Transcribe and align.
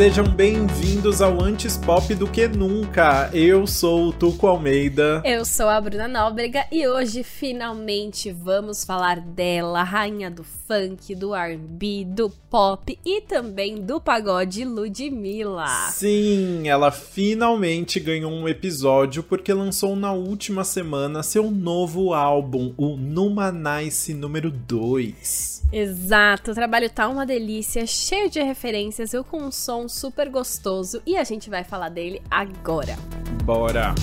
sejam 0.00 0.24
bem-vindos 0.24 1.20
ao 1.20 1.44
Antes 1.44 1.76
Pop 1.76 2.14
do 2.14 2.26
que 2.26 2.48
Nunca. 2.48 3.28
Eu 3.34 3.66
sou 3.66 4.08
o 4.08 4.12
Tuco 4.14 4.46
Almeida. 4.46 5.20
Eu 5.26 5.44
sou 5.44 5.68
a 5.68 5.78
Bruna 5.78 6.08
Nóbrega 6.08 6.64
e 6.72 6.88
hoje 6.88 7.22
finalmente 7.22 8.32
vamos 8.32 8.82
falar 8.82 9.20
dela, 9.20 9.82
rainha 9.82 10.30
do 10.30 10.42
funk, 10.42 11.14
do 11.14 11.34
R&B, 11.34 12.06
do 12.06 12.30
pop 12.48 12.98
e 13.04 13.20
também 13.20 13.74
do 13.82 14.00
pagode 14.00 14.64
Ludmilla. 14.64 15.66
Sim, 15.92 16.66
ela 16.66 16.90
finalmente 16.90 18.00
ganhou 18.00 18.32
um 18.32 18.48
episódio 18.48 19.22
porque 19.22 19.52
lançou 19.52 19.94
na 19.94 20.12
última 20.12 20.64
semana 20.64 21.22
seu 21.22 21.50
novo 21.50 22.14
álbum, 22.14 22.72
o 22.78 22.96
Numa 22.96 23.52
Nice 23.52 24.14
número 24.14 24.50
2. 24.50 25.59
Exato, 25.72 26.50
o 26.50 26.54
trabalho 26.54 26.90
tá 26.90 27.08
uma 27.08 27.24
delícia, 27.24 27.86
cheio 27.86 28.28
de 28.28 28.42
referências, 28.42 29.14
eu 29.14 29.22
com 29.22 29.38
um 29.38 29.52
som 29.52 29.88
super 29.88 30.28
gostoso 30.28 31.00
e 31.06 31.16
a 31.16 31.22
gente 31.22 31.48
vai 31.48 31.62
falar 31.62 31.88
dele 31.88 32.20
agora. 32.28 32.96
Bora! 33.44 33.94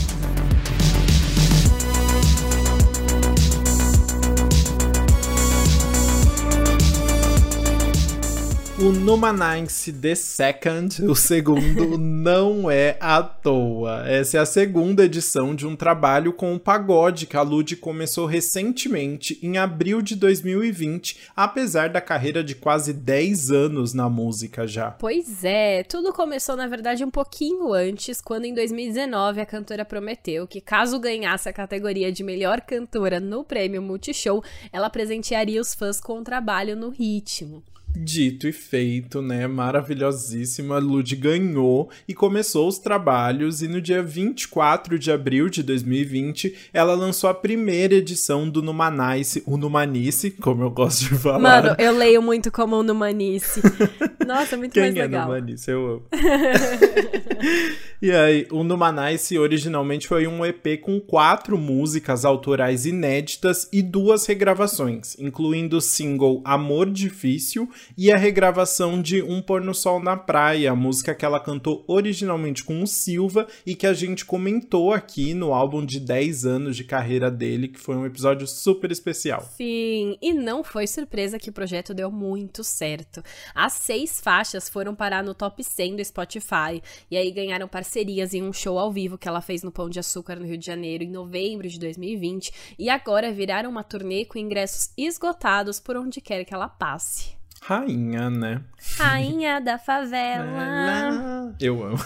O 8.80 8.92
Numanense 8.92 9.92
The 9.92 10.14
Second, 10.14 11.04
o 11.04 11.16
segundo, 11.16 11.98
não 11.98 12.70
é 12.70 12.96
à 13.00 13.24
toa. 13.24 14.08
Essa 14.08 14.38
é 14.38 14.40
a 14.40 14.46
segunda 14.46 15.04
edição 15.04 15.56
de 15.56 15.66
um 15.66 15.76
trabalho 15.76 16.32
com 16.32 16.54
o 16.54 16.60
pagode 16.60 17.26
que 17.26 17.36
a 17.36 17.42
Lud 17.42 17.76
começou 17.78 18.28
recentemente, 18.28 19.40
em 19.42 19.58
abril 19.58 20.00
de 20.00 20.16
2020, 20.16 21.32
apesar 21.36 21.90
da 21.90 22.00
carreira 22.00 22.44
de 22.44 22.54
quase 22.54 22.94
10 22.94 23.50
anos 23.50 23.96
na 23.96 24.08
música 24.08 24.68
já. 24.68 24.92
Pois 24.92 25.44
é, 25.44 25.82
tudo 25.82 26.14
começou 26.14 26.56
na 26.56 26.68
verdade 26.68 27.04
um 27.04 27.10
pouquinho 27.10 27.74
antes, 27.74 28.22
quando 28.22 28.46
em 28.46 28.54
2019 28.54 29.42
a 29.42 29.46
cantora 29.48 29.86
prometeu 29.86 30.46
que 30.46 30.62
caso 30.62 31.00
ganhasse 31.00 31.50
a 31.50 31.54
categoria 31.54 32.12
de 32.12 32.24
melhor 32.24 32.62
cantora 32.62 33.20
no 33.20 33.44
prêmio 33.44 33.82
Multishow, 33.82 34.44
ela 34.72 34.88
presentearia 34.88 35.60
os 35.60 35.74
fãs 35.74 36.00
com 36.00 36.20
um 36.20 36.24
trabalho 36.24 36.76
no 36.76 36.90
ritmo. 36.90 37.64
Dito 37.96 38.48
e 38.48 38.52
feito, 38.52 39.22
né? 39.22 39.48
Maravilhosíssima. 39.48 40.78
Lud 40.78 41.16
ganhou 41.16 41.90
e 42.08 42.14
começou 42.14 42.68
os 42.68 42.78
trabalhos. 42.78 43.62
E 43.62 43.68
no 43.68 43.82
dia 43.82 44.04
24 44.04 45.00
de 45.00 45.12
abril 45.12 45.50
de 45.50 45.64
2020, 45.64 46.70
ela 46.72 46.94
lançou 46.94 47.30
a 47.30 47.34
primeira 47.34 47.96
edição 47.96 48.48
do 48.48 48.62
Numanice, 48.62 49.42
o 49.46 49.58
Numanice, 49.58 50.32
como 50.32 50.64
eu 50.64 50.70
gosto 50.70 51.06
de 51.06 51.16
falar. 51.16 51.40
Mano, 51.40 51.76
eu 51.80 51.96
leio 51.96 52.22
muito 52.22 52.52
como 52.52 52.76
o 52.76 52.84
Numanice. 52.84 53.62
Nossa, 54.26 54.58
muito 54.58 54.74
Quem 54.74 54.84
mais 54.84 54.96
é 54.96 55.02
legal. 55.02 55.28
Numanice? 55.28 55.72
Eu 55.72 55.88
amo. 55.88 56.04
e 58.02 58.12
aí, 58.12 58.48
o 58.52 58.64
Numanice 58.64 59.40
originalmente 59.40 60.08
foi 60.08 60.28
um 60.28 60.46
EP 60.46 60.80
com 60.82 61.00
quatro 61.00 61.58
músicas 61.58 62.26
autorais 62.26 62.86
inéditas 62.86 63.68
e 63.72 63.82
duas 63.82 64.26
regravações, 64.26 65.18
incluindo 65.18 65.78
o 65.78 65.82
single 65.82 66.42
Amor 66.46 66.90
Difícil 66.90 67.70
e 67.98 68.12
a 68.12 68.18
regravação 68.18 69.02
de 69.02 69.22
Um 69.22 69.42
Pôr 69.42 69.62
no 69.62 69.74
Sol 69.74 70.00
na 70.00 70.16
Praia, 70.16 70.72
a 70.72 70.76
música 70.76 71.16
que 71.16 71.26
ela 71.26 71.40
cantou 71.40 71.84
originalmente 71.88 72.64
com 72.64 72.82
o 72.82 72.88
Silva 72.88 73.48
e 73.66 73.76
que 73.76 73.88
a 73.88 73.94
gente 73.94 74.26
comentou 74.26 74.94
aqui 74.94 75.34
no 75.34 75.54
álbum 75.54 75.86
de 75.86 76.00
10 76.00 76.46
anos 76.46 76.76
de 76.76 76.84
carreira 76.84 77.30
dele, 77.30 77.68
que 77.68 77.80
foi 77.80 77.96
um 77.96 78.06
episódio 78.06 78.48
super 78.48 78.92
especial. 78.92 79.42
Sim, 79.56 80.18
e 80.22 80.34
não 80.34 80.64
foi 80.64 80.88
surpresa 80.88 81.40
que 81.40 81.50
o 81.50 81.54
projeto 81.54 81.94
deu 81.94 82.12
muito 82.12 82.64
certo. 82.64 83.22
As 83.54 83.74
seis 83.74 84.20
faixas 84.20 84.70
foram 84.70 84.96
parar 84.96 85.24
no 85.24 85.34
top 85.34 85.64
100 85.64 85.96
do 85.98 86.06
Spotify 86.06 86.82
e 87.10 87.18
aí 87.18 87.32
ganharam 87.32 87.68
parcerias 87.68 88.34
em 88.34 88.44
um 88.44 88.54
show 88.54 88.78
ao 88.78 88.92
vivo 88.92 89.18
que 89.18 89.28
ela 89.28 89.42
fez 89.42 89.64
no 89.64 89.72
Pão 89.72 89.90
de 89.90 90.00
Açúcar 90.00 90.36
no 90.36 90.46
Rio 90.46 90.58
de 90.58 90.66
Janeiro 90.66 91.04
em 91.04 91.10
novembro 91.10 91.68
de 91.68 91.80
2020 91.80 92.52
e 92.78 92.90
agora 92.90 93.32
viraram 93.32 93.70
uma 93.70 93.84
turnê 93.84 94.26
com 94.26 94.38
ingressos 94.38 94.92
esgotados 94.98 95.80
por 95.80 95.96
onde 95.96 96.22
quer 96.22 96.44
que 96.44 96.54
ela 96.54 96.68
passe. 96.68 97.37
Rainha, 97.62 98.30
né? 98.30 98.62
Rainha 98.98 99.60
da 99.60 99.78
favela. 99.78 101.54
Eu 101.60 101.84
amo. 101.84 101.98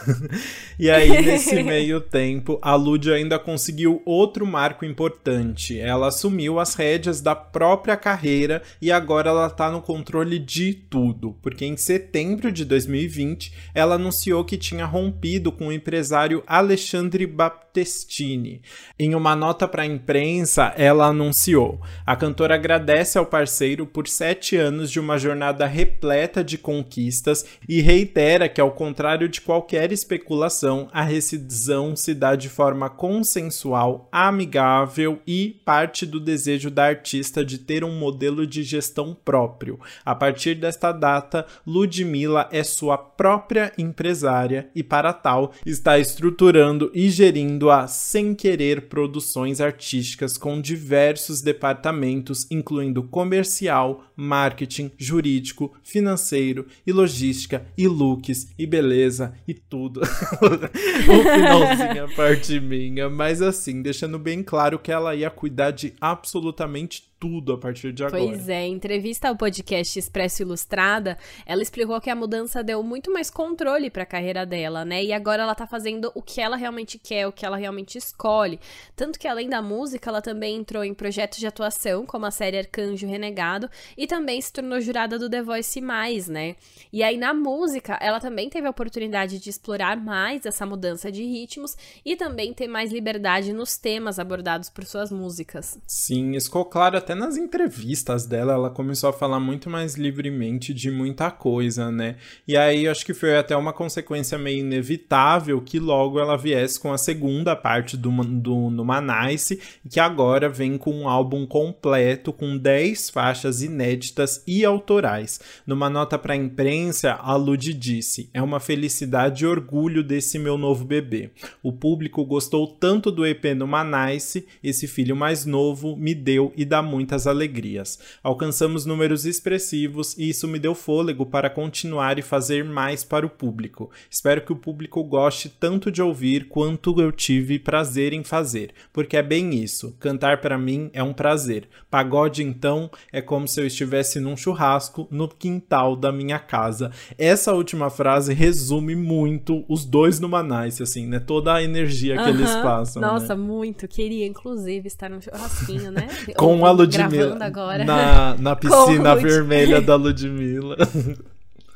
E 0.80 0.90
aí, 0.90 1.10
nesse 1.22 1.62
meio 1.64 2.02
tempo, 2.02 2.58
a 2.62 2.74
Lud 2.76 3.12
ainda 3.12 3.38
conseguiu 3.38 4.02
outro 4.06 4.46
marco 4.48 4.86
importante. 4.86 5.80
Ela 5.80 6.08
assumiu 6.08 6.60
as 6.60 6.74
rédeas 6.74 7.22
da 7.22 7.36
própria 7.36 7.96
carreira 7.96 8.62
e 8.82 8.92
agora 8.92 9.30
ela 9.30 9.50
tá 9.50 9.70
no 9.70 9.82
controle 9.82 10.40
de 10.40 10.74
tudo. 10.74 11.38
Porque 11.42 11.66
em 11.66 11.78
setembro 11.78 12.52
de 12.52 12.66
2020, 12.66 13.54
ela 13.76 13.96
anunciou 13.96 14.44
que 14.44 14.58
tinha 14.58 14.86
rompido 14.86 15.52
com 15.52 15.68
o 15.68 15.74
empresário 15.74 16.44
Alexandre 16.48 17.28
Baptistini. 17.72 18.62
Em 19.00 19.16
uma 19.16 19.36
nota 19.36 19.68
para 19.68 19.84
a 19.84 19.86
imprensa, 19.86 20.74
ela 20.78 21.06
anunciou: 21.08 21.80
a 22.06 22.16
cantora 22.16 22.56
agradece 22.56 23.18
ao 23.18 23.26
parceiro 23.26 23.86
por 23.86 24.08
sete 24.08 24.58
anos 24.58 24.92
de 24.92 25.00
uma 25.00 25.18
jornada 25.18 25.66
repleta 25.66 26.44
de 26.44 26.58
conquistas 26.58 27.46
e 27.68 27.82
reitera 27.82 28.50
que, 28.50 28.60
ao 28.60 28.72
contrário 28.72 29.30
de 29.30 29.40
qualquer 29.40 29.92
especulação, 29.92 30.90
a 30.92 31.02
rescisão 31.02 31.96
se 31.96 32.14
dá 32.14 32.36
de 32.36 32.50
forma 32.50 32.90
consensual, 32.90 34.10
amigável 34.12 35.20
e 35.26 35.62
parte 35.66 36.06
do 36.06 36.20
desejo 36.20 36.70
da 36.70 36.86
artista 36.86 37.44
de 37.44 37.58
ter 37.58 37.84
um 37.84 37.98
modelo 37.98 38.46
de 38.46 38.64
gestão 38.64 39.16
próprio. 39.24 39.80
A 40.04 40.14
partir 40.14 40.56
desta 40.56 40.92
data, 40.92 41.46
Ludmilla 41.66 42.50
é 42.52 42.64
sua 42.64 42.98
própria 42.98 43.72
empresária 43.78 44.70
e, 44.76 44.84
para 44.84 45.14
tal, 45.14 45.54
está 45.66 45.98
estruturando 45.98 46.92
e 46.94 47.10
gerindo 47.10 47.61
a 47.70 47.88
Sem 47.88 48.34
Querer 48.34 48.88
Produções 48.88 49.62
Artísticas 49.62 50.38
com 50.38 50.60
diversos 50.60 51.42
departamentos, 51.42 52.48
incluindo 52.50 53.04
comercial, 53.04 54.06
marketing, 54.16 54.92
jurídico, 54.98 55.74
financeiro 55.84 56.66
e 56.88 56.92
logística 56.92 57.66
e 57.78 57.88
looks 57.88 58.48
e 58.58 58.66
beleza 58.66 59.34
e 59.48 59.54
tudo. 59.54 60.02
o 60.02 61.24
finalzinho 61.24 62.06
a 62.06 62.16
parte 62.16 62.60
minha, 62.60 63.10
mas 63.10 63.42
assim, 63.42 63.82
deixando 63.82 64.18
bem 64.18 64.42
claro 64.42 64.80
que 64.80 64.92
ela 64.92 65.14
ia 65.14 65.30
cuidar 65.30 65.72
de 65.72 65.94
absolutamente 66.00 67.11
tudo 67.22 67.54
a 67.54 67.58
partir 67.58 67.94
de 67.94 68.04
agora. 68.04 68.24
Pois 68.24 68.50
é, 68.50 68.66
em 68.66 68.74
entrevista 68.74 69.30
ao 69.30 69.36
podcast 69.36 70.00
Expresso 70.00 70.42
Ilustrada, 70.42 71.20
ela 71.46 71.62
explicou 71.62 72.02
que 72.02 72.10
a 72.10 72.16
mudança 72.16 72.64
deu 72.64 72.82
muito 72.82 73.14
mais 73.14 73.30
controle 73.30 73.92
para 73.92 74.02
a 74.02 74.08
carreira 74.08 74.44
dela, 74.44 74.84
né? 74.84 75.04
E 75.04 75.14
agora 75.14 75.44
ela 75.44 75.54
tá 75.54 75.68
fazendo 75.68 76.12
o 76.16 76.22
que 76.24 76.42
ela 76.42 76.56
realmente 76.56 76.98
quer, 76.98 77.28
o 77.28 77.32
que 77.32 77.46
ela 77.46 77.58
realmente 77.58 77.96
escolhe. 77.96 78.60
Tanto 78.96 79.20
que 79.20 79.28
além 79.28 79.48
da 79.48 79.62
música, 79.62 80.10
ela 80.10 80.20
também 80.20 80.56
entrou 80.56 80.84
em 80.84 80.96
projetos 80.96 81.38
de 81.38 81.46
atuação, 81.46 82.08
como 82.08 82.26
a 82.26 82.32
série 82.32 82.58
Arcanjo 82.58 83.06
Renegado, 83.06 83.70
e 83.96 84.08
também 84.08 84.42
se 84.42 84.52
tornou 84.52 84.82
jurada 84.82 85.20
do 85.20 85.30
The 85.30 85.44
Voice 85.44 85.80
Mais, 85.80 86.28
né? 86.28 86.56
E 86.92 87.04
aí 87.04 87.18
na 87.18 87.36
música, 87.36 88.00
ela 88.02 88.20
também 88.20 88.50
teve 88.50 88.66
a 88.66 88.72
oportunidade 88.72 89.38
de 89.38 89.48
explorar 89.48 89.96
mais 89.96 90.44
essa 90.48 90.66
mudança 90.66 91.12
de 91.12 91.24
ritmos 91.24 91.78
e 92.04 92.16
também 92.16 92.52
ter 92.52 92.68
mais 92.68 92.92
liberdade 92.92 93.54
nos 93.54 93.78
temas 93.78 94.18
abordados 94.18 94.72
por 94.72 94.86
suas 94.86 95.12
músicas. 95.12 95.78
Sim, 95.86 96.32
isso 96.32 96.48
ficou 96.48 96.66
claro 96.66 96.98
até 96.98 97.11
nas 97.16 97.38
entrevistas 97.38 98.26
dela, 98.26 98.54
ela 98.54 98.70
começou 98.70 99.10
a 99.10 99.14
falar 99.14 99.40
muito 99.40 99.70
mais 99.70 99.96
livremente 99.96 100.74
de 100.74 100.90
muita 100.92 101.32
coisa, 101.32 101.92
né? 101.92 102.16
E 102.48 102.56
aí 102.56 102.88
acho 102.88 103.06
que 103.06 103.14
foi 103.14 103.38
até 103.38 103.56
uma 103.56 103.74
consequência 103.74 104.38
meio 104.38 104.60
inevitável 104.60 105.62
que 105.62 105.80
logo 105.80 106.20
ela 106.20 106.38
viesse 106.38 106.80
com 106.80 106.92
a 106.94 106.98
segunda 106.98 107.56
parte 107.56 107.98
do, 107.98 108.12
do 108.24 108.70
Numanice, 108.70 109.60
que 109.90 110.00
agora 110.00 110.50
vem 110.50 110.78
com 110.78 110.94
um 110.94 111.10
álbum 111.10 111.46
completo 111.46 112.32
com 112.32 112.58
10 112.58 113.10
faixas 113.10 113.62
inéditas 113.62 114.44
e 114.48 114.64
autorais. 114.64 115.40
Numa 115.66 115.90
nota 115.90 116.18
para 116.18 116.34
a 116.34 116.38
imprensa, 116.38 117.14
a 117.14 117.36
Lud 117.36 117.74
disse: 117.74 118.30
"É 118.34 118.42
uma 118.42 118.60
felicidade 118.60 119.44
e 119.44 119.48
orgulho 119.48 120.04
desse 120.04 120.38
meu 120.38 120.58
novo 120.58 120.86
bebê. 120.86 121.32
O 121.64 121.72
público 121.72 122.26
gostou 122.26 122.68
tanto 122.68 123.12
do 123.12 123.26
EP 123.26 123.46
Numanice, 123.56 124.46
esse 124.64 124.88
filho 124.88 125.16
mais 125.16 125.46
novo 125.46 125.96
me 125.96 126.14
deu 126.14 126.54
e 126.56 126.66
dá 126.66 126.82
muito 126.82 127.01
muitas 127.02 127.26
alegrias. 127.26 128.00
Alcançamos 128.22 128.86
números 128.86 129.26
expressivos 129.26 130.16
e 130.20 130.30
isso 130.30 130.48
me 130.48 130.60
deu 130.60 130.76
fôlego 130.76 131.26
para 131.26 131.50
continuar 131.50 132.20
e 132.20 132.22
fazer 132.22 132.64
mais 132.64 133.04
para 133.04 133.26
o 133.26 133.30
público. 133.30 133.90
Espero 134.08 134.42
que 134.42 134.54
o 134.54 134.56
público 134.56 135.04
goste 135.04 135.50
tanto 135.50 135.92
de 135.92 136.00
ouvir 136.00 136.48
quanto 136.48 137.02
eu 137.02 137.12
tive 137.12 137.58
prazer 137.58 138.14
em 138.14 138.24
fazer, 138.24 138.72
porque 138.94 139.18
é 139.18 139.24
bem 139.24 139.56
isso. 139.56 139.96
Cantar 140.00 140.42
para 140.42 140.60
mim 140.60 140.92
é 140.94 141.02
um 141.02 141.12
prazer. 141.12 141.68
Pagode 141.90 142.44
então 142.44 142.92
é 143.12 143.20
como 143.20 143.48
se 143.48 143.60
eu 143.60 143.66
estivesse 143.66 144.20
num 144.20 144.38
churrasco 144.38 145.08
no 145.10 145.28
quintal 145.28 145.96
da 145.96 146.12
minha 146.12 146.38
casa. 146.38 146.92
Essa 147.18 147.52
última 147.54 147.90
frase 147.90 148.32
resume 148.32 148.96
muito 148.96 149.66
os 149.68 149.86
dois 149.86 150.20
no 150.20 150.30
Manice, 150.30 150.84
assim, 150.84 151.08
né? 151.08 151.20
Toda 151.20 151.56
a 151.56 151.64
energia 151.64 152.16
que 152.16 152.30
eles 152.30 152.52
passam. 152.58 153.02
Nossa, 153.02 153.36
né? 153.36 153.42
muito. 153.42 153.88
Queria, 153.88 154.28
inclusive, 154.28 154.88
estar 154.88 155.10
num 155.10 155.20
churrasquinho, 155.20 155.92
né? 155.92 156.08
Com 156.38 156.64
a 156.66 156.72
Ludmilla 156.92 157.26
gravando 157.26 157.44
agora. 157.44 157.86
na, 157.86 158.36
na 158.38 158.56
piscina 158.58 159.16
vermelha 159.16 159.82
da 159.82 159.96
Ludmilla. 159.96 160.78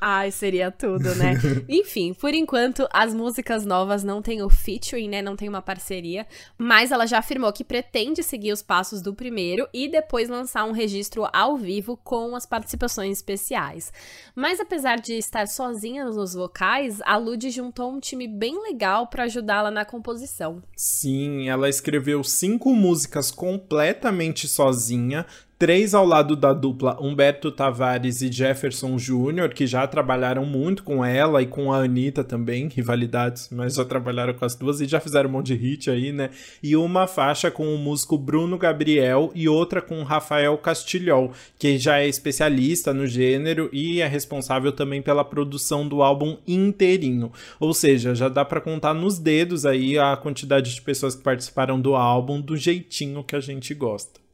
Ai, 0.08 0.30
seria 0.30 0.70
tudo, 0.70 1.16
né? 1.16 1.34
Enfim, 1.68 2.14
por 2.14 2.32
enquanto, 2.32 2.88
as 2.94 3.12
músicas 3.12 3.66
novas 3.66 4.04
não 4.04 4.22
têm 4.22 4.44
o 4.44 4.50
featuring, 4.52 5.10
né? 5.10 5.20
Não 5.20 5.36
tem 5.36 5.50
uma 5.50 5.64
parceria. 5.64 6.28
Mas 6.60 6.92
ela 6.92 7.08
já 7.08 7.18
afirmou 7.18 7.52
que 7.52 7.64
pretende 7.64 8.22
seguir 8.22 8.52
os 8.52 8.62
passos 8.62 9.02
do 9.02 9.16
primeiro 9.16 9.68
e 9.74 9.88
depois 9.88 10.30
lançar 10.30 10.64
um 10.66 10.74
registro 10.74 11.28
ao 11.34 11.58
vivo 11.58 11.98
com 11.98 12.36
as 12.36 12.46
participações 12.46 13.18
especiais. 13.18 13.92
Mas 14.36 14.60
apesar 14.60 15.00
de 15.00 15.14
estar 15.14 15.48
sozinha 15.48 16.06
nos 16.06 16.36
vocais, 16.36 17.02
a 17.04 17.18
Lud 17.18 17.50
juntou 17.50 17.92
um 17.92 18.00
time 18.00 18.28
bem 18.28 18.62
legal 18.62 19.08
para 19.08 19.24
ajudá-la 19.24 19.72
na 19.72 19.86
composição. 19.86 20.62
Sim, 20.78 21.50
ela 21.50 21.68
escreveu 21.68 22.24
cinco 22.24 22.76
músicas 22.76 23.32
completamente 23.32 24.48
sozinha, 24.48 25.26
Três 25.58 25.94
ao 25.94 26.06
lado 26.06 26.36
da 26.36 26.52
dupla 26.52 26.98
Humberto 27.02 27.50
Tavares 27.50 28.22
e 28.22 28.30
Jefferson 28.30 28.98
Júnior, 28.98 29.54
que 29.54 29.66
já 29.66 29.88
trabalharam 29.88 30.46
muito 30.46 30.84
com 30.84 31.04
ela 31.04 31.42
e 31.42 31.46
com 31.46 31.72
a 31.72 31.78
Anitta 31.78 32.26
também, 32.26 32.68
rivalidades, 32.68 33.48
mas 33.50 33.76
já 33.76 33.86
trabalharam 33.86 34.34
com 34.34 34.44
as 34.44 34.54
duas 34.54 34.82
e 34.82 34.86
já 34.86 35.00
fizeram 35.00 35.30
um 35.30 35.32
monte 35.32 35.48
de 35.48 35.56
hit 35.56 35.90
aí, 35.90 36.12
né? 36.12 36.30
E 36.62 36.76
uma 36.76 37.08
faixa 37.08 37.50
com 37.50 37.74
o 37.74 37.78
músico 37.78 38.18
Bruno 38.18 38.58
Gabriel 38.58 39.32
e 39.34 39.48
outra 39.48 39.82
com 39.82 40.04
Rafael 40.04 40.58
Castilhol, 40.58 41.32
que 41.58 41.78
já 41.78 42.00
é 42.00 42.08
especialista 42.10 42.94
no 42.94 43.08
gênero 43.08 43.70
e 43.72 44.02
é 44.02 44.08
responsável 44.08 44.74
também 44.74 45.02
pela 45.02 45.24
produção 45.24 45.88
do 45.88 46.04
álbum 46.04 46.36
inteirinho. 46.46 47.32
Ou 47.62 47.74
seja, 47.74 48.14
já 48.14 48.28
dá 48.28 48.44
para 48.44 48.60
contar 48.60 48.94
nos 48.94 49.18
dedos 49.18 49.66
aí 49.66 49.98
a 49.98 50.18
quantidade 50.18 50.76
de 50.76 50.82
pessoas 50.82 51.16
que 51.16 51.24
participaram 51.24 51.80
do 51.80 51.96
álbum 51.96 52.42
do 52.42 52.58
jeitinho 52.58 53.24
que 53.24 53.38
a 53.38 53.40
gente 53.40 53.74
gosta. 53.74 54.25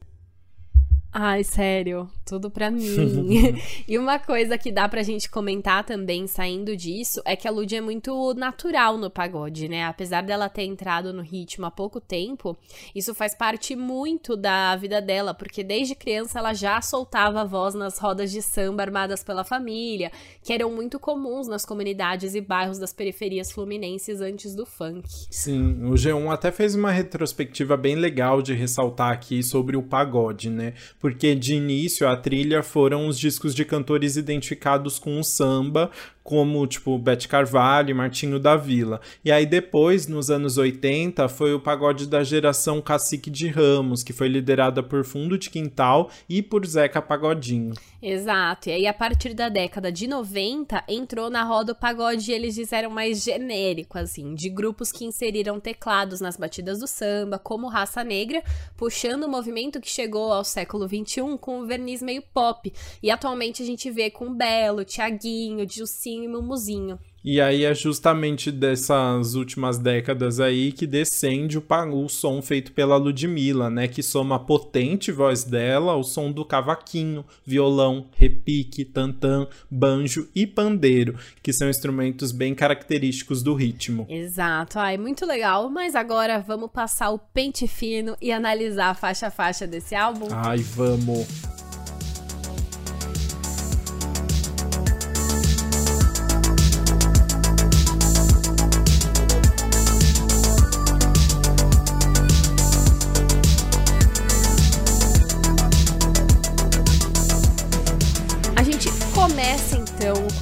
Ai, 1.14 1.44
sério, 1.44 2.08
tudo 2.24 2.50
pra 2.50 2.70
mim. 2.70 3.60
e 3.86 3.98
uma 3.98 4.18
coisa 4.18 4.56
que 4.56 4.72
dá 4.72 4.88
pra 4.88 5.02
gente 5.02 5.28
comentar 5.28 5.84
também, 5.84 6.26
saindo 6.26 6.74
disso, 6.74 7.20
é 7.26 7.36
que 7.36 7.46
a 7.46 7.50
Lud 7.50 7.76
é 7.76 7.82
muito 7.82 8.32
natural 8.32 8.96
no 8.96 9.10
pagode, 9.10 9.68
né? 9.68 9.84
Apesar 9.84 10.22
dela 10.22 10.48
ter 10.48 10.62
entrado 10.62 11.12
no 11.12 11.20
ritmo 11.20 11.66
há 11.66 11.70
pouco 11.70 12.00
tempo, 12.00 12.56
isso 12.94 13.14
faz 13.14 13.34
parte 13.34 13.76
muito 13.76 14.34
da 14.38 14.74
vida 14.76 15.02
dela, 15.02 15.34
porque 15.34 15.62
desde 15.62 15.94
criança 15.94 16.38
ela 16.38 16.54
já 16.54 16.80
soltava 16.80 17.42
a 17.42 17.44
voz 17.44 17.74
nas 17.74 17.98
rodas 17.98 18.30
de 18.30 18.40
samba 18.40 18.82
armadas 18.82 19.22
pela 19.22 19.44
família, 19.44 20.10
que 20.42 20.50
eram 20.50 20.72
muito 20.72 20.98
comuns 20.98 21.46
nas 21.46 21.66
comunidades 21.66 22.34
e 22.34 22.40
bairros 22.40 22.78
das 22.78 22.94
periferias 22.94 23.52
fluminenses 23.52 24.22
antes 24.22 24.54
do 24.54 24.64
funk. 24.64 25.06
Sim, 25.30 25.84
o 25.84 25.92
G1 25.92 26.32
até 26.32 26.50
fez 26.50 26.74
uma 26.74 26.90
retrospectiva 26.90 27.76
bem 27.76 27.96
legal 27.96 28.40
de 28.40 28.54
ressaltar 28.54 29.12
aqui 29.12 29.42
sobre 29.42 29.76
o 29.76 29.82
pagode, 29.82 30.48
né? 30.48 30.72
Porque 31.02 31.34
de 31.34 31.56
início 31.56 32.08
a 32.08 32.16
trilha 32.16 32.62
foram 32.62 33.08
os 33.08 33.18
discos 33.18 33.56
de 33.56 33.64
cantores 33.64 34.16
identificados 34.16 35.00
com 35.00 35.18
o 35.18 35.24
samba, 35.24 35.90
como 36.22 36.66
tipo 36.66 36.98
Bete 36.98 37.28
Carvalho 37.28 37.94
Martinho 37.94 38.38
da 38.38 38.56
Vila. 38.56 39.00
E 39.24 39.32
aí 39.32 39.44
depois, 39.44 40.06
nos 40.06 40.30
anos 40.30 40.58
80, 40.58 41.28
foi 41.28 41.54
o 41.54 41.60
pagode 41.60 42.06
da 42.06 42.22
geração 42.22 42.80
Cacique 42.80 43.30
de 43.30 43.48
Ramos, 43.48 44.02
que 44.02 44.12
foi 44.12 44.28
liderada 44.28 44.82
por 44.82 45.04
Fundo 45.04 45.36
de 45.36 45.50
Quintal 45.50 46.10
e 46.28 46.42
por 46.42 46.64
Zeca 46.66 47.02
Pagodinho. 47.02 47.74
Exato. 48.00 48.68
E 48.68 48.72
aí 48.72 48.86
a 48.86 48.94
partir 48.94 49.34
da 49.34 49.48
década 49.48 49.90
de 49.90 50.06
90, 50.06 50.84
entrou 50.88 51.30
na 51.30 51.44
roda 51.44 51.72
o 51.72 51.76
pagode 51.76 52.30
e 52.30 52.34
eles 52.34 52.56
fizeram 52.56 52.90
mais 52.90 53.22
genérico 53.22 53.98
assim, 53.98 54.34
de 54.34 54.48
grupos 54.48 54.90
que 54.90 55.04
inseriram 55.04 55.60
teclados 55.60 56.20
nas 56.20 56.36
batidas 56.36 56.80
do 56.80 56.86
samba, 56.86 57.38
como 57.38 57.68
Raça 57.68 58.02
Negra, 58.02 58.42
puxando 58.76 59.24
o 59.24 59.28
movimento 59.28 59.80
que 59.80 59.88
chegou 59.88 60.32
ao 60.32 60.44
século 60.44 60.88
21 60.88 61.36
com 61.36 61.60
um 61.60 61.66
verniz 61.66 62.02
meio 62.02 62.22
pop. 62.34 62.72
E 63.02 63.10
atualmente 63.10 63.62
a 63.62 63.66
gente 63.66 63.90
vê 63.90 64.10
com 64.10 64.34
Belo, 64.34 64.84
Tiaguinho, 64.84 65.64
Dilcinho 65.64 66.11
e. 66.18 66.98
E 67.24 67.40
aí 67.40 67.64
é 67.64 67.72
justamente 67.72 68.50
dessas 68.50 69.34
últimas 69.34 69.78
décadas 69.78 70.40
aí 70.40 70.72
que 70.72 70.88
descende 70.88 71.56
o, 71.56 71.64
o 71.92 72.08
som 72.08 72.42
feito 72.42 72.72
pela 72.72 72.96
Ludmilla, 72.96 73.70
né? 73.70 73.86
Que 73.86 74.02
soma 74.02 74.36
a 74.36 74.38
potente 74.40 75.12
voz 75.12 75.44
dela 75.44 75.92
ao 75.92 76.02
som 76.02 76.32
do 76.32 76.44
cavaquinho, 76.44 77.24
violão, 77.46 78.08
repique, 78.16 78.84
tantã, 78.84 79.46
banjo 79.70 80.28
e 80.34 80.48
pandeiro, 80.48 81.16
que 81.40 81.52
são 81.52 81.70
instrumentos 81.70 82.32
bem 82.32 82.56
característicos 82.56 83.40
do 83.40 83.54
ritmo. 83.54 84.04
Exato, 84.08 84.80
ai, 84.80 84.98
muito 84.98 85.24
legal. 85.24 85.70
Mas 85.70 85.94
agora 85.94 86.40
vamos 86.40 86.72
passar 86.72 87.10
o 87.10 87.18
pente 87.20 87.68
fino 87.68 88.16
e 88.20 88.32
analisar 88.32 88.96
faixa 88.96 89.28
a 89.28 89.30
faixa 89.30 89.64
desse 89.64 89.94
álbum? 89.94 90.26
Ai, 90.32 90.58
vamos! 90.58 91.61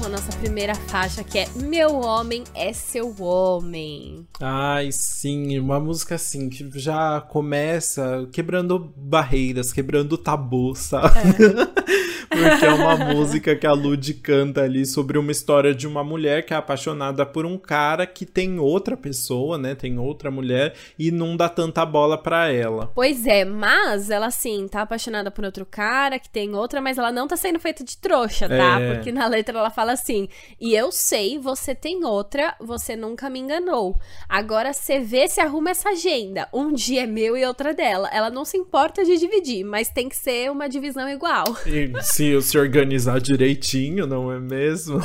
Nossa 0.09 0.35
primeira 0.39 0.73
faixa, 0.73 1.23
que 1.23 1.39
é 1.39 1.47
Meu 1.55 1.95
Homem 1.95 2.43
é 2.55 2.73
Seu 2.73 3.15
Homem. 3.21 4.25
Ai, 4.39 4.89
sim, 4.91 5.59
uma 5.59 5.79
música 5.79 6.15
assim, 6.15 6.49
que 6.49 6.67
já 6.79 7.21
começa 7.21 8.27
quebrando 8.31 8.91
barreiras, 8.97 9.71
quebrando 9.71 10.17
tabu, 10.17 10.75
sabe? 10.75 11.07
É. 11.07 12.01
Porque 12.31 12.65
é 12.65 12.73
uma 12.73 12.95
música 12.95 13.55
que 13.55 13.67
a 13.67 13.73
Lud 13.73 14.13
canta 14.15 14.61
ali 14.61 14.85
sobre 14.85 15.17
uma 15.17 15.31
história 15.31 15.75
de 15.75 15.85
uma 15.85 16.01
mulher 16.01 16.45
que 16.45 16.53
é 16.53 16.57
apaixonada 16.57 17.25
por 17.25 17.45
um 17.45 17.57
cara 17.57 18.07
que 18.07 18.25
tem 18.25 18.57
outra 18.57 18.95
pessoa, 18.95 19.57
né? 19.57 19.75
Tem 19.75 19.99
outra 19.99 20.31
mulher 20.31 20.73
e 20.97 21.11
não 21.11 21.35
dá 21.35 21.49
tanta 21.49 21.85
bola 21.85 22.17
pra 22.17 22.49
ela. 22.49 22.89
Pois 22.95 23.27
é, 23.27 23.43
mas 23.43 24.09
ela 24.09 24.27
assim, 24.27 24.65
tá 24.67 24.81
apaixonada 24.81 25.29
por 25.29 25.43
outro 25.43 25.65
cara 25.65 26.17
que 26.17 26.29
tem 26.29 26.55
outra, 26.55 26.79
mas 26.79 26.97
ela 26.97 27.11
não 27.11 27.27
tá 27.27 27.35
sendo 27.35 27.59
feita 27.59 27.83
de 27.83 27.97
trouxa, 27.97 28.47
tá? 28.47 28.79
É. 28.79 28.93
Porque 28.93 29.11
na 29.11 29.27
letra 29.27 29.59
ela 29.59 29.69
fala 29.69 29.91
assim: 29.91 30.29
"E 30.59 30.73
eu 30.73 30.89
sei, 30.91 31.37
você 31.37 31.75
tem 31.75 32.05
outra, 32.05 32.55
você 32.61 32.95
nunca 32.95 33.29
me 33.29 33.39
enganou. 33.39 33.99
Agora 34.29 34.71
você 34.71 34.99
vê 34.99 35.27
se 35.27 35.41
arruma 35.41 35.71
essa 35.71 35.89
agenda. 35.89 36.47
Um 36.53 36.71
dia 36.71 37.03
é 37.03 37.07
meu 37.07 37.35
e 37.35 37.45
outra 37.45 37.73
dela. 37.73 38.09
Ela 38.13 38.29
não 38.29 38.45
se 38.45 38.57
importa 38.57 39.03
de 39.03 39.17
dividir, 39.17 39.65
mas 39.65 39.89
tem 39.89 40.07
que 40.07 40.15
ser 40.15 40.49
uma 40.49 40.69
divisão 40.69 41.09
igual." 41.09 41.43
E 41.65 41.91
se, 42.21 42.41
se 42.43 42.57
organizar 42.57 43.19
direitinho, 43.19 44.05
não 44.05 44.31
é 44.31 44.39
mesmo? 44.39 44.99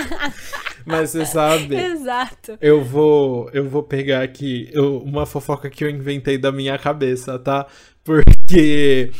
Mas 0.86 1.10
você 1.10 1.26
sabe. 1.26 1.76
Exato. 1.76 2.56
Eu 2.60 2.82
vou, 2.82 3.50
eu 3.52 3.68
vou 3.68 3.82
pegar 3.82 4.22
aqui 4.22 4.70
eu, 4.72 4.98
uma 5.02 5.26
fofoca 5.26 5.68
que 5.68 5.84
eu 5.84 5.90
inventei 5.90 6.38
da 6.38 6.50
minha 6.50 6.78
cabeça, 6.78 7.38
tá? 7.38 7.66
Porque 8.02 9.10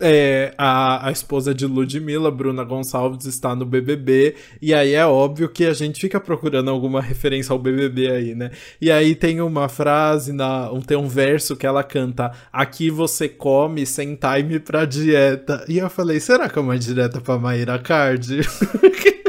é, 0.00 0.54
a, 0.56 1.08
a 1.08 1.12
esposa 1.12 1.54
de 1.54 1.66
Ludmilla, 1.66 2.30
Bruna 2.30 2.64
Gonçalves, 2.64 3.26
está 3.26 3.54
no 3.54 3.66
BBB, 3.66 4.34
e 4.60 4.72
aí 4.74 4.94
é 4.94 5.06
óbvio 5.06 5.48
que 5.48 5.64
a 5.64 5.72
gente 5.72 6.00
fica 6.00 6.18
procurando 6.18 6.70
alguma 6.70 7.00
referência 7.00 7.52
ao 7.52 7.58
BBB 7.58 8.10
aí, 8.10 8.34
né? 8.34 8.50
E 8.80 8.90
aí 8.90 9.14
tem 9.14 9.40
uma 9.40 9.68
frase, 9.68 10.32
na, 10.32 10.70
tem 10.86 10.96
um 10.96 11.08
verso 11.08 11.56
que 11.56 11.66
ela 11.66 11.82
canta: 11.82 12.32
Aqui 12.52 12.90
você 12.90 13.28
come 13.28 13.84
sem 13.86 14.16
time 14.16 14.58
pra 14.58 14.84
dieta. 14.84 15.64
E 15.68 15.78
eu 15.78 15.90
falei: 15.90 16.18
será 16.20 16.48
que 16.48 16.58
é 16.58 16.62
uma 16.62 16.78
direta 16.78 17.20
pra 17.20 17.38
Maíra 17.38 17.78
Card? 17.78 18.40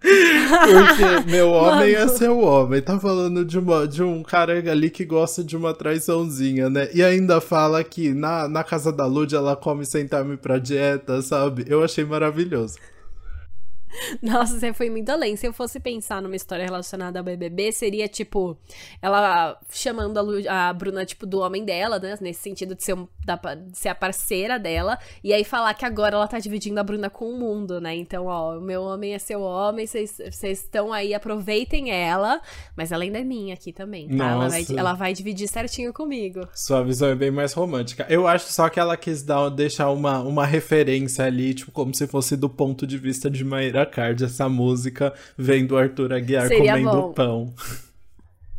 Porque 0.00 1.30
meu 1.30 1.50
homem 1.50 1.92
Mano. 1.92 2.04
é 2.04 2.08
seu 2.08 2.38
homem. 2.40 2.80
Tá 2.80 2.98
falando 2.98 3.44
de, 3.44 3.58
uma, 3.58 3.86
de 3.86 4.02
um 4.02 4.22
cara 4.22 4.54
ali 4.70 4.90
que 4.90 5.04
gosta 5.04 5.44
de 5.44 5.56
uma 5.56 5.74
traiçãozinha, 5.74 6.70
né? 6.70 6.88
E 6.94 7.02
ainda 7.02 7.40
fala 7.40 7.84
que 7.84 8.12
na, 8.12 8.48
na 8.48 8.64
casa 8.64 8.90
da 8.92 9.06
Lud 9.06 9.34
ela 9.34 9.54
come 9.54 9.84
sem 9.84 10.06
time 10.06 10.36
pra 10.36 10.58
dieta, 10.58 11.20
sabe? 11.22 11.64
Eu 11.68 11.84
achei 11.84 12.04
maravilhoso. 12.04 12.76
Nossa, 14.22 14.58
você 14.58 14.72
foi 14.72 14.90
muito 14.90 15.10
além. 15.10 15.36
Se 15.36 15.46
eu 15.46 15.52
fosse 15.52 15.80
pensar 15.80 16.22
numa 16.22 16.36
história 16.36 16.64
relacionada 16.64 17.18
ao 17.18 17.24
BBB, 17.24 17.72
seria 17.72 18.08
tipo 18.08 18.56
ela 19.00 19.58
chamando 19.70 20.18
a, 20.18 20.20
Lu, 20.20 20.48
a 20.48 20.72
Bruna 20.72 21.04
tipo 21.04 21.26
do 21.26 21.40
homem 21.40 21.64
dela, 21.64 21.98
né? 21.98 22.16
Nesse 22.20 22.40
sentido 22.40 22.74
de 22.74 22.84
ser, 22.84 22.94
um, 22.94 23.06
da, 23.24 23.36
de 23.36 23.76
ser 23.76 23.88
a 23.88 23.94
parceira 23.94 24.58
dela, 24.58 24.98
e 25.22 25.32
aí 25.32 25.44
falar 25.44 25.74
que 25.74 25.84
agora 25.84 26.16
ela 26.16 26.28
tá 26.28 26.38
dividindo 26.38 26.78
a 26.78 26.82
Bruna 26.82 27.10
com 27.10 27.30
o 27.30 27.38
mundo, 27.38 27.80
né? 27.80 27.94
Então, 27.94 28.26
ó, 28.26 28.58
o 28.58 28.60
meu 28.60 28.82
homem 28.82 29.14
é 29.14 29.18
seu 29.18 29.40
homem, 29.40 29.86
vocês 29.86 30.20
estão 30.42 30.92
aí, 30.92 31.14
aproveitem 31.14 31.90
ela, 31.90 32.40
mas 32.76 32.92
ela 32.92 33.02
ainda 33.02 33.18
é 33.18 33.24
minha 33.24 33.54
aqui 33.54 33.72
também, 33.72 34.08
tá? 34.08 34.30
Ela 34.30 34.48
vai, 34.48 34.66
ela 34.76 34.92
vai, 34.92 35.12
dividir 35.12 35.48
certinho 35.48 35.92
comigo. 35.92 36.46
Sua 36.54 36.82
visão 36.82 37.08
é 37.08 37.14
bem 37.14 37.30
mais 37.30 37.52
romântica. 37.52 38.06
Eu 38.08 38.26
acho 38.26 38.52
só 38.52 38.68
que 38.68 38.78
ela 38.78 38.96
quis 38.96 39.22
dar, 39.22 39.48
deixar 39.48 39.90
uma, 39.90 40.20
uma 40.20 40.46
referência 40.46 41.24
ali, 41.24 41.54
tipo, 41.54 41.72
como 41.72 41.94
se 41.94 42.06
fosse 42.06 42.36
do 42.36 42.48
ponto 42.48 42.86
de 42.86 42.96
vista 42.96 43.30
de 43.30 43.44
Maíra 43.44 43.79
Card 43.86 44.24
essa 44.24 44.48
música 44.48 45.12
vendo 45.36 45.72
o 45.72 45.78
Arthur 45.78 46.12
Aguiar 46.12 46.48
seria 46.48 46.72
comendo 46.72 46.90
bom. 46.90 47.12
pão. 47.12 47.54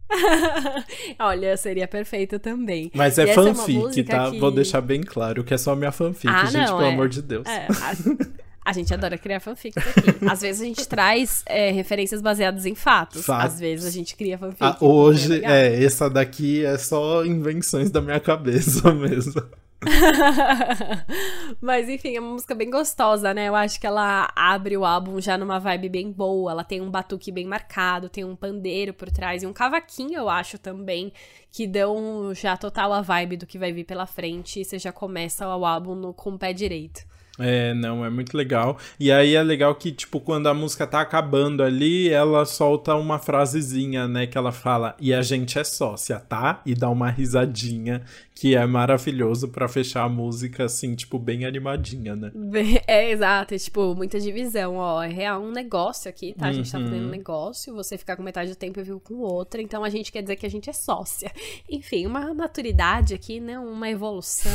Olha, 1.19 1.55
seria 1.55 1.87
perfeito 1.87 2.37
também. 2.39 2.91
Mas 2.93 3.17
é 3.17 3.31
e 3.31 3.33
fanfic, 3.33 3.99
é 3.99 4.03
tá? 4.03 4.29
Que... 4.29 4.39
Vou 4.39 4.51
deixar 4.51 4.81
bem 4.81 5.01
claro 5.01 5.43
que 5.43 5.53
é 5.53 5.57
só 5.57 5.75
minha 5.75 5.91
fanfic, 5.91 6.27
ah, 6.27 6.45
gente, 6.45 6.67
não, 6.67 6.77
pelo 6.77 6.89
é... 6.89 6.93
amor 6.93 7.09
de 7.09 7.21
Deus. 7.21 7.47
É, 7.47 7.67
a... 7.81 8.41
A 8.63 8.73
gente 8.73 8.93
adora 8.93 9.17
criar 9.17 9.39
fanfics 9.39 9.75
aqui. 9.77 10.23
Às 10.29 10.41
vezes 10.41 10.61
a 10.61 10.65
gente 10.65 10.87
traz 10.87 11.43
é, 11.47 11.71
referências 11.71 12.21
baseadas 12.21 12.67
em 12.67 12.75
fatos. 12.75 13.27
Às 13.27 13.59
vezes 13.59 13.87
a 13.87 13.89
gente 13.89 14.15
cria 14.15 14.37
fanfics. 14.37 14.61
Ah, 14.61 14.77
hoje, 14.79 15.43
é, 15.43 15.67
é, 15.67 15.83
essa 15.83 16.07
daqui 16.07 16.63
é 16.63 16.77
só 16.77 17.25
invenções 17.25 17.89
da 17.89 17.99
minha 18.01 18.19
cabeça 18.19 18.89
mesmo. 18.93 19.41
Mas 21.59 21.89
enfim, 21.89 22.15
é 22.15 22.19
uma 22.19 22.33
música 22.33 22.53
bem 22.53 22.69
gostosa, 22.69 23.33
né? 23.33 23.47
Eu 23.47 23.55
acho 23.55 23.79
que 23.79 23.87
ela 23.87 24.31
abre 24.35 24.77
o 24.77 24.85
álbum 24.85 25.19
já 25.19 25.37
numa 25.37 25.59
vibe 25.59 25.89
bem 25.89 26.11
boa. 26.11 26.51
Ela 26.51 26.63
tem 26.63 26.81
um 26.81 26.91
batuque 26.91 27.31
bem 27.31 27.45
marcado, 27.45 28.09
tem 28.09 28.23
um 28.23 28.35
pandeiro 28.35 28.93
por 28.93 29.09
trás 29.09 29.43
e 29.43 29.47
um 29.47 29.53
cavaquinho, 29.53 30.13
eu 30.19 30.29
acho 30.29 30.57
também, 30.57 31.11
que 31.51 31.65
dão 31.65 32.33
já 32.33 32.55
total 32.55 32.93
a 32.93 33.01
vibe 33.01 33.37
do 33.37 33.47
que 33.47 33.57
vai 33.57 33.71
vir 33.71 33.83
pela 33.83 34.05
frente. 34.05 34.61
E 34.61 34.65
você 34.65 34.77
já 34.77 34.91
começa 34.91 35.47
o 35.55 35.65
álbum 35.65 35.95
no, 35.95 36.13
com 36.13 36.31
o 36.31 36.37
pé 36.37 36.53
direito. 36.53 37.03
É, 37.41 37.73
não, 37.73 38.05
é 38.05 38.09
muito 38.09 38.35
legal. 38.35 38.77
E 38.99 39.11
aí 39.11 39.35
é 39.35 39.43
legal 39.43 39.73
que, 39.75 39.91
tipo, 39.91 40.19
quando 40.19 40.47
a 40.47 40.53
música 40.53 40.85
tá 40.85 41.01
acabando 41.01 41.63
ali, 41.63 42.09
ela 42.09 42.45
solta 42.45 42.95
uma 42.95 43.19
frasezinha, 43.19 44.07
né? 44.07 44.27
Que 44.27 44.37
ela 44.37 44.51
fala, 44.51 44.95
e 44.99 45.13
a 45.13 45.21
gente 45.21 45.57
é 45.57 45.63
sócia, 45.63 46.19
tá? 46.19 46.61
E 46.65 46.73
dá 46.73 46.89
uma 46.89 47.09
risadinha, 47.09 48.03
que 48.33 48.55
é 48.55 48.65
maravilhoso 48.65 49.49
para 49.49 49.67
fechar 49.67 50.03
a 50.03 50.09
música, 50.09 50.65
assim, 50.65 50.95
tipo, 50.95 51.19
bem 51.19 51.45
animadinha, 51.45 52.15
né? 52.15 52.31
É, 52.87 53.11
exato. 53.11 53.53
É, 53.53 53.57
tipo, 53.57 53.93
muita 53.95 54.19
divisão, 54.19 54.77
ó. 54.77 55.03
É 55.03 55.07
real 55.07 55.41
um 55.41 55.51
negócio 55.51 56.09
aqui, 56.09 56.33
tá? 56.33 56.47
A 56.47 56.51
gente 56.51 56.71
tá 56.71 56.79
fazendo 56.79 57.01
um 57.01 57.05
uhum. 57.05 57.09
negócio, 57.11 57.73
você 57.73 57.97
ficar 57.97 58.15
com 58.15 58.23
metade 58.23 58.49
do 58.49 58.55
tempo 58.55 58.79
e 58.79 58.83
viu 58.83 58.99
com 58.99 59.19
outra, 59.19 59.61
então 59.61 59.83
a 59.83 59.89
gente 59.89 60.11
quer 60.11 60.21
dizer 60.21 60.35
que 60.35 60.45
a 60.45 60.49
gente 60.49 60.69
é 60.69 60.73
sócia. 60.73 61.31
Enfim, 61.69 62.05
uma 62.05 62.33
maturidade 62.33 63.13
aqui, 63.13 63.39
né? 63.39 63.59
Uma 63.59 63.89
evolução. 63.89 64.51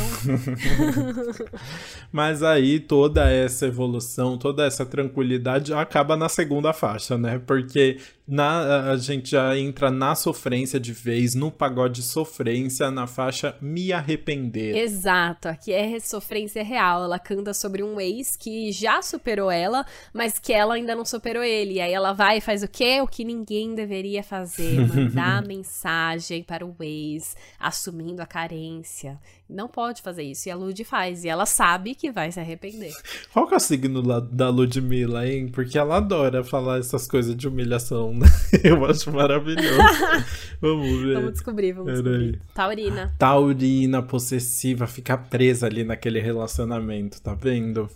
Mas 2.10 2.42
aí 2.42 2.75
toda 2.80 3.30
essa 3.30 3.66
evolução, 3.66 4.36
toda 4.38 4.64
essa 4.64 4.84
tranquilidade 4.84 5.72
acaba 5.72 6.16
na 6.16 6.28
segunda 6.28 6.72
faixa, 6.72 7.16
né? 7.16 7.40
Porque 7.46 7.98
na, 8.26 8.90
a 8.90 8.96
gente 8.96 9.30
já 9.30 9.56
entra 9.56 9.88
na 9.88 10.16
sofrência 10.16 10.80
de 10.80 10.92
vez, 10.92 11.34
no 11.34 11.50
pagode 11.50 12.02
sofrência, 12.02 12.90
na 12.90 13.06
faixa 13.06 13.56
Me 13.60 13.92
Arrepender. 13.92 14.76
Exato, 14.76 15.48
aqui 15.48 15.72
é 15.72 15.98
sofrência 16.00 16.64
real. 16.64 17.04
Ela 17.04 17.20
canta 17.20 17.54
sobre 17.54 17.84
um 17.84 18.00
ex 18.00 18.36
que 18.36 18.72
já 18.72 19.00
superou 19.00 19.50
ela, 19.50 19.86
mas 20.12 20.38
que 20.40 20.52
ela 20.52 20.74
ainda 20.74 20.96
não 20.96 21.04
superou 21.04 21.42
ele. 21.42 21.74
E 21.74 21.80
aí 21.80 21.92
ela 21.92 22.12
vai 22.12 22.38
e 22.38 22.40
faz 22.40 22.64
o 22.64 22.68
quê? 22.68 23.00
O 23.00 23.06
que 23.06 23.24
ninguém 23.24 23.74
deveria 23.76 24.24
fazer: 24.24 24.80
mandar 24.92 25.46
mensagem 25.46 26.42
para 26.42 26.66
o 26.66 26.74
ex, 26.80 27.36
assumindo 27.60 28.22
a 28.22 28.26
carência. 28.26 29.20
Não 29.48 29.68
pode 29.68 30.02
fazer 30.02 30.24
isso. 30.24 30.48
E 30.48 30.50
a 30.50 30.56
Lud 30.56 30.82
faz. 30.82 31.24
E 31.24 31.28
ela 31.28 31.46
sabe 31.46 31.94
que 31.94 32.10
vai 32.10 32.32
se 32.32 32.40
arrepender. 32.40 32.92
Qual 33.32 33.46
que 33.46 33.54
é 33.54 33.56
o 33.56 33.60
signo 33.60 34.02
da 34.20 34.48
Ludmilla, 34.48 35.28
hein? 35.28 35.48
Porque 35.48 35.78
ela 35.78 35.98
adora 35.98 36.42
falar 36.42 36.80
essas 36.80 37.06
coisas 37.06 37.36
de 37.36 37.46
humilhação 37.46 38.15
né? 38.16 38.26
Eu 38.64 38.84
acho 38.84 39.10
maravilhoso. 39.12 39.78
vamos 40.60 41.02
ver. 41.02 41.14
Vamos 41.14 41.32
descobrir, 41.32 41.72
vamos 41.72 41.90
Pera 41.90 42.02
descobrir. 42.02 42.34
Aí. 42.34 42.40
Taurina. 42.54 43.14
Taurina 43.18 44.02
possessiva, 44.02 44.86
fica 44.86 45.16
presa 45.16 45.66
ali 45.66 45.84
naquele 45.84 46.20
relacionamento, 46.20 47.20
tá 47.20 47.34
vendo? 47.34 47.88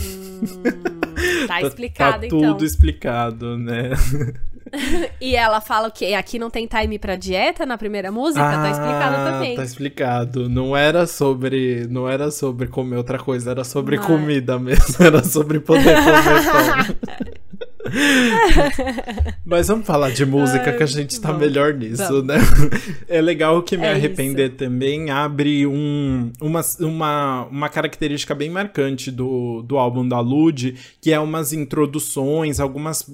Hum, 0.00 0.40
tá, 1.46 1.60
tá 1.60 1.62
explicado, 1.62 2.20
tá, 2.20 2.26
então. 2.26 2.40
tudo 2.40 2.64
explicado, 2.64 3.58
né? 3.58 3.90
e 5.20 5.36
ela 5.36 5.60
fala 5.60 5.88
o 5.88 5.90
quê? 5.90 6.14
Aqui 6.14 6.38
não 6.38 6.48
tem 6.48 6.66
time 6.66 6.98
pra 6.98 7.16
dieta 7.16 7.66
na 7.66 7.76
primeira 7.76 8.10
música? 8.10 8.40
Tá 8.40 8.60
ah, 8.60 8.62
tá 8.62 8.70
explicado 8.70 9.30
também. 9.30 9.56
Tá 9.56 9.64
explicado. 9.64 10.48
Não 10.48 10.76
era 10.76 11.06
sobre. 11.06 11.86
Não 11.88 12.08
era 12.08 12.30
sobre 12.30 12.68
comer 12.68 12.96
outra 12.96 13.18
coisa, 13.18 13.50
era 13.50 13.64
sobre 13.64 13.96
não 13.96 14.04
comida 14.04 14.54
é. 14.54 14.58
mesmo. 14.58 15.04
Era 15.04 15.22
sobre 15.22 15.60
poder 15.60 15.94
comer 15.96 16.96
Mas 19.44 19.68
vamos 19.68 19.86
falar 19.86 20.10
de 20.10 20.24
música 20.24 20.70
Ai, 20.70 20.76
que 20.76 20.82
a 20.82 20.86
gente 20.86 21.20
tá 21.20 21.32
bom. 21.32 21.38
melhor 21.38 21.74
nisso, 21.74 22.22
né? 22.22 22.36
É 23.08 23.20
legal 23.20 23.62
que 23.62 23.76
Me 23.76 23.86
é 23.86 23.92
Arrepender 23.92 24.48
isso. 24.48 24.56
também 24.56 25.10
abre 25.10 25.66
um, 25.66 26.32
uma, 26.40 26.60
uma, 26.80 27.44
uma 27.46 27.68
característica 27.68 28.34
bem 28.34 28.50
marcante 28.50 29.10
do, 29.10 29.62
do 29.62 29.76
álbum 29.76 30.06
da 30.06 30.20
Lud, 30.20 30.74
que 31.00 31.12
é 31.12 31.20
umas 31.20 31.52
introduções, 31.52 32.60
algumas, 32.60 33.06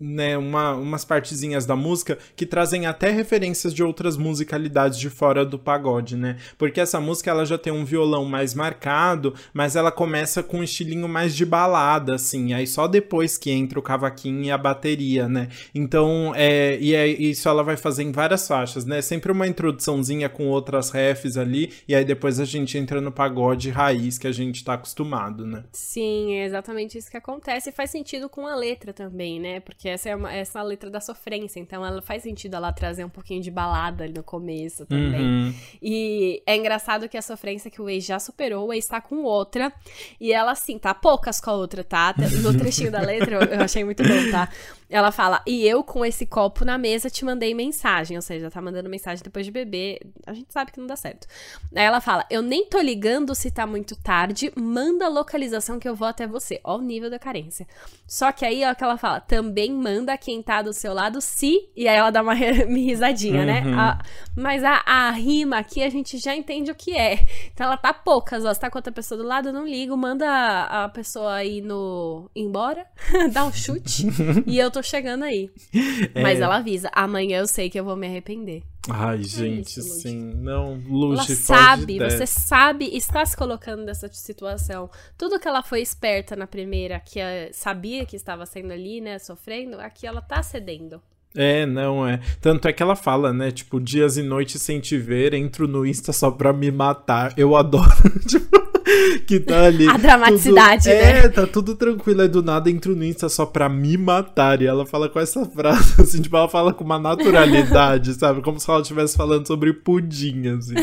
né, 0.00 0.36
uma, 0.36 0.74
umas 0.74 1.04
partezinhas 1.04 1.64
da 1.64 1.76
música 1.76 2.18
que 2.34 2.44
trazem 2.44 2.86
até 2.86 3.10
referências 3.10 3.72
de 3.72 3.82
outras 3.82 4.16
musicalidades 4.16 4.98
de 4.98 5.08
fora 5.08 5.44
do 5.44 5.58
pagode, 5.58 6.16
né? 6.16 6.36
Porque 6.58 6.80
essa 6.80 7.00
música 7.00 7.30
ela 7.30 7.44
já 7.46 7.56
tem 7.56 7.72
um 7.72 7.84
violão 7.84 8.24
mais 8.24 8.54
marcado, 8.54 9.34
mas 9.54 9.76
ela 9.76 9.90
começa 9.90 10.42
com 10.42 10.58
um 10.58 10.62
estilinho 10.62 11.08
mais 11.08 11.34
de 11.34 11.44
balada, 11.44 12.14
assim, 12.14 12.52
aí 12.52 12.66
só 12.66 12.86
depois 12.86 13.38
que 13.38 13.50
entra 13.50 13.78
o 13.78 13.82
cavaquinho 13.82 14.25
e 14.30 14.50
a 14.50 14.58
bateria, 14.58 15.28
né? 15.28 15.48
Então, 15.74 16.32
é, 16.34 16.78
e 16.80 16.94
é, 16.94 17.06
isso 17.06 17.48
ela 17.48 17.62
vai 17.62 17.76
fazer 17.76 18.02
em 18.02 18.12
várias 18.12 18.46
faixas, 18.46 18.84
né? 18.84 19.00
Sempre 19.02 19.32
uma 19.32 19.46
introduçãozinha 19.46 20.28
com 20.28 20.48
outras 20.48 20.90
refs 20.90 21.36
ali, 21.36 21.72
e 21.88 21.94
aí 21.94 22.04
depois 22.04 22.40
a 22.40 22.44
gente 22.44 22.76
entra 22.78 23.00
no 23.00 23.12
pagode 23.12 23.70
raiz 23.70 24.18
que 24.18 24.26
a 24.26 24.32
gente 24.32 24.64
tá 24.64 24.74
acostumado, 24.74 25.46
né? 25.46 25.64
Sim, 25.72 26.34
é 26.34 26.44
exatamente 26.44 26.98
isso 26.98 27.10
que 27.10 27.16
acontece 27.16 27.70
e 27.70 27.72
faz 27.72 27.90
sentido 27.90 28.28
com 28.28 28.46
a 28.46 28.54
letra 28.54 28.92
também, 28.92 29.40
né? 29.40 29.60
Porque 29.60 29.88
essa 29.88 30.08
é, 30.08 30.16
uma, 30.16 30.32
essa 30.32 30.58
é 30.58 30.60
a 30.60 30.64
letra 30.64 30.90
da 30.90 31.00
sofrência, 31.00 31.60
então 31.60 31.84
ela 31.84 32.02
faz 32.02 32.22
sentido 32.22 32.54
ela 32.54 32.72
trazer 32.72 33.04
um 33.04 33.08
pouquinho 33.08 33.42
de 33.42 33.50
balada 33.50 34.04
ali 34.04 34.14
no 34.14 34.22
começo 34.22 34.86
também. 34.86 35.20
Uhum. 35.20 35.54
E 35.82 36.42
é 36.46 36.56
engraçado 36.56 37.08
que 37.08 37.16
a 37.16 37.22
sofrência 37.22 37.70
que 37.70 37.80
o 37.80 37.88
ex 37.88 38.04
já 38.04 38.18
superou, 38.18 38.68
o 38.68 38.72
ex 38.72 38.86
tá 38.86 39.00
com 39.00 39.22
outra, 39.22 39.72
e 40.20 40.32
ela 40.32 40.52
assim, 40.52 40.78
tá 40.78 40.94
poucas 40.94 41.40
com 41.40 41.50
a 41.50 41.54
outra, 41.54 41.84
tá? 41.84 42.14
No 42.42 42.56
trechinho 42.56 42.90
da 42.90 43.00
letra 43.00 43.44
eu 43.44 43.60
achei 43.60 43.84
muito 43.84 44.02
bom, 44.02 44.15
tá? 44.30 44.48
Ela 44.88 45.10
fala, 45.10 45.42
e 45.46 45.66
eu 45.66 45.82
com 45.82 46.04
esse 46.04 46.24
copo 46.24 46.64
na 46.64 46.78
mesa 46.78 47.10
te 47.10 47.24
mandei 47.24 47.54
mensagem, 47.54 48.16
ou 48.16 48.22
seja, 48.22 48.50
tá 48.50 48.60
mandando 48.62 48.88
mensagem 48.88 49.22
depois 49.22 49.44
de 49.44 49.50
beber, 49.50 49.98
a 50.26 50.32
gente 50.32 50.52
sabe 50.52 50.70
que 50.70 50.78
não 50.78 50.86
dá 50.86 50.94
certo. 50.94 51.26
Aí 51.74 51.84
ela 51.84 52.00
fala, 52.00 52.24
eu 52.30 52.40
nem 52.40 52.66
tô 52.66 52.80
ligando 52.80 53.34
se 53.34 53.50
tá 53.50 53.66
muito 53.66 53.96
tarde, 53.96 54.52
manda 54.56 55.06
a 55.06 55.08
localização 55.08 55.78
que 55.78 55.88
eu 55.88 55.94
vou 55.94 56.06
até 56.06 56.26
você. 56.26 56.60
Ó 56.62 56.76
o 56.76 56.82
nível 56.82 57.10
da 57.10 57.18
carência. 57.18 57.66
Só 58.06 58.30
que 58.30 58.44
aí, 58.44 58.64
ó, 58.64 58.74
que 58.74 58.84
ela 58.84 58.96
fala, 58.96 59.20
também 59.20 59.72
manda 59.72 60.16
quem 60.16 60.42
tá 60.42 60.62
do 60.62 60.72
seu 60.72 60.94
lado 60.94 61.20
se, 61.20 61.68
e 61.74 61.88
aí 61.88 61.96
ela 61.96 62.10
dá 62.10 62.22
uma 62.22 62.34
risadinha, 62.36 63.44
né? 63.44 63.62
uhum. 63.62 63.70
né? 63.70 63.76
A, 63.76 63.98
mas 64.36 64.62
a, 64.62 64.82
a 64.86 65.10
rima 65.10 65.58
aqui 65.58 65.82
a 65.82 65.88
gente 65.88 66.18
já 66.18 66.34
entende 66.34 66.70
o 66.70 66.74
que 66.74 66.96
é. 66.96 67.26
Então 67.52 67.66
ela 67.66 67.76
tá 67.76 67.92
poucas, 67.92 68.44
ó, 68.44 68.54
se 68.54 68.60
tá 68.60 68.70
com 68.70 68.78
outra 68.78 68.92
pessoa 68.92 69.20
do 69.20 69.26
lado, 69.26 69.48
eu 69.48 69.52
não 69.52 69.66
ligo, 69.66 69.96
manda 69.96 70.28
a, 70.28 70.84
a 70.84 70.88
pessoa 70.88 71.42
ir 71.42 71.62
no... 71.62 72.30
embora, 72.34 72.86
dá 73.32 73.44
um 73.44 73.52
chute, 73.52 74.06
e 74.46 74.58
eu 74.58 74.70
tô 74.76 74.82
chegando 74.82 75.24
aí. 75.24 75.50
É... 76.14 76.22
Mas 76.22 76.40
ela 76.40 76.56
avisa, 76.56 76.90
amanhã 76.94 77.38
eu 77.38 77.46
sei 77.46 77.68
que 77.68 77.78
eu 77.78 77.84
vou 77.84 77.96
me 77.96 78.06
arrepender. 78.06 78.62
Ai, 78.88 79.20
é 79.20 79.22
gente, 79.22 79.80
isso, 79.80 79.82
sim. 79.82 80.32
Não, 80.36 80.74
Lute, 80.88 81.32
Ela 81.32 81.40
sabe, 81.40 81.98
você 81.98 82.26
sabe, 82.26 82.84
está 82.96 83.24
se 83.24 83.36
colocando 83.36 83.84
nessa 83.84 84.08
situação. 84.12 84.90
Tudo 85.16 85.38
que 85.38 85.48
ela 85.48 85.62
foi 85.62 85.80
esperta 85.80 86.36
na 86.36 86.46
primeira, 86.46 87.00
que 87.00 87.18
sabia 87.52 88.04
que 88.04 88.16
estava 88.16 88.46
sendo 88.46 88.72
ali, 88.72 89.00
né, 89.00 89.18
sofrendo, 89.18 89.80
aqui 89.80 90.06
ela 90.06 90.20
tá 90.20 90.42
cedendo. 90.42 91.00
É, 91.34 91.66
não 91.66 92.06
é. 92.06 92.20
Tanto 92.40 92.66
é 92.68 92.72
que 92.72 92.82
ela 92.82 92.96
fala, 92.96 93.32
né? 93.32 93.50
Tipo, 93.50 93.78
dias 93.78 94.16
e 94.16 94.22
noites 94.22 94.62
sem 94.62 94.80
te 94.80 94.96
ver, 94.96 95.34
entro 95.34 95.68
no 95.68 95.84
Insta 95.84 96.12
só 96.12 96.30
pra 96.30 96.52
me 96.52 96.70
matar. 96.70 97.34
Eu 97.36 97.54
adoro. 97.54 97.90
tipo, 98.26 98.65
que 99.26 99.40
tá 99.40 99.64
ali. 99.64 99.88
A 99.88 99.96
dramaticidade, 99.96 100.84
tudo, 100.84 100.94
né? 100.94 101.18
É, 101.18 101.28
tá 101.28 101.46
tudo 101.46 101.74
tranquilo. 101.74 102.22
Aí 102.22 102.28
do 102.28 102.42
nada 102.42 102.70
entro 102.70 102.94
no 102.94 103.04
Insta 103.04 103.28
só 103.28 103.46
pra 103.46 103.68
me 103.68 103.96
matar. 103.96 104.62
E 104.62 104.66
ela 104.66 104.86
fala 104.86 105.08
com 105.08 105.20
essa 105.20 105.44
frase, 105.44 106.00
assim, 106.00 106.22
tipo, 106.22 106.36
ela 106.36 106.48
fala 106.48 106.72
com 106.72 106.84
uma 106.84 106.98
naturalidade, 106.98 108.14
sabe? 108.18 108.42
Como 108.42 108.58
se 108.60 108.70
ela 108.70 108.80
estivesse 108.80 109.16
falando 109.16 109.46
sobre 109.46 109.72
pudim, 109.72 110.48
assim. 110.48 110.74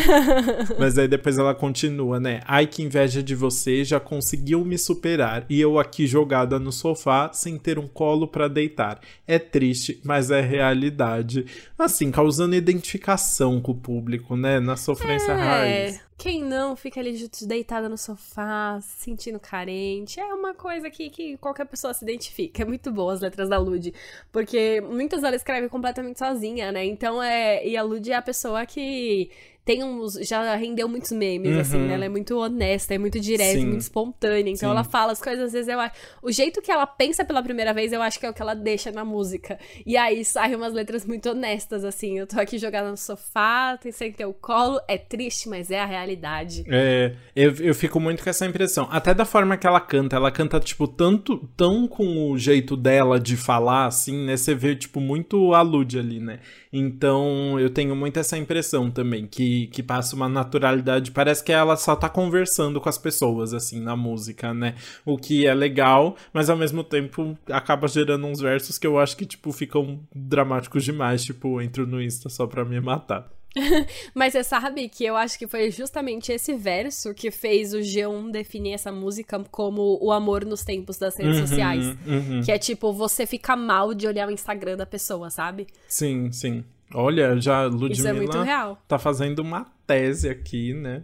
Mas 0.80 0.98
aí 0.98 1.08
depois 1.08 1.38
ela 1.38 1.56
continua, 1.56 2.20
né? 2.20 2.42
Ai, 2.46 2.68
que 2.68 2.84
inveja 2.84 3.22
de 3.22 3.36
você, 3.36 3.84
já 3.84 4.00
conseguiu 4.00 4.64
me 4.66 4.78
superar. 4.78 5.46
E 5.50 5.60
eu 5.60 5.80
aqui 5.80 6.08
jogada 6.08 6.60
no 6.60 6.72
sofá, 6.72 7.32
sem 7.34 7.58
ter 7.58 7.80
um 7.80 7.88
colo 7.88 8.28
para 8.28 8.48
deitar. 8.48 9.00
É 9.28 9.40
triste, 9.40 10.00
mas 10.04 10.32
é 10.32 10.42
realidade. 10.42 11.46
Assim, 11.78 12.12
causando 12.12 12.56
identificação 12.56 13.62
com 13.62 13.72
o 13.72 13.76
público, 13.76 14.36
né? 14.36 14.60
Na 14.60 14.76
sofrência 14.76 15.32
é. 15.32 15.36
raiz. 15.36 16.13
Quem 16.24 16.42
não 16.42 16.74
fica 16.74 17.02
ali 17.02 17.30
deitada 17.42 17.90
no 17.90 17.98
sofá, 17.98 18.80
se 18.80 19.04
sentindo 19.04 19.38
carente? 19.42 20.22
É 20.22 20.34
uma 20.34 20.54
coisa 20.54 20.90
que, 20.90 21.10
que 21.10 21.36
qualquer 21.36 21.66
pessoa 21.66 21.94
se 21.94 22.06
identifica. 22.06 22.62
É 22.62 22.66
muito 22.66 22.90
boa 22.94 23.12
as 23.12 23.20
letras 23.20 23.50
da 23.50 23.58
Lud. 23.58 23.94
Porque 24.32 24.80
muitas 24.80 25.22
ela 25.22 25.36
escreve 25.36 25.68
completamente 25.68 26.18
sozinha, 26.18 26.72
né? 26.72 26.86
Então 26.86 27.22
é. 27.22 27.68
E 27.68 27.76
a 27.76 27.84
Lud 27.84 28.10
é 28.10 28.16
a 28.16 28.22
pessoa 28.22 28.66
que 28.66 29.32
tem 29.66 29.84
uns. 29.84 30.14
Já 30.16 30.56
rendeu 30.56 30.88
muitos 30.90 31.12
memes, 31.12 31.56
assim, 31.58 31.78
Uhum. 31.78 31.88
né? 31.88 31.94
Ela 31.94 32.06
é 32.06 32.10
muito 32.10 32.38
honesta, 32.38 32.94
é 32.94 32.98
muito 32.98 33.20
direta, 33.20 33.60
Sim. 33.60 33.66
muito 33.68 33.82
espontânea. 33.82 34.52
Então 34.52 34.70
Sim. 34.70 34.76
ela 34.76 34.84
fala 34.84 35.12
as 35.14 35.22
coisas, 35.22 35.46
às 35.46 35.54
vezes 35.54 35.68
eu 35.68 35.80
acho. 35.80 35.94
O 36.22 36.32
jeito 36.32 36.62
que 36.62 36.72
ela 36.72 36.86
pensa 36.86 37.24
pela 37.24 37.42
primeira 37.42 37.74
vez, 37.74 37.94
eu 37.94 38.02
acho 38.02 38.20
que 38.20 38.26
é 38.26 38.30
o 38.30 38.34
que 38.34 38.42
ela 38.42 38.54
deixa 38.54 38.92
na 38.92 39.06
música. 39.06 39.58
E 39.86 39.96
aí 39.98 40.24
saem 40.26 40.56
umas 40.56 40.74
letras 40.74 41.06
muito 41.06 41.30
honestas, 41.30 41.84
assim. 41.86 42.20
Eu 42.20 42.28
tô 42.28 42.40
aqui 42.40 42.58
jogada 42.58 42.90
no 42.90 42.98
sofá, 42.98 43.78
tem 43.78 43.92
sem 43.92 44.12
ter 44.12 44.26
o 44.26 44.34
colo. 44.34 44.80
É 44.88 44.98
triste, 44.98 45.48
mas 45.50 45.72
é 45.72 45.80
a 45.80 45.86
realidade. 45.86 46.64
É, 46.68 47.16
eu, 47.36 47.54
eu 47.60 47.74
fico 47.76 48.00
muito 48.00 48.24
com 48.24 48.30
essa 48.30 48.46
impressão. 48.46 48.88
Até 48.92 49.14
da 49.14 49.26
forma 49.26 49.58
que 49.58 49.66
ela 49.68 49.80
canta. 49.80 50.16
Ela 50.16 50.32
canta, 50.32 50.60
tipo, 50.60 50.88
tanto 50.88 51.38
tão 51.56 51.88
com 51.88 52.32
o 52.32 52.38
jeito 52.38 52.76
dela 52.76 53.20
de 53.20 53.38
falar, 53.38 53.86
assim, 53.86 54.26
né? 54.26 54.36
Você 54.38 54.54
vê, 54.54 54.76
tipo, 54.76 55.00
muito 55.00 55.54
alude 55.54 55.98
ali, 56.00 56.20
né? 56.20 56.40
Então, 56.72 57.60
eu 57.60 57.70
tenho 57.70 57.96
muito 57.96 58.20
essa 58.20 58.36
impressão 58.38 58.90
também, 58.90 59.28
que, 59.28 59.53
que 59.72 59.82
passa 59.84 60.16
uma 60.16 60.28
naturalidade. 60.30 61.12
Parece 61.12 61.44
que 61.44 61.52
ela 61.52 61.76
só 61.76 61.96
tá 61.96 62.08
conversando 62.10 62.80
com 62.82 62.90
as 62.90 62.98
pessoas, 62.98 63.54
assim, 63.54 63.80
na 63.80 63.96
música, 63.96 64.54
né? 64.54 64.76
O 65.06 65.18
que 65.18 65.46
é 65.48 65.54
legal, 65.54 66.16
mas 66.34 66.50
ao 66.50 66.58
mesmo 66.58 66.84
tempo 66.84 67.38
acaba 67.50 67.88
gerando 67.88 68.26
uns 68.28 68.40
versos 68.40 68.78
que 68.78 68.88
eu 68.88 69.00
acho 69.00 69.16
que, 69.18 69.26
tipo, 69.26 69.52
ficam 69.52 70.00
dramáticos 70.14 70.84
demais. 70.84 71.24
Tipo, 71.24 71.62
entro 71.62 71.86
no 71.88 72.02
Insta 72.02 72.30
só 72.30 72.46
pra 72.48 72.64
me 72.66 72.80
matar. 72.82 73.30
Mas 74.16 74.34
você 74.34 74.44
sabe 74.44 74.90
que 74.90 75.06
eu 75.06 75.16
acho 75.16 75.38
que 75.38 75.46
foi 75.48 75.70
justamente 75.70 76.32
esse 76.32 76.56
verso 76.56 77.14
que 77.14 77.30
fez 77.30 77.72
o 77.76 77.78
G1 77.80 78.32
definir 78.32 78.74
essa 78.74 78.92
música 78.92 79.40
como 79.52 80.00
o 80.02 80.12
amor 80.12 80.44
nos 80.44 80.64
tempos 80.64 80.98
das 80.98 81.16
redes 81.16 81.40
Uhum, 81.40 81.48
sociais. 81.48 81.86
uhum. 82.08 82.42
Que 82.44 82.52
é 82.52 82.58
tipo, 82.58 82.92
você 82.92 83.28
fica 83.28 83.56
mal 83.56 83.94
de 83.94 84.08
olhar 84.08 84.28
o 84.28 84.32
Instagram 84.32 84.76
da 84.76 84.88
pessoa, 84.88 85.30
sabe? 85.30 85.68
Sim, 85.88 86.32
sim. 86.32 86.64
Olha, 86.94 87.40
já 87.40 87.68
Isso 87.68 87.78
Ludmilla 87.78 88.10
é 88.10 88.14
muito 88.14 88.42
real. 88.42 88.78
tá 88.88 88.98
fazendo 89.00 89.40
uma 89.40 89.66
tese 89.86 90.30
aqui, 90.30 90.74
né? 90.74 91.04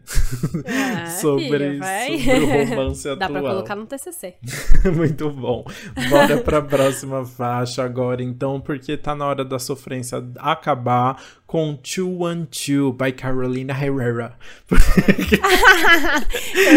Ah, 0.66 1.06
sobre, 1.20 1.48
filha, 1.48 1.84
sobre 2.24 2.44
o 2.44 2.66
romance 2.70 3.04
Dá 3.16 3.26
atual. 3.26 3.32
pra 3.32 3.42
colocar 3.42 3.76
no 3.76 3.86
TCC. 3.86 4.36
Muito 4.96 5.30
bom. 5.30 5.66
Bora 6.10 6.38
pra 6.38 6.62
próxima 6.62 7.26
faixa 7.26 7.84
agora, 7.84 8.24
então, 8.24 8.60
porque 8.62 8.96
tá 8.96 9.14
na 9.16 9.26
hora 9.26 9.44
da 9.44 9.60
sofrência 9.60 10.24
acabar 10.38 11.22
com 11.46 11.74
212 11.74 12.92
by 12.94 13.12
Carolina 13.12 13.74
Herrera. 13.74 14.34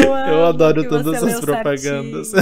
Eu, 0.04 0.14
Eu 0.14 0.46
adoro 0.46 0.88
todas 0.88 1.22
as 1.22 1.40
propagandas. 1.40 2.32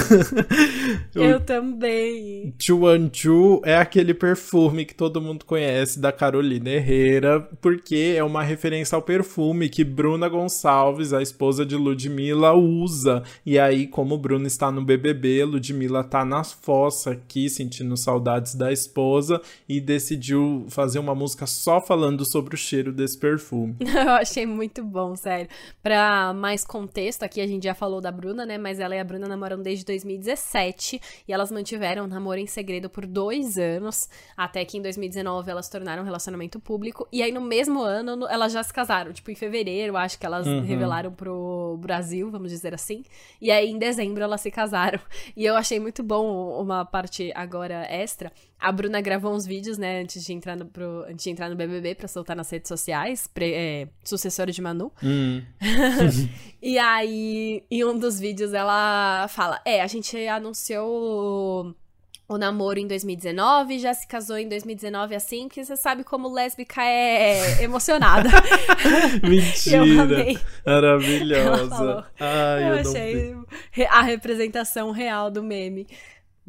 Eu 1.12 1.40
também. 1.40 2.54
212 2.56 3.62
é 3.64 3.76
aquele 3.76 4.14
perfume 4.14 4.84
que 4.84 4.94
todo 4.94 5.20
mundo 5.20 5.44
conhece 5.44 5.98
da 5.98 6.12
Carolina 6.12 6.70
Herrera, 6.70 7.40
porque 7.60 8.14
é 8.16 8.22
uma 8.22 8.44
referência 8.44 8.94
ao 8.94 9.02
perfume 9.02 9.50
que 9.69 9.85
Bruna 9.85 10.28
Gonçalves, 10.28 11.12
a 11.12 11.21
esposa 11.23 11.64
de 11.66 11.76
Ludmilla, 11.76 12.52
usa. 12.54 13.23
E 13.45 13.59
aí, 13.59 13.87
como 13.87 14.16
Bruna 14.19 14.47
está 14.47 14.71
no 14.71 14.85
BBB, 14.85 15.45
Ludmilla 15.45 16.02
tá 16.04 16.25
na 16.25 16.42
fossa 16.45 17.12
aqui, 17.12 17.49
sentindo 17.50 17.97
saudades 17.97 18.54
da 18.54 18.73
esposa, 18.73 19.40
e 19.69 19.80
decidiu 19.80 20.66
fazer 20.69 20.99
uma 20.99 21.14
música 21.14 21.47
só 21.47 21.80
falando 21.80 22.25
sobre 22.30 22.54
o 22.54 22.59
cheiro 22.59 22.92
desse 22.92 23.19
perfume. 23.19 23.76
Eu 23.80 24.11
achei 24.12 24.47
muito 24.47 24.83
bom, 24.85 25.14
sério. 25.16 25.49
Pra 25.83 26.33
mais 26.33 26.64
contexto, 26.64 27.23
aqui 27.23 27.40
a 27.40 27.47
gente 27.47 27.64
já 27.64 27.75
falou 27.75 28.00
da 28.00 28.11
Bruna, 28.11 28.47
né? 28.47 28.57
Mas 28.59 28.78
ela 28.80 28.95
e 28.95 28.99
a 28.99 29.04
Bruna 29.04 29.26
namoram 29.28 29.61
desde 29.62 29.85
2017 29.85 31.00
e 31.26 31.33
elas 31.33 31.50
mantiveram 31.50 32.04
o 32.04 32.09
namoro 32.09 32.38
em 32.40 32.47
segredo 32.47 32.88
por 32.88 33.07
dois 33.07 33.59
anos, 33.59 34.09
até 34.37 34.64
que 34.64 34.78
em 34.78 34.83
2019 34.83 35.50
elas 35.50 35.69
tornaram 35.69 36.02
um 36.02 36.04
relacionamento 36.04 36.59
público. 36.61 37.07
E 37.12 37.23
aí 37.23 37.33
no 37.33 37.40
mesmo 37.40 37.80
ano 37.83 38.16
no- 38.16 38.28
elas 38.28 38.52
já 38.52 38.62
se 38.62 38.73
casaram, 38.73 39.12
tipo 39.12 39.30
fevereiro, 39.40 39.97
acho 39.97 40.18
que 40.18 40.26
elas 40.26 40.47
Uhum. 40.47 40.61
revelaram 40.62 41.11
pro 41.12 41.76
Brasil, 41.80 42.30
vamos 42.30 42.50
dizer 42.50 42.73
assim. 42.75 43.02
E 43.40 43.50
aí 43.50 43.68
em 43.70 43.78
dezembro 43.78 44.23
elas 44.23 44.40
se 44.40 44.50
casaram. 44.50 45.00
E 45.37 45.44
eu 45.44 45.56
achei 45.56 45.80
muito 45.80 46.02
bom 46.02 46.61
uma 46.61 46.85
parte 46.85 47.32
agora 47.35 47.87
extra. 47.90 48.30
A 48.59 48.70
Bruna 48.70 49.00
gravou 49.00 49.32
uns 49.35 49.47
vídeos, 49.47 49.78
né, 49.78 50.02
antes 50.02 50.23
de 50.25 50.32
entrar 50.35 50.54
no, 50.54 50.66
pro, 50.66 51.04
antes 51.09 51.25
de 51.25 51.30
entrar 51.30 51.49
no 51.49 51.56
BBB 51.56 51.94
pra 51.94 52.06
soltar 52.06 52.37
nas 52.37 52.50
redes 52.50 52.68
sociais, 52.68 53.26
pre, 53.26 53.52
é, 53.54 53.88
sucessora 54.04 54.52
de 54.52 54.61
Manu. 54.61 54.92
Hum. 55.02 55.42
E 56.62 56.78
aí, 56.78 57.64
em 57.70 57.85
um 57.85 57.99
dos 57.99 58.20
vídeos, 58.20 58.52
ela 58.52 59.26
fala: 59.28 59.58
É, 59.64 59.80
a 59.80 59.86
gente 59.86 60.14
anunciou 60.28 61.75
o, 62.34 62.38
namoro 62.38 62.78
em 62.78 62.86
2019, 62.86 63.78
já 63.78 63.93
se 63.93 64.06
casou 64.06 64.36
em 64.38 64.49
2019 64.49 65.14
assim, 65.14 65.49
que 65.49 65.64
você 65.64 65.76
sabe 65.76 66.04
como 66.04 66.32
lésbica 66.32 66.82
é 66.82 67.62
emocionada. 67.64 68.28
Mentira. 69.28 69.76
Eu 69.76 70.00
amei. 70.00 70.38
Ela 70.64 70.80
Maravilhosa. 70.82 72.06
Ai, 72.19 72.62
eu 72.62 72.66
eu, 72.76 72.82
não 72.84 72.90
achei 72.90 73.36
re- 73.71 73.86
a 73.86 74.02
representação 74.02 74.90
real 74.90 75.30
do 75.30 75.43
meme. 75.43 75.86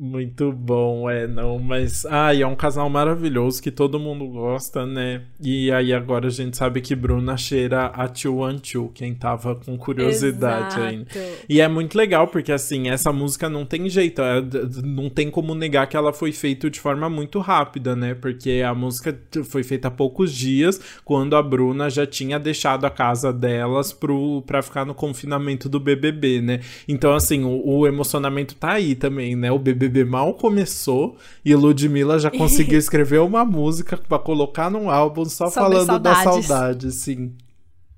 Muito 0.03 0.51
bom, 0.51 1.07
é, 1.07 1.27
não, 1.27 1.59
mas. 1.59 2.07
Ai, 2.07 2.41
é 2.41 2.47
um 2.47 2.55
casal 2.55 2.89
maravilhoso 2.89 3.61
que 3.61 3.69
todo 3.69 3.99
mundo 3.99 4.27
gosta, 4.29 4.83
né? 4.83 5.21
E 5.39 5.71
aí 5.71 5.93
agora 5.93 6.25
a 6.25 6.31
gente 6.31 6.57
sabe 6.57 6.81
que 6.81 6.95
Bruna 6.95 7.37
cheira 7.37 7.85
a 7.85 8.07
Tio 8.07 8.39
Two, 8.59 8.89
quem 8.95 9.13
tava 9.13 9.53
com 9.53 9.77
curiosidade 9.77 10.69
Exato. 10.69 10.81
ainda. 10.81 11.07
E 11.47 11.61
é 11.61 11.67
muito 11.67 11.95
legal, 11.95 12.27
porque 12.27 12.51
assim, 12.51 12.89
essa 12.89 13.13
música 13.13 13.47
não 13.47 13.63
tem 13.63 13.87
jeito, 13.87 14.23
é, 14.23 14.41
não 14.83 15.07
tem 15.07 15.29
como 15.29 15.53
negar 15.53 15.85
que 15.85 15.95
ela 15.95 16.11
foi 16.11 16.31
feita 16.31 16.67
de 16.67 16.79
forma 16.79 17.07
muito 17.07 17.37
rápida, 17.37 17.95
né? 17.95 18.15
Porque 18.15 18.63
a 18.65 18.73
música 18.73 19.15
foi 19.43 19.61
feita 19.61 19.89
há 19.89 19.91
poucos 19.91 20.33
dias, 20.33 20.81
quando 21.05 21.35
a 21.35 21.43
Bruna 21.43 21.91
já 21.91 22.07
tinha 22.07 22.39
deixado 22.39 22.85
a 22.85 22.89
casa 22.89 23.31
delas 23.31 23.93
pro, 23.93 24.41
pra 24.47 24.63
ficar 24.63 24.83
no 24.83 24.95
confinamento 24.95 25.69
do 25.69 25.79
BBB, 25.79 26.41
né? 26.41 26.59
Então, 26.87 27.13
assim, 27.13 27.43
o, 27.43 27.61
o 27.63 27.85
emocionamento 27.85 28.55
tá 28.55 28.71
aí 28.71 28.95
também, 28.95 29.35
né? 29.35 29.51
O 29.51 29.59
BBB 29.59 29.90
mal 30.05 30.33
começou 30.33 31.17
e 31.43 31.55
Ludmilla 31.55 32.19
já 32.19 32.29
conseguiu 32.31 32.79
escrever 32.79 33.19
uma 33.19 33.45
música 33.45 33.97
pra 33.97 34.19
colocar 34.19 34.69
num 34.69 34.89
álbum 34.89 35.25
só 35.25 35.47
Sobre 35.47 35.75
falando 35.75 35.99
da 35.99 36.15
saudades. 36.15 36.45
saudade, 36.47 36.91
sim. 36.91 37.35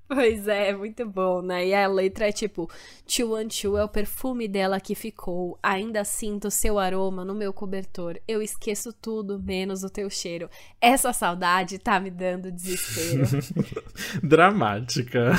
Pois 0.07 0.47
é, 0.47 0.69
é 0.69 0.75
muito 0.75 1.05
bom, 1.07 1.41
né? 1.41 1.67
E 1.67 1.73
a 1.73 1.87
letra 1.87 2.29
é 2.29 2.31
tipo: 2.31 2.69
Two 3.07 3.77
é 3.77 3.83
o 3.83 3.89
perfume 3.89 4.47
dela 4.47 4.79
que 4.79 4.93
ficou. 4.93 5.57
Ainda 5.63 6.03
sinto 6.03 6.51
seu 6.51 6.77
aroma 6.77 7.25
no 7.25 7.33
meu 7.33 7.51
cobertor. 7.51 8.19
Eu 8.27 8.41
esqueço 8.41 8.93
tudo, 8.93 9.41
menos 9.41 9.83
o 9.83 9.89
teu 9.89 10.09
cheiro. 10.09 10.49
Essa 10.79 11.13
saudade 11.13 11.79
tá 11.79 11.99
me 11.99 12.11
dando 12.11 12.51
desespero. 12.51 13.23
Dramática. 14.21 15.31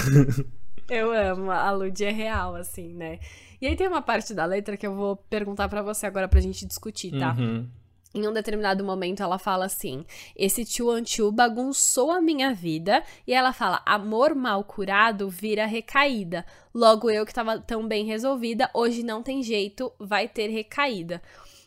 eu 0.91 1.13
amo, 1.13 1.51
a 1.53 1.71
Lud 1.71 2.05
é 2.05 2.11
real, 2.11 2.57
assim, 2.57 2.93
né? 2.95 3.21
E 3.61 3.67
aí 3.67 3.77
tem 3.77 3.89
uma 3.89 4.03
parte 4.03 4.35
da 4.35 4.45
letra 4.45 4.77
que 4.77 4.87
eu 4.87 4.95
vou 4.95 5.17
perguntar 5.17 5.69
pra 5.69 5.83
você 5.83 6.07
agora 6.07 6.29
pra 6.29 6.41
gente 6.41 6.67
discutir, 6.67 7.19
tá? 7.19 7.35
Uhum. 7.39 7.69
Em 8.15 8.29
um 8.29 8.33
determinado 8.33 8.85
momento, 8.85 9.25
ela 9.25 9.39
fala 9.39 9.65
assim: 9.65 10.07
Esse 10.37 10.65
tio 10.65 10.89
Antiu 10.89 11.33
bagunçou 11.33 12.13
a 12.13 12.21
minha 12.21 12.55
vida. 12.55 13.03
E 13.27 13.35
ela 13.35 13.53
fala: 13.53 13.83
Amor 13.85 14.37
mal 14.37 14.63
curado 14.63 15.29
vira 15.29 15.67
recaída. 15.67 16.47
Logo 16.73 17.11
eu 17.11 17.27
que 17.27 17.35
tava 17.35 17.59
tão 17.59 17.89
bem 17.89 18.05
resolvida, 18.05 18.71
hoje 18.73 19.03
não 19.03 19.21
tem 19.21 19.43
jeito, 19.43 19.93
vai 19.99 20.29
ter 20.29 20.49
recaída. 20.49 21.21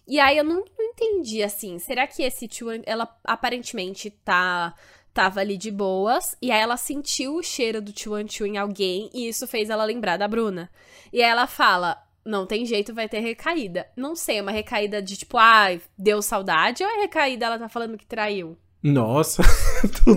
E 0.08 0.21
aí 0.21 0.38
eu 0.38 0.43
não, 0.45 0.63
não 0.78 0.86
entendi 0.86 1.43
assim. 1.43 1.78
Será 1.80 2.08
que 2.08 2.23
esse 2.23 2.47
tio. 2.47 2.67
Ela 2.86 3.13
aparentemente 3.26 4.10
tá. 4.10 4.73
Tava 5.18 5.40
ali 5.40 5.58
de 5.58 5.72
boas, 5.72 6.38
e 6.40 6.52
aí 6.52 6.62
ela 6.62 6.78
sentiu 6.78 7.38
o 7.38 7.42
cheiro 7.42 7.82
do 7.82 8.14
Antiu 8.14 8.46
em 8.46 8.56
alguém, 8.56 9.10
e 9.12 9.28
isso 9.28 9.48
fez 9.48 9.68
ela 9.68 9.84
lembrar 9.84 10.16
da 10.16 10.28
Bruna. 10.28 10.70
E 11.12 11.24
aí 11.24 11.28
ela 11.32 11.48
fala: 11.48 11.98
não 12.24 12.46
tem 12.46 12.68
jeito, 12.68 12.94
vai 12.94 13.10
ter 13.10 13.18
recaída. 13.22 13.88
Não 13.98 14.16
sei, 14.16 14.38
é 14.38 14.42
uma 14.44 14.52
recaída 14.52 15.02
de 15.02 15.18
tipo, 15.18 15.36
ai, 15.40 15.82
deu 15.98 16.22
saudade 16.22 16.84
ou 16.84 16.90
é 16.92 17.02
recaída 17.02 17.48
ela 17.48 17.58
tá 17.58 17.68
falando 17.68 17.98
que 17.98 18.06
traiu? 18.06 18.56
Nossa. 18.84 19.42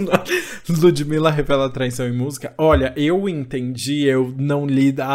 Ludmilla 0.68 1.30
revela 1.30 1.70
traição 1.70 2.06
em 2.06 2.12
música. 2.12 2.52
Olha, 2.58 2.92
eu 2.94 3.26
entendi, 3.26 4.04
eu 4.04 4.34
não 4.36 4.66
li 4.66 4.94
a, 5.00 5.06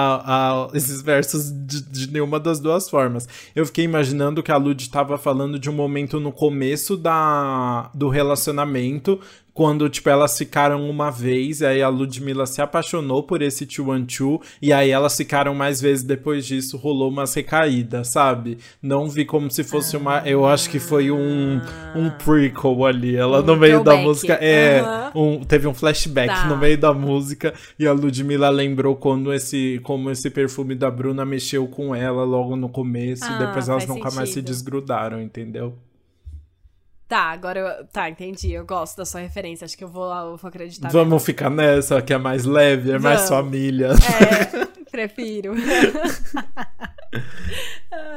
a- 0.65 0.67
esses 0.73 1.01
versos 1.03 1.51
de, 1.51 1.81
de 1.83 2.11
nenhuma 2.11 2.39
das 2.39 2.59
duas 2.59 2.89
formas. 2.89 3.27
Eu 3.55 3.65
fiquei 3.67 3.85
imaginando 3.85 4.41
que 4.41 4.51
a 4.51 4.57
Lud 4.57 4.81
estava 4.81 5.17
falando 5.17 5.59
de 5.59 5.69
um 5.69 5.73
momento 5.73 6.19
no 6.19 6.31
começo 6.31 6.97
da, 6.97 7.91
do 7.93 8.09
relacionamento, 8.09 9.21
quando, 9.55 9.87
tipo, 9.89 10.09
elas 10.09 10.37
ficaram 10.37 10.87
uma 10.89 11.09
vez, 11.09 11.61
aí 11.61 11.81
a 11.81 11.87
Ludmilla 11.87 12.45
se 12.45 12.61
apaixonou 12.61 13.23
por 13.23 13.41
esse 13.41 13.65
Two, 13.65 14.41
e 14.61 14.73
aí 14.73 14.89
elas 14.91 15.15
ficaram 15.15 15.55
mais 15.55 15.79
vezes 15.79 16.03
depois 16.03 16.45
disso, 16.45 16.75
rolou 16.77 17.09
umas 17.09 17.33
recaídas, 17.33 18.09
sabe? 18.09 18.57
Não 18.81 19.07
vi 19.09 19.23
como 19.23 19.49
se 19.49 19.63
fosse 19.63 19.95
uma. 19.95 20.19
Eu 20.27 20.45
acho 20.45 20.69
que 20.69 20.77
foi 20.77 21.09
um, 21.09 21.61
um 21.95 22.09
prequel 22.09 22.85
ali. 22.85 23.15
Ela 23.15 23.39
Um 23.39 23.45
no 23.45 23.55
meio 23.55 23.77
da 23.77 23.91
throwback. 23.91 24.03
música. 24.05 24.33
É, 24.41 24.81
Aham. 24.81 25.11
um- 25.15 25.43
teve 25.45 25.67
um 25.67 25.73
flashback 25.73 26.27
Tá. 26.27 26.47
no 26.47 26.57
meio 26.57 26.77
da 26.77 26.93
música, 26.93 27.53
e 27.79 27.87
a 27.87 27.93
Ludmilla 27.93 28.49
lembrou 28.49 28.93
quando 28.97 29.31
esse, 29.33 29.79
como 29.83 30.11
esse 30.11 30.29
perfume 30.29 30.75
da 30.75 30.91
Bruna 30.91 31.25
mexeu 31.25 31.65
com 31.65 31.95
ela 31.95 32.25
logo 32.25 32.57
no 32.57 32.67
começo, 32.67 33.23
Ah, 33.23 33.35
e 33.35 33.39
depois 33.45 33.69
elas 33.69 33.87
nunca 33.87 34.11
mais 34.11 34.27
se 34.27 34.35
sentido. 34.35 34.47
desgrudaram, 34.47 35.21
entendeu? 35.21 35.73
Tá, 37.07 37.31
agora 37.31 37.59
eu. 37.59 37.85
Tá, 37.87 38.09
entendi. 38.09 38.51
Eu 38.51 38.65
gosto 38.65 38.97
da 38.97 39.05
sua 39.05 39.21
referência. 39.21 39.65
Acho 39.65 39.77
que 39.77 39.83
eu 39.83 39.87
vou, 39.87 40.11
eu 40.11 40.37
vou 40.37 40.47
acreditar. 40.47 40.89
Vamos 40.89 41.07
mesmo. 41.07 41.19
ficar 41.19 41.49
nessa, 41.49 42.01
que 42.01 42.13
é 42.13 42.17
mais 42.17 42.45
leve, 42.45 42.91
é 42.91 42.99
mais 42.99 43.29
família. 43.29 43.89
É, 43.91 44.65
prefiro. 44.89 45.53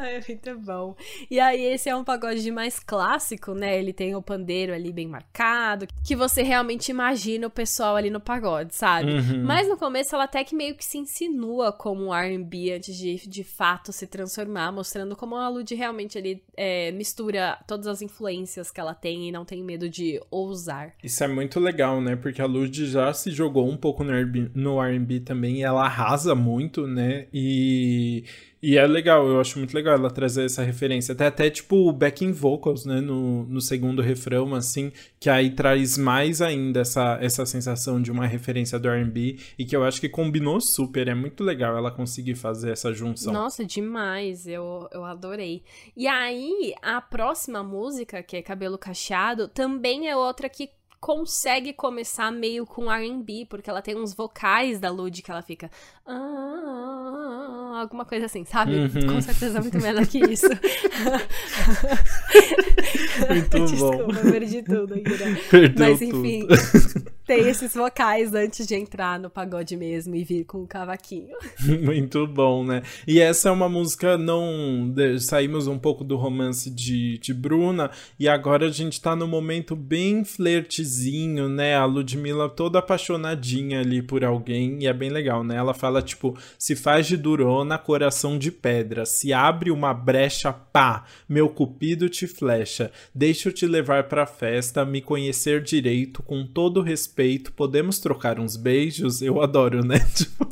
Ai, 0.09 0.23
muito 0.27 0.59
bom. 0.61 0.97
E 1.31 1.39
aí, 1.39 1.63
esse 1.63 1.89
é 1.89 1.95
um 1.95 2.03
pagode 2.03 2.51
mais 2.51 2.81
clássico, 2.81 3.53
né? 3.53 3.79
Ele 3.79 3.93
tem 3.93 4.17
o 4.17 4.23
pandeiro 4.23 4.73
ali 4.73 4.91
bem 4.91 5.07
marcado, 5.07 5.87
que 6.05 6.17
você 6.17 6.43
realmente 6.43 6.91
imagina 6.91 7.47
o 7.47 7.51
pessoal 7.51 7.95
ali 7.95 8.09
no 8.09 8.21
pagode, 8.21 8.75
sabe? 8.75 9.13
Uhum. 9.13 9.45
Mas 9.45 9.69
no 9.69 9.77
começo 9.77 10.15
ela 10.15 10.25
até 10.25 10.43
que 10.43 10.55
meio 10.55 10.75
que 10.75 10.85
se 10.85 10.97
insinua 10.97 11.73
como 11.73 12.07
um 12.07 12.13
RB 12.13 12.73
antes 12.73 12.97
de 12.97 13.19
de 13.29 13.45
fato 13.45 13.93
se 13.93 14.07
transformar, 14.07 14.73
mostrando 14.73 15.15
como 15.15 15.37
a 15.37 15.49
Lud 15.49 15.75
realmente 15.75 16.17
ali 16.17 16.43
é, 16.57 16.91
mistura 16.93 17.59
todas 17.67 17.87
as 17.87 18.01
influências 18.01 18.71
que 18.71 18.81
ela 18.81 18.95
tem 18.95 19.29
e 19.29 19.33
não 19.33 19.45
tem 19.45 19.63
medo 19.63 19.89
de 19.89 20.21
ousar. 20.31 20.95
Isso 21.03 21.23
é 21.23 21.29
muito 21.29 21.61
legal, 21.61 22.01
né? 22.01 22.17
Porque 22.17 22.41
a 22.41 22.47
Lud 22.47 22.87
já 22.87 23.13
se 23.13 23.31
jogou 23.31 23.69
um 23.69 23.77
pouco 23.77 24.05
no 24.05 24.81
RB 24.81 25.21
também 25.21 25.59
e 25.59 25.63
ela 25.63 25.85
arrasa 25.85 26.35
muito, 26.35 26.87
né? 26.87 27.27
E 27.33 28.25
e 28.63 28.77
é 28.77 28.87
legal, 28.87 29.27
eu 29.29 29.41
acho 29.41 29.59
muito 29.59 29.75
legal 29.75 29.95
ela 29.95 30.11
trazer 30.11 30.45
essa 30.45 30.63
referência. 30.63 31.13
Até, 31.13 31.27
até 31.27 31.51
tipo, 31.51 31.93
backing 31.93 32.33
vocals, 32.33 32.85
né? 32.85 33.01
No, 33.01 33.45
no 33.45 33.61
segundo 33.61 34.03
refrão, 34.03 34.55
assim, 34.55 34.93
que 35.21 35.31
aí 35.31 35.51
traz 35.51 35.97
mais 35.97 36.43
ainda 36.43 36.81
essa, 36.81 37.19
essa 37.21 37.47
sensação 37.47 38.03
de 38.03 38.11
uma 38.11 38.27
referência 38.27 38.79
do 38.79 38.89
RB 38.89 39.39
e 39.59 39.65
que 39.65 39.77
eu 39.77 39.85
acho 39.85 40.01
que 40.01 40.09
combinou 40.09 40.61
super. 40.61 41.07
É 41.09 41.15
muito 41.15 41.45
legal 41.45 41.77
ela 41.77 41.91
conseguir 41.91 42.35
fazer 42.35 42.73
essa 42.73 42.93
junção. 42.93 43.33
Nossa, 43.33 43.65
demais. 43.65 44.47
Eu, 44.47 44.89
eu 44.93 45.05
adorei. 45.05 45.63
E 45.97 46.07
aí, 46.07 46.75
a 46.83 47.01
próxima 47.01 47.63
música, 47.63 48.23
que 48.23 48.37
é 48.37 48.43
Cabelo 48.43 48.79
Cacheado, 48.79 49.47
também 49.49 50.09
é 50.09 50.17
outra 50.17 50.49
que 50.49 50.71
consegue 51.01 51.73
começar 51.73 52.31
meio 52.31 52.67
com 52.67 52.91
R&B, 52.91 53.47
porque 53.49 53.71
ela 53.71 53.81
tem 53.81 53.97
uns 53.97 54.15
vocais 54.15 54.81
da 54.81 54.91
Lud 54.91 55.23
que 55.23 55.31
ela 55.31 55.43
fica 55.43 55.71
ah, 56.07 57.79
alguma 57.81 58.05
coisa 58.05 58.27
assim, 58.27 58.45
sabe? 58.45 58.75
Uhum. 58.75 59.15
Com 59.15 59.21
certeza 59.21 59.61
muito 59.61 59.79
melhor 59.79 60.07
que 60.07 60.19
isso. 60.19 60.49
muito 63.29 63.59
Desculpa, 63.71 64.13
bom. 64.13 64.31
Perdi 64.31 64.63
tudo 64.63 64.95
aqui, 64.95 65.11
né? 65.11 65.41
Perdeu 65.51 65.87
Mas 65.87 66.03
enfim, 66.03 66.47
tem 67.29 67.47
esses 67.47 67.75
vocais 67.75 68.33
antes 68.33 68.67
de 68.67 68.75
entrar 68.75 69.21
no 69.21 69.29
pagode 69.29 69.77
mesmo 69.77 70.17
e 70.17 70.25
vir 70.25 70.45
com 70.45 70.63
o 70.63 70.67
cavaquinho. 70.67 71.37
Muito 71.85 72.27
bom, 72.27 72.65
né? 72.65 72.83
E 73.07 73.21
essa 73.21 73.51
é 73.51 73.53
uma 73.53 73.69
música 73.69 74.17
não. 74.17 74.91
Saímos 75.21 75.67
um 75.67 75.79
pouco 75.79 76.03
do 76.03 76.17
romance 76.17 76.71
de, 76.71 77.19
de 77.19 77.35
Bruna 77.35 77.91
e 78.19 78.27
agora 78.27 78.69
a 78.69 78.71
gente 78.71 78.99
tá 78.99 79.15
no 79.15 79.29
momento 79.29 79.77
bem 79.77 80.25
flertezinho, 80.25 81.51
né? 81.51 81.77
A 81.77 81.85
Ludmilla 81.85 82.49
toda 82.49 82.79
apaixonadinha 82.79 83.81
ali 83.81 84.01
por 84.01 84.25
alguém 84.25 84.79
e 84.81 84.87
é 84.87 84.93
bem 84.95 85.11
legal, 85.11 85.45
né? 85.45 85.57
Ela 85.57 85.75
fala 85.75 86.01
tipo: 86.01 86.35
se 86.59 86.75
faz 86.75 87.07
de 87.07 87.19
durona, 87.19 87.77
coração 87.77 88.39
de 88.39 88.51
pedra, 88.51 89.05
se 89.05 89.35
abre 89.35 89.71
uma 89.71 89.93
brecha, 89.93 90.51
pá, 90.51 91.05
meu 91.29 91.51
cupido 91.51 92.09
te 92.09 92.27
flecha, 92.27 92.91
deixa 93.15 93.51
eu 93.51 93.53
te 93.53 93.67
levar 93.67 94.05
pra 94.05 94.25
festa, 94.25 94.83
me 94.87 95.03
conhecer 95.03 95.63
direito, 95.63 96.23
com 96.23 96.47
todo 96.47 96.81
respeito 96.81 97.18
respeito, 97.19 97.53
podemos 97.53 97.99
trocar 97.99 98.39
uns 98.39 98.57
beijos? 98.57 99.21
Eu 99.21 99.43
adoro, 99.43 99.85
né? 99.85 99.99
Tipo, 100.15 100.47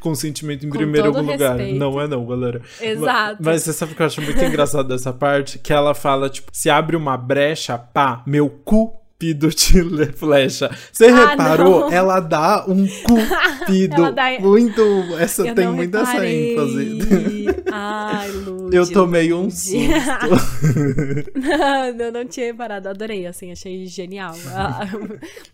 consentimento 0.00 0.64
em 0.64 0.70
Com 0.70 0.78
primeiro 0.78 1.08
lugar. 1.08 1.56
Respeito. 1.56 1.78
Não 1.78 2.00
é 2.00 2.06
não, 2.06 2.24
galera. 2.26 2.62
Exato. 2.80 3.36
Mas, 3.40 3.54
mas 3.54 3.62
você 3.62 3.72
sabe 3.72 3.92
o 3.92 3.96
que 3.96 4.02
eu 4.02 4.06
acho 4.06 4.22
muito 4.22 4.42
engraçado 4.44 4.88
dessa 4.88 5.12
parte? 5.12 5.58
Que 5.58 5.72
ela 5.72 5.94
fala, 5.94 6.28
tipo, 6.28 6.50
se 6.52 6.70
abre 6.70 6.96
uma 6.96 7.16
brecha, 7.16 7.76
pá, 7.76 8.22
meu 8.26 8.48
cu 8.48 8.94
cupido 9.16 9.48
te 9.50 9.82
flecha. 10.12 10.70
Você 10.92 11.06
ah, 11.06 11.30
reparou? 11.30 11.80
Não. 11.80 11.92
Ela 11.92 12.20
dá 12.20 12.64
um 12.68 12.86
cupido 13.58 14.12
dá... 14.12 14.38
muito. 14.38 14.82
Essa 15.18 15.48
eu 15.48 15.54
tem 15.54 15.68
muita 15.68 16.00
essa 16.00 16.26
ênfase. 16.26 17.46
Ai, 17.72 18.30
Lud, 18.30 18.74
Eu 18.74 18.90
tomei 18.90 19.32
um 19.32 19.50
susto. 19.50 19.76
não, 21.34 22.06
eu 22.06 22.12
não 22.12 22.26
tinha 22.26 22.46
reparado. 22.46 22.88
Adorei, 22.88 23.26
assim, 23.26 23.50
achei 23.50 23.86
genial. 23.86 24.34
Ah, 24.48 24.86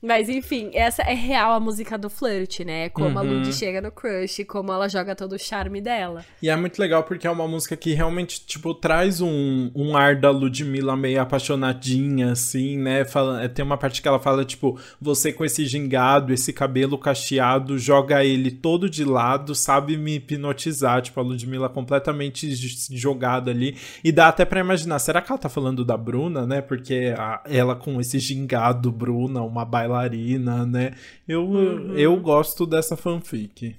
mas 0.03 0.29
enfim, 0.29 0.71
essa 0.75 1.03
é 1.03 1.15
real 1.15 1.53
a 1.53 1.61
música 1.61 1.97
do 1.97 2.11
flirt, 2.11 2.61
né? 2.61 2.89
Como 2.89 3.09
uhum. 3.09 3.19
a 3.19 3.23
Lud 3.23 3.53
chega 3.53 3.81
no 3.81 3.91
crush, 3.91 4.45
como 4.45 4.73
ela 4.73 4.89
joga 4.89 5.15
todo 5.15 5.35
o 5.35 5.39
charme 5.39 5.81
dela. 5.81 6.25
E 6.43 6.51
é 6.51 6.57
muito 6.57 6.79
legal 6.79 7.05
porque 7.05 7.27
é 7.27 7.31
uma 7.31 7.47
música 7.47 7.77
que 7.77 7.95
realmente, 7.95 8.45
tipo, 8.45 8.75
traz 8.75 9.21
um, 9.21 9.71
um 9.75 9.97
ar 9.97 10.17
da 10.17 10.31
Ludmilla 10.31 10.97
meio 10.97 11.21
apaixonadinha, 11.21 12.33
assim, 12.33 12.77
né? 12.77 13.05
Fala, 13.05 13.45
tem 13.53 13.65
uma 13.65 13.77
parte 13.77 14.03
que 14.03 14.09
ela 14.09 14.19
fala, 14.19 14.45
tipo, 14.45 14.79
você 15.01 15.33
com 15.33 15.45
esse 15.45 15.65
gingado, 15.67 16.33
esse 16.33 16.53
cabelo 16.53 16.99
cacheado, 16.99 17.79
joga 17.79 18.25
ele 18.25 18.51
todo 18.51 18.89
de 18.89 19.05
lado, 19.05 19.55
sabe 19.55 19.97
me 19.97 20.17
hipnotizar. 20.17 21.03
Tipo, 21.03 21.21
a 21.21 21.23
Ludmilla 21.23 21.69
completamente 21.69 22.49
jogada 22.97 23.51
ali. 23.51 23.77
E 24.03 24.11
dá 24.11 24.29
até 24.29 24.45
pra 24.45 24.61
imaginar, 24.61 24.99
será 24.99 25.21
que 25.21 25.31
ela 25.31 25.39
tá 25.39 25.49
falando 25.49 25.85
da 25.85 25.97
Bruna, 25.97 26.47
né? 26.47 26.61
Porque 26.61 27.15
a, 27.17 27.43
ela 27.45 27.77
com 27.77 28.01
esse 28.01 28.19
gingado, 28.19 28.91
Bruna, 28.91 29.43
uma 29.43 29.65
bailarina, 29.65 30.67
né? 30.67 30.93
Eu, 31.29 31.45
uhum. 31.45 31.95
eu 31.97 32.17
gosto 32.17 32.67
dessa 32.67 32.97
fanfic. 32.97 33.77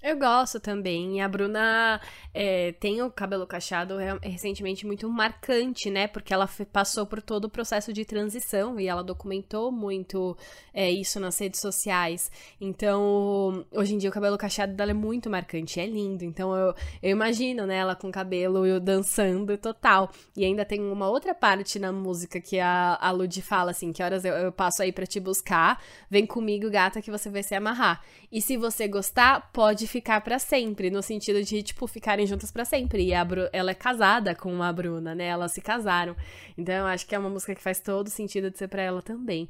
Eu 0.00 0.16
gosto 0.16 0.60
também. 0.60 1.20
A 1.20 1.28
Bruna 1.28 2.00
é, 2.32 2.70
tem 2.72 3.02
o 3.02 3.10
cabelo 3.10 3.44
cacheado 3.48 3.96
recentemente 4.22 4.86
muito 4.86 5.08
marcante, 5.08 5.90
né? 5.90 6.06
Porque 6.06 6.32
ela 6.32 6.48
passou 6.72 7.04
por 7.04 7.20
todo 7.20 7.46
o 7.46 7.50
processo 7.50 7.92
de 7.92 8.04
transição 8.04 8.78
e 8.78 8.86
ela 8.86 9.02
documentou 9.02 9.72
muito 9.72 10.36
é, 10.72 10.88
isso 10.88 11.18
nas 11.18 11.36
redes 11.38 11.60
sociais. 11.60 12.30
Então, 12.60 13.66
hoje 13.72 13.96
em 13.96 13.98
dia 13.98 14.08
o 14.08 14.12
cabelo 14.12 14.38
cacheado 14.38 14.72
dela 14.72 14.92
é 14.92 14.94
muito 14.94 15.28
marcante, 15.28 15.80
é 15.80 15.86
lindo. 15.86 16.24
Então, 16.24 16.56
eu, 16.56 16.74
eu 17.02 17.10
imagino 17.10 17.66
né, 17.66 17.78
ela 17.78 17.96
com 17.96 18.08
cabelo 18.12 18.78
dançando 18.78 19.58
total. 19.58 20.12
E 20.36 20.44
ainda 20.44 20.64
tem 20.64 20.80
uma 20.80 21.08
outra 21.08 21.34
parte 21.34 21.76
na 21.80 21.90
música 21.90 22.40
que 22.40 22.60
a, 22.60 22.96
a 23.00 23.10
Lud 23.10 23.42
fala 23.42 23.72
assim: 23.72 23.92
que 23.92 24.00
horas 24.00 24.24
eu, 24.24 24.34
eu 24.34 24.52
passo 24.52 24.80
aí 24.80 24.92
para 24.92 25.06
te 25.06 25.18
buscar, 25.18 25.82
vem 26.08 26.24
comigo, 26.24 26.70
gata, 26.70 27.02
que 27.02 27.10
você 27.10 27.28
vai 27.28 27.42
se 27.42 27.56
amarrar. 27.56 28.00
E 28.30 28.40
se 28.40 28.56
você 28.56 28.86
gostar, 28.86 29.50
pode 29.52 29.87
ficar 29.88 30.20
para 30.20 30.38
sempre, 30.38 30.90
no 30.90 31.02
sentido 31.02 31.42
de, 31.42 31.62
tipo, 31.62 31.86
ficarem 31.86 32.26
juntas 32.26 32.50
para 32.50 32.64
sempre. 32.64 33.06
E 33.06 33.14
a 33.14 33.24
Bru 33.24 33.48
ela 33.52 33.70
é 33.70 33.74
casada 33.74 34.34
com 34.34 34.62
a 34.62 34.72
Bruna, 34.72 35.14
né? 35.14 35.26
Elas 35.26 35.52
se 35.52 35.60
casaram. 35.60 36.14
Então 36.56 36.74
eu 36.74 36.86
acho 36.86 37.06
que 37.06 37.14
é 37.14 37.18
uma 37.18 37.30
música 37.30 37.54
que 37.54 37.62
faz 37.62 37.80
todo 37.80 38.08
sentido 38.08 38.50
de 38.50 38.58
ser 38.58 38.68
para 38.68 38.82
ela 38.82 39.02
também. 39.02 39.48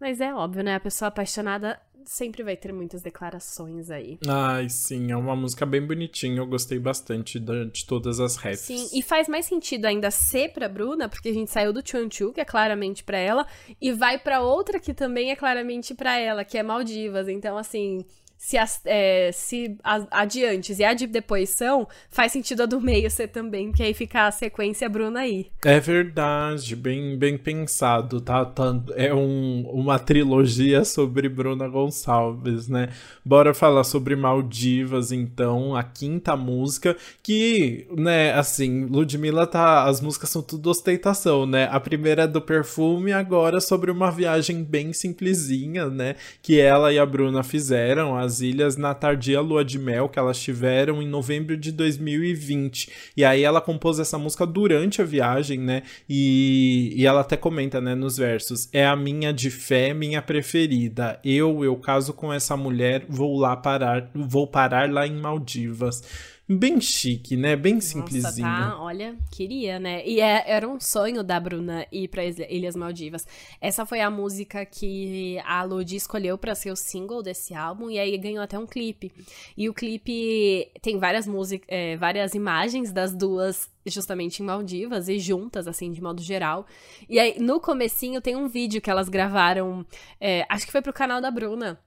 Mas 0.00 0.20
é 0.20 0.32
óbvio, 0.32 0.62
né? 0.62 0.76
A 0.76 0.80
pessoa 0.80 1.08
apaixonada 1.08 1.80
sempre 2.08 2.42
vai 2.42 2.56
ter 2.56 2.72
muitas 2.72 3.02
declarações 3.02 3.90
aí. 3.90 4.18
Ai, 4.26 4.68
sim, 4.70 5.12
é 5.12 5.16
uma 5.16 5.36
música 5.36 5.66
bem 5.66 5.86
bonitinha, 5.86 6.38
eu 6.38 6.46
gostei 6.46 6.78
bastante 6.78 7.38
de, 7.38 7.86
todas 7.86 8.18
as 8.18 8.36
raps. 8.36 8.60
Sim, 8.60 8.88
e 8.94 9.02
faz 9.02 9.28
mais 9.28 9.44
sentido 9.44 9.84
ainda 9.84 10.10
ser 10.10 10.52
pra 10.52 10.68
Bruna, 10.68 11.08
porque 11.08 11.28
a 11.28 11.34
gente 11.34 11.50
saiu 11.50 11.72
do 11.72 11.86
Chuan 11.86 12.08
Chu, 12.10 12.32
que 12.32 12.40
é 12.40 12.44
claramente 12.46 13.04
pra 13.04 13.18
ela, 13.18 13.46
e 13.80 13.92
vai 13.92 14.18
pra 14.18 14.40
outra 14.40 14.80
que 14.80 14.94
também 14.94 15.30
é 15.30 15.36
claramente 15.36 15.94
pra 15.94 16.18
ela, 16.18 16.44
que 16.44 16.56
é 16.56 16.62
Maldivas. 16.62 17.28
Então, 17.28 17.58
assim, 17.58 18.04
se, 18.38 18.56
as, 18.56 18.80
é, 18.84 19.30
se 19.32 19.76
a, 19.82 20.06
adiantes 20.22 20.78
e 20.78 20.84
a 20.84 20.94
de 20.94 21.08
depois 21.08 21.50
são, 21.50 21.88
faz 22.08 22.30
sentido 22.30 22.62
a 22.62 22.66
do 22.66 22.80
meio 22.80 23.10
ser 23.10 23.28
também, 23.28 23.72
que 23.72 23.82
aí 23.82 23.92
fica 23.92 24.28
a 24.28 24.30
sequência 24.30 24.88
Bruna 24.88 25.20
aí. 25.20 25.50
É 25.64 25.80
verdade, 25.80 26.76
bem, 26.76 27.18
bem 27.18 27.36
pensado, 27.36 28.20
tá? 28.20 28.44
tá 28.44 28.80
é 28.94 29.12
um, 29.12 29.68
uma 29.72 29.98
trilogia 29.98 30.84
sobre 30.84 31.28
Bruna 31.28 31.66
Gonçalves, 31.68 32.68
né? 32.68 32.90
Bora 33.24 33.52
falar 33.52 33.82
sobre 33.82 34.14
Maldivas, 34.14 35.10
então, 35.10 35.74
a 35.74 35.82
quinta 35.82 36.36
música, 36.36 36.96
que, 37.22 37.88
né, 37.90 38.32
assim, 38.34 38.84
Ludmilla 38.86 39.46
tá. 39.46 39.84
As 39.84 40.00
músicas 40.00 40.30
são 40.30 40.42
tudo 40.42 40.70
ostentação, 40.70 41.44
né? 41.44 41.68
A 41.72 41.80
primeira 41.80 42.22
é 42.22 42.26
do 42.28 42.40
perfume, 42.40 43.12
agora 43.12 43.60
sobre 43.60 43.90
uma 43.90 44.10
viagem 44.10 44.62
bem 44.62 44.92
simplesinha, 44.92 45.86
né? 45.86 46.14
Que 46.40 46.60
ela 46.60 46.92
e 46.92 46.98
a 46.98 47.04
Bruna 47.04 47.42
fizeram. 47.42 48.16
As 48.28 48.40
ilhas 48.42 48.76
na 48.76 48.94
tardia 48.94 49.40
lua 49.40 49.64
de 49.64 49.78
mel 49.78 50.08
que 50.08 50.18
elas 50.18 50.38
tiveram 50.38 51.02
em 51.02 51.08
novembro 51.08 51.56
de 51.56 51.72
2020. 51.72 52.90
E 53.16 53.24
aí 53.24 53.42
ela 53.42 53.60
compôs 53.60 53.98
essa 53.98 54.18
música 54.18 54.46
durante 54.46 55.00
a 55.00 55.04
viagem, 55.04 55.58
né? 55.58 55.82
E, 56.08 56.92
e 56.94 57.06
ela 57.06 57.22
até 57.22 57.36
comenta, 57.36 57.80
né, 57.80 57.94
nos 57.94 58.18
versos: 58.18 58.68
É 58.72 58.86
a 58.86 58.94
minha 58.94 59.32
de 59.32 59.50
fé, 59.50 59.94
minha 59.94 60.20
preferida. 60.20 61.18
Eu, 61.24 61.64
eu 61.64 61.76
caso 61.76 62.12
com 62.12 62.32
essa 62.32 62.56
mulher, 62.56 63.06
vou 63.08 63.38
lá 63.38 63.56
parar, 63.56 64.10
vou 64.14 64.46
parar 64.46 64.90
lá 64.92 65.06
em 65.06 65.16
Maldivas. 65.16 66.02
Bem 66.48 66.80
chique, 66.80 67.36
né? 67.36 67.54
Bem 67.54 67.80
simplesinho. 67.80 68.48
Nossa, 68.48 68.70
tá? 68.70 68.80
Olha, 68.80 69.16
queria, 69.30 69.78
né? 69.78 70.06
E 70.06 70.20
é, 70.20 70.44
era 70.50 70.66
um 70.66 70.80
sonho 70.80 71.22
da 71.22 71.38
Bruna 71.38 71.86
ir 71.92 72.08
para 72.08 72.24
Ilhas 72.24 72.74
Maldivas. 72.74 73.26
Essa 73.60 73.84
foi 73.84 74.00
a 74.00 74.10
música 74.10 74.64
que 74.64 75.38
a 75.44 75.62
Lud 75.62 75.94
escolheu 75.94 76.38
para 76.38 76.54
ser 76.54 76.70
o 76.70 76.76
single 76.76 77.22
desse 77.22 77.54
álbum 77.54 77.90
e 77.90 77.98
aí 77.98 78.16
ganhou 78.16 78.42
até 78.42 78.58
um 78.58 78.66
clipe. 78.66 79.12
E 79.56 79.68
o 79.68 79.74
clipe 79.74 80.70
tem 80.80 80.98
várias 80.98 81.26
músicas, 81.26 81.66
é, 81.68 81.96
várias 81.96 82.34
imagens 82.34 82.92
das 82.92 83.14
duas 83.14 83.68
justamente 83.84 84.42
em 84.42 84.46
Maldivas 84.46 85.08
e 85.08 85.18
juntas, 85.18 85.66
assim, 85.66 85.90
de 85.92 86.02
modo 86.02 86.22
geral. 86.22 86.66
E 87.08 87.18
aí, 87.18 87.38
no 87.38 87.60
comecinho, 87.60 88.20
tem 88.20 88.36
um 88.36 88.46
vídeo 88.46 88.80
que 88.80 88.90
elas 88.90 89.08
gravaram, 89.08 89.84
é, 90.20 90.44
acho 90.48 90.66
que 90.66 90.72
foi 90.72 90.82
pro 90.82 90.92
canal 90.92 91.20
da 91.20 91.30
Bruna, 91.30 91.78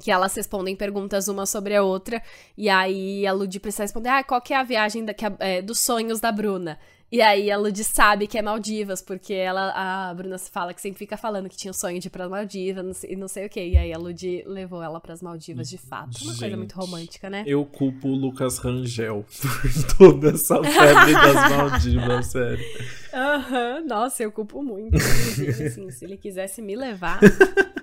que 0.00 0.10
elas 0.10 0.34
respondem 0.34 0.76
perguntas 0.76 1.28
uma 1.28 1.46
sobre 1.46 1.74
a 1.74 1.82
outra, 1.82 2.22
e 2.56 2.68
aí 2.68 3.26
a 3.26 3.32
Lud 3.32 3.58
precisa 3.60 3.84
responder, 3.84 4.10
ah, 4.10 4.22
qual 4.22 4.40
que 4.40 4.52
é 4.52 4.56
a 4.56 4.62
viagem 4.62 5.04
da, 5.04 5.14
que, 5.14 5.24
é, 5.38 5.62
dos 5.62 5.80
sonhos 5.80 6.20
da 6.20 6.30
Bruna? 6.30 6.78
E 7.10 7.22
aí 7.22 7.52
a 7.52 7.56
Lud 7.56 7.84
sabe 7.84 8.26
que 8.26 8.36
é 8.36 8.42
Maldivas, 8.42 9.00
porque 9.00 9.32
ela, 9.32 10.10
a 10.10 10.12
Bruna 10.12 10.36
se 10.38 10.50
fala 10.50 10.74
que 10.74 10.80
sempre 10.80 10.98
fica 10.98 11.16
falando 11.16 11.48
que 11.48 11.56
tinha 11.56 11.70
o 11.70 11.74
sonho 11.74 12.00
de 12.00 12.08
ir 12.08 12.10
pras 12.10 12.28
Maldivas 12.28 13.04
e 13.04 13.14
não 13.14 13.28
sei 13.28 13.46
o 13.46 13.48
que. 13.48 13.64
E 13.64 13.76
aí 13.76 13.92
a 13.92 13.98
Lud 13.98 14.42
levou 14.44 14.82
ela 14.82 15.00
pras 15.00 15.22
Maldivas 15.22 15.68
de 15.68 15.78
fato. 15.78 16.18
Uma 16.22 16.32
Gente, 16.32 16.40
coisa 16.40 16.56
muito 16.56 16.74
romântica, 16.74 17.30
né? 17.30 17.44
Eu 17.46 17.64
culpo 17.64 18.08
o 18.08 18.14
Lucas 18.14 18.58
Rangel 18.58 19.24
por 19.40 19.96
toda 19.96 20.30
essa 20.30 20.60
febre 20.62 21.12
das 21.12 21.56
Maldivas, 21.56 22.26
sério. 22.32 22.64
Aham, 23.14 23.80
uhum, 23.80 23.86
nossa, 23.86 24.24
eu 24.24 24.32
culpo 24.32 24.62
muito. 24.62 24.96
assim, 24.96 25.90
se 25.90 26.04
ele 26.04 26.16
quisesse 26.16 26.60
me 26.60 26.74
levar. 26.74 27.20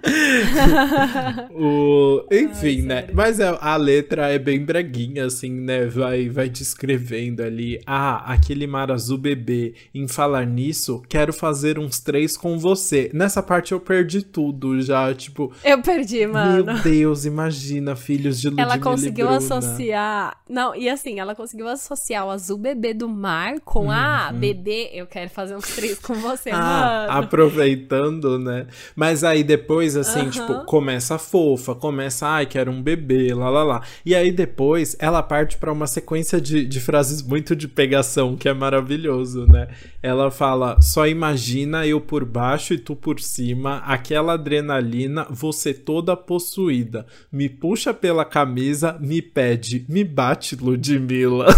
o... 1.51 2.25
Enfim, 2.31 2.81
Ai, 2.81 2.85
né? 2.85 3.07
Mas 3.13 3.39
a, 3.39 3.57
a, 3.57 3.75
letra 3.77 4.29
é 4.29 4.37
bem 4.37 4.63
breguinha, 4.63 5.25
assim, 5.25 5.51
né? 5.51 5.85
Vai, 5.85 6.29
vai 6.29 6.49
descrevendo 6.49 7.41
ali. 7.41 7.81
Ah, 7.85 8.31
aquele 8.31 8.67
mar 8.67 8.91
azul 8.91 9.12
bebê. 9.17 9.73
Em 9.93 10.07
falar 10.07 10.45
nisso, 10.45 11.03
quero 11.07 11.33
fazer 11.33 11.77
uns 11.77 11.99
três 11.99 12.37
com 12.37 12.57
você. 12.57 13.09
Nessa 13.13 13.43
parte 13.43 13.71
eu 13.71 13.79
perdi 13.79 14.21
tudo 14.21 14.81
já, 14.81 15.13
tipo. 15.13 15.51
Eu 15.63 15.81
perdi, 15.81 16.25
mano. 16.25 16.65
Meu 16.65 16.81
Deus, 16.81 17.25
imagina, 17.25 17.95
filhos 17.95 18.39
de 18.39 18.49
Ludmilla 18.49 18.73
Ela 18.73 18.79
conseguiu 18.79 19.29
associar. 19.29 20.37
Não, 20.49 20.75
e 20.75 20.89
assim, 20.89 21.19
ela 21.19 21.35
conseguiu 21.35 21.67
associar 21.67 22.25
o 22.25 22.29
azul 22.29 22.57
bebê 22.57 22.93
do 22.93 23.09
mar 23.09 23.59
com 23.61 23.91
ah, 23.91 24.29
uhum. 24.31 24.39
bebê, 24.39 24.89
eu 24.93 25.05
quero 25.05 25.29
fazer 25.29 25.55
uns 25.55 25.67
três 25.75 25.99
com 25.99 26.13
você, 26.15 26.51
ah, 26.51 27.07
mano. 27.07 27.23
Aproveitando, 27.23 28.39
né? 28.39 28.67
Mas 28.95 29.23
aí 29.23 29.43
depois, 29.43 29.95
assim, 29.95 30.21
uhum. 30.21 30.29
tipo, 30.29 30.65
começa 30.65 31.17
fofa, 31.17 31.75
começa, 31.75 32.27
ai, 32.27 32.45
quero 32.45 32.71
um 32.71 32.81
bebê, 32.81 33.33
lá 33.33 33.49
lá 33.49 33.63
lá. 33.63 33.81
E 34.05 34.15
aí 34.15 34.31
depois 34.31 34.95
ela 34.99 35.21
parte 35.23 35.57
para 35.57 35.71
uma 35.71 35.87
sequência 35.87 36.39
de, 36.39 36.65
de 36.65 36.79
frases 36.79 37.21
muito 37.21 37.55
de 37.55 37.67
pegação, 37.67 38.35
que 38.35 38.47
é 38.47 38.53
maravilhoso, 39.03 39.45
né? 39.45 39.67
Ela 40.01 40.31
fala: 40.31 40.81
só 40.81 41.05
imagina 41.07 41.85
eu 41.85 41.99
por 41.99 42.25
baixo 42.25 42.73
e 42.73 42.77
tu 42.77 42.95
por 42.95 43.19
cima, 43.19 43.77
aquela 43.85 44.33
adrenalina, 44.33 45.27
você 45.29 45.73
toda 45.73 46.15
possuída. 46.15 47.05
Me 47.31 47.49
puxa 47.49 47.93
pela 47.93 48.25
camisa, 48.25 48.97
me 48.99 49.21
pede, 49.21 49.85
me 49.89 50.03
bate, 50.03 50.55
Ludmilla. 50.55 51.47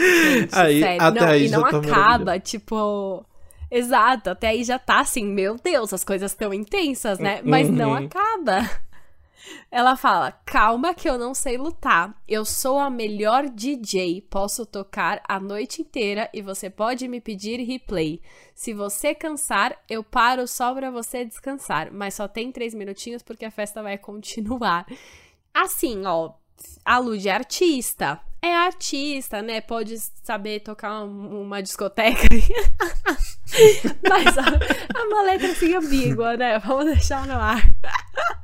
Gente, 0.00 0.58
aí, 0.58 0.80
sério. 0.80 1.02
até 1.02 1.20
não, 1.20 1.28
aí 1.28 1.46
e 1.46 1.50
não 1.50 1.62
tá 1.62 1.78
acaba, 1.78 2.38
tipo. 2.38 3.24
Exato, 3.70 4.30
até 4.30 4.48
aí 4.48 4.64
já 4.64 4.80
tá 4.80 5.00
assim, 5.00 5.24
meu 5.24 5.56
Deus, 5.62 5.92
as 5.92 6.02
coisas 6.02 6.32
estão 6.32 6.52
intensas, 6.52 7.20
né? 7.20 7.40
Mas 7.44 7.68
uhum. 7.68 7.74
não 7.76 7.94
acaba. 7.94 8.68
Ela 9.70 9.96
fala: 9.96 10.32
Calma, 10.44 10.94
que 10.94 11.08
eu 11.08 11.18
não 11.18 11.34
sei 11.34 11.56
lutar. 11.56 12.14
Eu 12.26 12.44
sou 12.44 12.78
a 12.78 12.90
melhor 12.90 13.48
DJ. 13.48 14.22
Posso 14.22 14.66
tocar 14.66 15.22
a 15.28 15.38
noite 15.38 15.82
inteira 15.82 16.28
e 16.32 16.42
você 16.42 16.68
pode 16.68 17.06
me 17.08 17.20
pedir 17.20 17.60
replay. 17.60 18.20
Se 18.54 18.72
você 18.72 19.14
cansar, 19.14 19.76
eu 19.88 20.02
paro 20.02 20.46
só 20.46 20.74
pra 20.74 20.90
você 20.90 21.24
descansar. 21.24 21.92
Mas 21.92 22.14
só 22.14 22.28
tem 22.28 22.52
três 22.52 22.74
minutinhos 22.74 23.22
porque 23.22 23.44
a 23.44 23.50
festa 23.50 23.82
vai 23.82 23.96
continuar. 23.98 24.86
Assim, 25.52 26.04
ó, 26.04 26.32
a 26.84 26.98
Lud 26.98 27.28
é 27.28 27.32
artista. 27.32 28.20
É 28.42 28.56
artista, 28.56 29.42
né? 29.42 29.60
Pode 29.60 29.98
saber 29.98 30.60
tocar 30.60 31.02
uma 31.02 31.62
discoteca. 31.62 32.26
Mas 34.08 34.38
a, 34.38 34.44
a 34.98 35.04
uma 35.04 35.22
letra 35.22 35.52
assim 35.52 35.74
ambígua, 35.74 36.36
né? 36.36 36.58
Vamos 36.58 36.86
deixar 36.86 37.26
no 37.26 37.34
ar. 37.34 37.62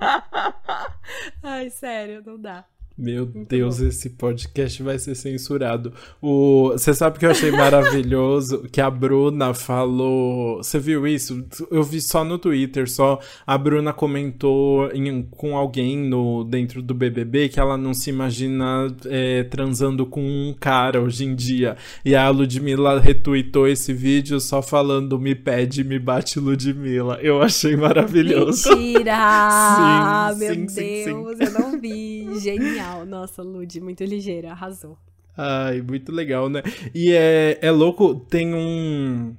Ai, 1.42 1.70
sério, 1.70 2.22
não 2.24 2.38
dá. 2.38 2.64
Meu 2.98 3.26
Muito 3.26 3.50
Deus, 3.50 3.78
bom. 3.78 3.87
esse 3.87 4.09
podcast 4.11 4.82
vai 4.82 4.98
ser 4.98 5.14
censurado. 5.14 5.92
O... 6.20 6.70
Você 6.72 6.94
sabe 6.94 7.18
que 7.18 7.26
eu 7.26 7.30
achei 7.30 7.50
maravilhoso 7.50 8.62
que 8.72 8.80
a 8.80 8.90
Bruna 8.90 9.52
falou. 9.52 10.56
Você 10.62 10.78
viu 10.78 11.06
isso? 11.06 11.44
Eu 11.70 11.82
vi 11.82 12.00
só 12.00 12.24
no 12.24 12.38
Twitter, 12.38 12.88
só 12.88 13.20
a 13.46 13.59
Bruna 13.59 13.92
comentou 13.92 14.90
em... 14.92 15.22
com 15.24 15.59
alguém 15.59 15.98
no 15.98 16.42
dentro 16.42 16.80
do 16.80 16.94
BBB 16.94 17.50
que 17.50 17.61
ela 17.61 17.76
não 17.76 17.92
se 17.92 18.09
imagina 18.09 18.87
é, 19.04 19.42
transando 19.44 20.06
com 20.06 20.22
um 20.22 20.54
cara 20.59 21.02
hoje 21.02 21.26
em 21.26 21.35
dia. 21.35 21.76
E 22.02 22.14
a 22.14 22.30
Ludmilla 22.30 22.98
retweetou 22.98 23.68
esse 23.68 23.92
vídeo 23.92 24.40
só 24.40 24.62
falando: 24.62 25.18
me 25.18 25.35
pede, 25.35 25.85
me 25.85 25.98
bate 25.98 26.40
Ludmilla. 26.40 27.18
Eu 27.20 27.42
achei 27.42 27.76
maravilhoso. 27.76 28.74
Mentira! 28.74 30.30
sim, 30.32 30.38
Meu 30.38 30.54
sim, 30.54 30.66
Deus, 30.66 30.72
sim, 30.72 31.44
eu 31.44 31.50
não 31.61 31.78
vi. 31.78 32.26
Genial 32.40 32.86
genial. 32.87 33.07
Nossa, 33.07 33.42
Lud, 33.42 33.81
muito 33.81 34.05
ligeira, 34.05 34.53
arrasou. 34.53 34.96
Ai, 35.37 35.83
muito 35.83 36.12
legal, 36.12 36.49
né? 36.49 36.62
E 36.94 37.12
é, 37.12 37.59
é 37.61 37.70
louco, 37.70 38.14
tem 38.14 38.55
um. 38.55 39.35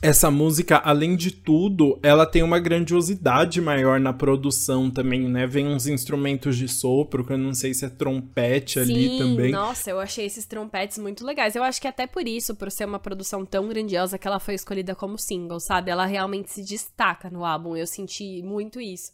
Essa 0.00 0.30
música, 0.30 0.76
além 0.76 1.16
de 1.16 1.32
tudo, 1.32 1.98
ela 2.04 2.24
tem 2.24 2.40
uma 2.44 2.60
grandiosidade 2.60 3.60
maior 3.60 3.98
na 3.98 4.12
produção 4.12 4.88
também, 4.88 5.28
né? 5.28 5.44
Vem 5.44 5.66
uns 5.66 5.88
instrumentos 5.88 6.56
de 6.56 6.68
sopro, 6.68 7.24
que 7.24 7.32
eu 7.32 7.38
não 7.38 7.52
sei 7.52 7.74
se 7.74 7.84
é 7.84 7.88
trompete 7.88 8.74
Sim, 8.74 8.80
ali 8.80 9.18
também. 9.18 9.50
Nossa, 9.50 9.90
eu 9.90 9.98
achei 9.98 10.24
esses 10.24 10.46
trompetes 10.46 10.98
muito 10.98 11.26
legais. 11.26 11.56
Eu 11.56 11.64
acho 11.64 11.80
que 11.80 11.88
até 11.88 12.06
por 12.06 12.28
isso, 12.28 12.54
por 12.54 12.70
ser 12.70 12.84
uma 12.84 13.00
produção 13.00 13.44
tão 13.44 13.66
grandiosa, 13.66 14.18
que 14.18 14.28
ela 14.28 14.38
foi 14.38 14.54
escolhida 14.54 14.94
como 14.94 15.18
single, 15.18 15.58
sabe? 15.58 15.90
Ela 15.90 16.06
realmente 16.06 16.52
se 16.52 16.62
destaca 16.62 17.28
no 17.28 17.44
álbum. 17.44 17.76
Eu 17.76 17.86
senti 17.86 18.40
muito 18.40 18.80
isso 18.80 19.10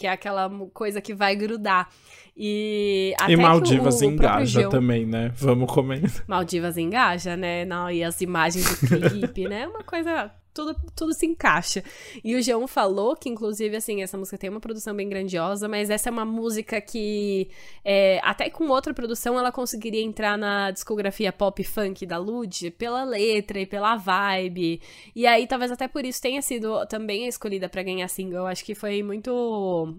que 0.00 0.06
é 0.06 0.10
aquela 0.10 0.48
coisa 0.72 0.98
que 0.98 1.14
vai 1.14 1.36
grudar. 1.36 1.90
E, 2.34 3.14
até 3.20 3.32
e 3.32 3.36
Maldivas 3.36 4.00
o, 4.00 4.06
o 4.06 4.08
engaja 4.08 4.66
também, 4.70 5.04
né? 5.04 5.30
Vamos 5.34 5.70
comer. 5.70 6.10
Maldivas 6.26 6.78
engaja, 6.78 7.36
né? 7.36 7.66
Não, 7.66 7.90
e 7.90 8.02
as 8.02 8.18
imagens 8.22 8.80
do 8.80 8.86
clipe, 9.10 9.46
né? 9.46 9.66
Uma 9.68 9.84
coisa 9.84 10.32
tudo, 10.52 10.74
tudo 10.94 11.14
se 11.14 11.26
encaixa. 11.26 11.82
E 12.22 12.34
o 12.34 12.42
João 12.42 12.66
falou 12.66 13.16
que, 13.16 13.28
inclusive, 13.28 13.76
assim, 13.76 14.02
essa 14.02 14.18
música 14.18 14.38
tem 14.38 14.50
uma 14.50 14.60
produção 14.60 14.94
bem 14.94 15.08
grandiosa, 15.08 15.68
mas 15.68 15.90
essa 15.90 16.08
é 16.08 16.12
uma 16.12 16.24
música 16.24 16.80
que, 16.80 17.50
é, 17.84 18.20
até 18.22 18.50
com 18.50 18.68
outra 18.68 18.92
produção, 18.92 19.38
ela 19.38 19.52
conseguiria 19.52 20.02
entrar 20.02 20.36
na 20.36 20.70
discografia 20.70 21.32
pop 21.32 21.62
funk 21.64 22.04
da 22.06 22.18
Lud 22.18 22.70
pela 22.72 23.04
letra 23.04 23.60
e 23.60 23.66
pela 23.66 23.96
vibe. 23.96 24.80
E 25.14 25.26
aí, 25.26 25.46
talvez 25.46 25.70
até 25.70 25.88
por 25.88 26.04
isso 26.04 26.20
tenha 26.20 26.42
sido 26.42 26.86
também 26.86 27.26
escolhida 27.26 27.68
para 27.68 27.82
ganhar 27.82 28.08
single. 28.08 28.46
Acho 28.46 28.64
que 28.64 28.74
foi 28.74 29.02
muito 29.02 29.96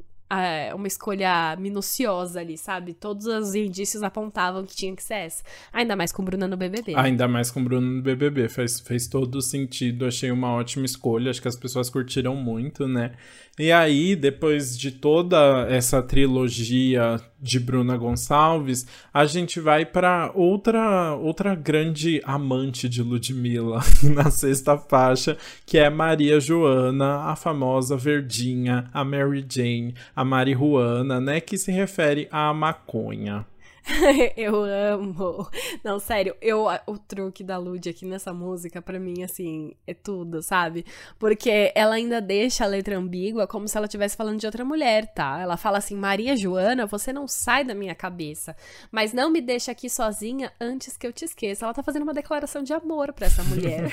uma 0.76 0.88
escolha 0.88 1.56
minuciosa 1.58 2.39
ali, 2.39 2.58
sabe? 2.58 2.94
Todos 2.94 3.26
os 3.26 3.54
indícios 3.56 4.04
apontavam 4.04 4.65
que 4.65 4.76
tinha 4.76 4.96
que 4.96 5.04
ser 5.04 5.15
essa. 5.15 5.44
Ainda 5.74 5.96
mais 5.96 6.12
com 6.12 6.24
Bruna 6.24 6.48
no 6.48 6.58
BBB. 6.58 6.94
Ainda 6.96 7.28
mais 7.28 7.52
com 7.52 7.63
Bruna 7.63 7.86
no 7.86 8.02
BBB. 8.02 8.48
Fez, 8.48 8.80
fez 8.80 9.08
todo 9.08 9.41
sentido. 9.41 10.06
Achei 10.06 10.32
uma 10.32 10.54
ótima 10.54 10.86
escolha. 10.86 11.30
Acho 11.30 11.41
que 11.41 11.48
as 11.48 11.56
pessoas 11.56 11.89
curtiram 11.89 12.36
muito, 12.36 12.88
né? 12.88 13.13
E 13.60 13.72
aí, 13.72 14.15
depois 14.15 14.78
de 14.78 14.91
toda 14.91 15.67
essa 15.70 16.02
trilogia 16.02 17.20
de 17.41 17.60
Bruna 17.60 17.97
Gonçalves, 17.97 18.86
a 19.13 19.25
gente 19.25 19.60
vai 19.60 19.86
para 19.86 20.32
outra 20.36 21.15
outra 21.15 21.56
grande 21.56 22.21
amante 22.23 22.88
de 22.88 23.01
Ludmilla 23.01 23.80
na 24.04 24.30
sexta 24.30 24.77
faixa, 24.77 25.38
que 25.65 25.77
é 25.77 25.89
Maria 25.89 26.39
Joana, 26.39 27.23
a 27.23 27.36
famosa 27.36 27.97
Verdinha, 27.97 28.89
a 28.93 29.04
Mary 29.04 29.45
Jane, 29.47 29.95
a 30.15 30.23
Marihuana, 30.23 31.19
né, 31.19 31.41
que 31.41 31.58
se 31.58 31.71
refere 31.71 32.27
à 32.32 32.54
maconha. 32.54 33.45
eu 34.38 34.63
amo. 34.63 35.48
Não, 35.84 36.00
sério, 36.00 36.36
eu 36.41 36.67
o 36.86 36.98
truque 36.98 37.44
da 37.44 37.58
Lud 37.58 37.89
aqui 37.89 38.06
nessa 38.06 38.34
música 38.34 38.82
para 38.82 39.00
mim 39.00 39.24
assim, 39.24 39.74
é 39.86 39.94
tudo, 39.94 40.41
sabe? 40.41 40.86
Porque 41.20 41.72
ela 41.76 41.96
ainda 41.96 42.22
deixa 42.22 42.63
a 42.63 42.67
letra 42.67 42.98
ambígua 42.98 43.48
como 43.48 43.67
se 43.67 43.76
ela 43.76 43.86
estivesse 43.86 44.15
falando 44.15 44.39
de 44.39 44.46
outra 44.46 44.63
mulher, 44.63 45.12
tá? 45.13 45.39
Ela 45.41 45.58
fala 45.58 45.80
assim: 45.80 45.96
"Maria 45.96 46.36
Joana, 46.36 46.86
você 46.86 47.12
não 47.12 47.28
sai 47.28 47.63
da 47.63 47.74
minha 47.74 47.96
cabeça, 47.96 48.56
mas 48.91 49.13
não 49.13 49.30
me 49.30 49.41
deixa 49.41 49.72
aqui 49.72 49.89
sozinha 49.89 50.52
antes 50.60 50.96
que 50.96 51.06
eu 51.06 51.13
te 51.13 51.26
esqueça". 51.26 51.65
Ela 51.65 51.74
tá 51.74 51.84
fazendo 51.84 52.04
uma 52.04 52.13
declaração 52.13 52.63
de 52.63 52.74
amor 52.74 53.13
para 53.13 53.28
essa 53.28 53.44
mulher. 53.44 53.91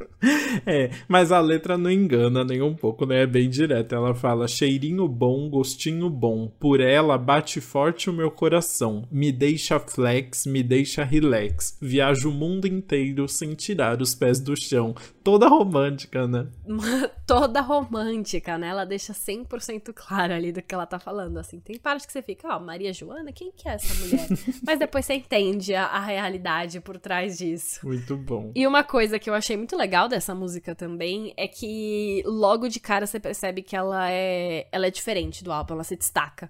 é, 0.66 0.90
mas 1.08 1.30
a 1.30 1.40
letra 1.40 1.76
não 1.76 1.90
engana 1.90 2.44
nem 2.44 2.62
um 2.62 2.74
pouco, 2.74 3.04
né? 3.06 3.22
É 3.22 3.26
bem 3.26 3.48
direta. 3.48 3.96
Ela 3.96 4.14
fala: 4.14 4.48
"Cheirinho 4.48 5.06
bom, 5.08 5.48
gostinho 5.50 6.08
bom, 6.08 6.48
por 6.58 6.80
ela 6.80 7.18
bate 7.18 7.60
forte 7.60 8.08
o 8.08 8.12
meu 8.12 8.30
coração". 8.30 9.06
Me 9.10 9.25
me 9.26 9.32
deixa 9.32 9.80
flex, 9.80 10.46
me 10.46 10.62
deixa 10.62 11.02
relax. 11.02 11.76
Viajo 11.82 12.30
o 12.30 12.32
mundo 12.32 12.64
inteiro 12.64 13.26
sem 13.26 13.54
tirar 13.54 14.00
os 14.00 14.14
pés 14.14 14.38
do 14.38 14.54
chão. 14.56 14.94
Toda 15.26 15.48
romântica, 15.48 16.28
né? 16.28 16.46
Toda 17.26 17.60
romântica, 17.60 18.56
né? 18.56 18.68
Ela 18.68 18.86
deixa 18.86 19.12
100% 19.12 19.92
claro 19.92 20.32
ali 20.32 20.52
do 20.52 20.62
que 20.62 20.72
ela 20.72 20.86
tá 20.86 21.00
falando. 21.00 21.36
Assim, 21.38 21.58
tem 21.58 21.76
partes 21.76 22.06
que 22.06 22.12
você 22.12 22.22
fica, 22.22 22.46
ó, 22.46 22.58
oh, 22.58 22.60
Maria 22.60 22.92
Joana, 22.92 23.32
quem 23.32 23.50
que 23.50 23.68
é 23.68 23.72
essa 23.72 23.92
mulher? 24.04 24.28
Mas 24.64 24.78
depois 24.78 25.04
você 25.04 25.14
entende 25.14 25.74
a, 25.74 25.86
a 25.86 25.98
realidade 25.98 26.80
por 26.80 26.96
trás 26.96 27.38
disso. 27.38 27.84
Muito 27.84 28.16
bom. 28.16 28.52
E 28.54 28.64
uma 28.68 28.84
coisa 28.84 29.18
que 29.18 29.28
eu 29.28 29.34
achei 29.34 29.56
muito 29.56 29.76
legal 29.76 30.08
dessa 30.08 30.32
música 30.32 30.76
também 30.76 31.34
é 31.36 31.48
que 31.48 32.22
logo 32.24 32.68
de 32.68 32.78
cara 32.78 33.04
você 33.04 33.18
percebe 33.18 33.62
que 33.62 33.74
ela 33.74 34.08
é, 34.08 34.68
ela 34.70 34.86
é 34.86 34.90
diferente 34.92 35.42
do 35.42 35.50
álbum, 35.50 35.74
ela 35.74 35.82
se 35.82 35.96
destaca. 35.96 36.48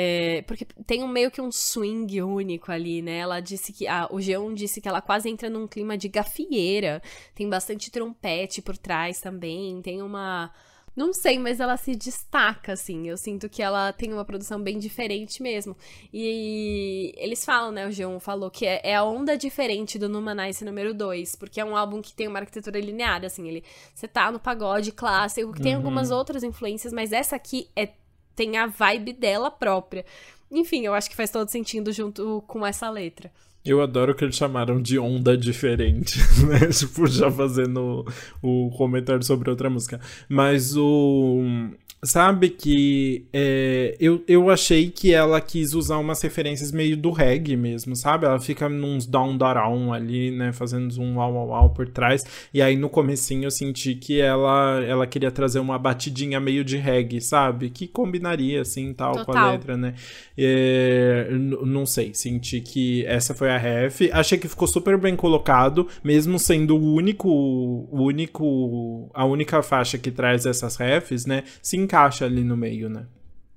É, 0.00 0.42
porque 0.42 0.64
tem 0.86 1.02
um, 1.02 1.08
meio 1.08 1.28
que 1.28 1.40
um 1.40 1.50
swing 1.50 2.22
único 2.22 2.70
ali, 2.70 3.02
né? 3.02 3.18
Ela 3.18 3.40
disse 3.40 3.72
que. 3.72 3.86
Ah, 3.88 4.06
o 4.10 4.20
Geon 4.20 4.54
disse 4.54 4.80
que 4.80 4.88
ela 4.88 5.00
quase 5.00 5.28
entra 5.28 5.50
num 5.50 5.66
clima 5.66 5.98
de 5.98 6.08
gafieira. 6.08 7.02
Tem 7.34 7.48
bastante 7.48 7.90
trompete 8.08 8.62
por 8.62 8.76
trás 8.76 9.20
também. 9.20 9.80
Tem 9.82 10.02
uma. 10.02 10.50
Não 10.96 11.12
sei, 11.12 11.38
mas 11.38 11.60
ela 11.60 11.76
se 11.76 11.94
destaca, 11.94 12.72
assim. 12.72 13.08
Eu 13.08 13.16
sinto 13.16 13.48
que 13.48 13.62
ela 13.62 13.92
tem 13.92 14.12
uma 14.12 14.24
produção 14.24 14.60
bem 14.60 14.78
diferente 14.78 15.40
mesmo. 15.40 15.76
E 16.12 17.14
eles 17.16 17.44
falam, 17.44 17.70
né? 17.70 17.86
O 17.86 17.90
Geon 17.92 18.18
falou 18.18 18.50
que 18.50 18.66
é, 18.66 18.80
é 18.82 18.96
a 18.96 19.04
onda 19.04 19.38
diferente 19.38 19.96
do 19.96 20.08
Numanice 20.08 20.64
número 20.64 20.92
2, 20.92 21.36
porque 21.36 21.60
é 21.60 21.64
um 21.64 21.76
álbum 21.76 22.02
que 22.02 22.12
tem 22.12 22.26
uma 22.26 22.40
arquitetura 22.40 22.80
linear, 22.80 23.24
assim. 23.24 23.46
Ele, 23.46 23.62
você 23.94 24.08
tá 24.08 24.32
no 24.32 24.40
pagode 24.40 24.90
clássico, 24.90 25.52
que 25.52 25.62
tem 25.62 25.72
uhum. 25.72 25.78
algumas 25.78 26.10
outras 26.10 26.42
influências, 26.42 26.92
mas 26.92 27.12
essa 27.12 27.36
aqui 27.36 27.68
é 27.76 27.90
tem 28.34 28.56
a 28.56 28.66
vibe 28.66 29.12
dela 29.14 29.50
própria. 29.50 30.04
Enfim, 30.50 30.84
eu 30.84 30.94
acho 30.94 31.10
que 31.10 31.16
faz 31.16 31.30
todo 31.30 31.48
sentido 31.48 31.92
junto 31.92 32.42
com 32.46 32.64
essa 32.64 32.88
letra. 32.88 33.32
Eu 33.64 33.82
adoro 33.82 34.14
que 34.14 34.24
eles 34.24 34.36
chamaram 34.36 34.80
de 34.80 34.98
onda 34.98 35.36
diferente, 35.36 36.18
né? 36.46 36.68
Tipo, 36.72 37.06
já 37.06 37.30
fazendo 37.30 38.04
o, 38.42 38.66
o 38.66 38.70
comentário 38.70 39.22
sobre 39.22 39.50
outra 39.50 39.68
música. 39.68 40.00
Mas 40.28 40.76
o. 40.76 41.42
Sabe 42.00 42.50
que 42.50 43.26
é, 43.32 43.96
eu, 43.98 44.22
eu 44.28 44.48
achei 44.50 44.88
que 44.88 45.12
ela 45.12 45.40
quis 45.40 45.74
usar 45.74 45.98
umas 45.98 46.22
referências 46.22 46.70
meio 46.70 46.96
do 46.96 47.10
reggae 47.10 47.56
mesmo, 47.56 47.96
sabe? 47.96 48.24
Ela 48.24 48.38
fica 48.38 48.68
nos 48.68 49.04
down 49.04 49.36
down 49.36 49.92
ali, 49.92 50.30
né? 50.30 50.52
Fazendo 50.52 50.96
um 51.00 51.16
uau 51.16 51.34
uau 51.34 51.48
uau 51.48 51.70
por 51.70 51.88
trás. 51.88 52.24
E 52.54 52.62
aí 52.62 52.76
no 52.76 52.88
comecinho 52.88 53.44
eu 53.46 53.50
senti 53.50 53.96
que 53.96 54.20
ela, 54.20 54.80
ela 54.84 55.08
queria 55.08 55.32
trazer 55.32 55.58
uma 55.58 55.76
batidinha 55.76 56.38
meio 56.38 56.62
de 56.64 56.76
reggae, 56.76 57.20
sabe? 57.20 57.68
Que 57.68 57.88
combinaria 57.88 58.60
assim 58.60 58.94
tal 58.94 59.16
Total. 59.16 59.24
com 59.24 59.32
a 59.32 59.50
letra, 59.50 59.76
né? 59.76 59.94
É, 60.36 61.28
não 61.32 61.84
sei, 61.84 62.14
senti 62.14 62.60
que 62.60 63.04
essa 63.06 63.34
foi 63.34 63.50
a 63.50 63.58
ref. 63.58 64.02
Achei 64.12 64.38
que 64.38 64.46
ficou 64.46 64.68
super 64.68 64.96
bem 64.96 65.16
colocado, 65.16 65.88
mesmo 66.04 66.38
sendo 66.38 66.76
o 66.76 66.94
único, 66.94 67.28
o 67.28 68.04
único, 68.04 69.10
a 69.12 69.24
única 69.24 69.60
faixa 69.64 69.98
que 69.98 70.12
traz 70.12 70.46
essas 70.46 70.76
refs, 70.76 71.26
né? 71.26 71.42
Sim, 71.60 71.87
encaixa 71.88 72.26
ali 72.26 72.44
no 72.44 72.56
meio, 72.56 72.90
né? 72.90 73.06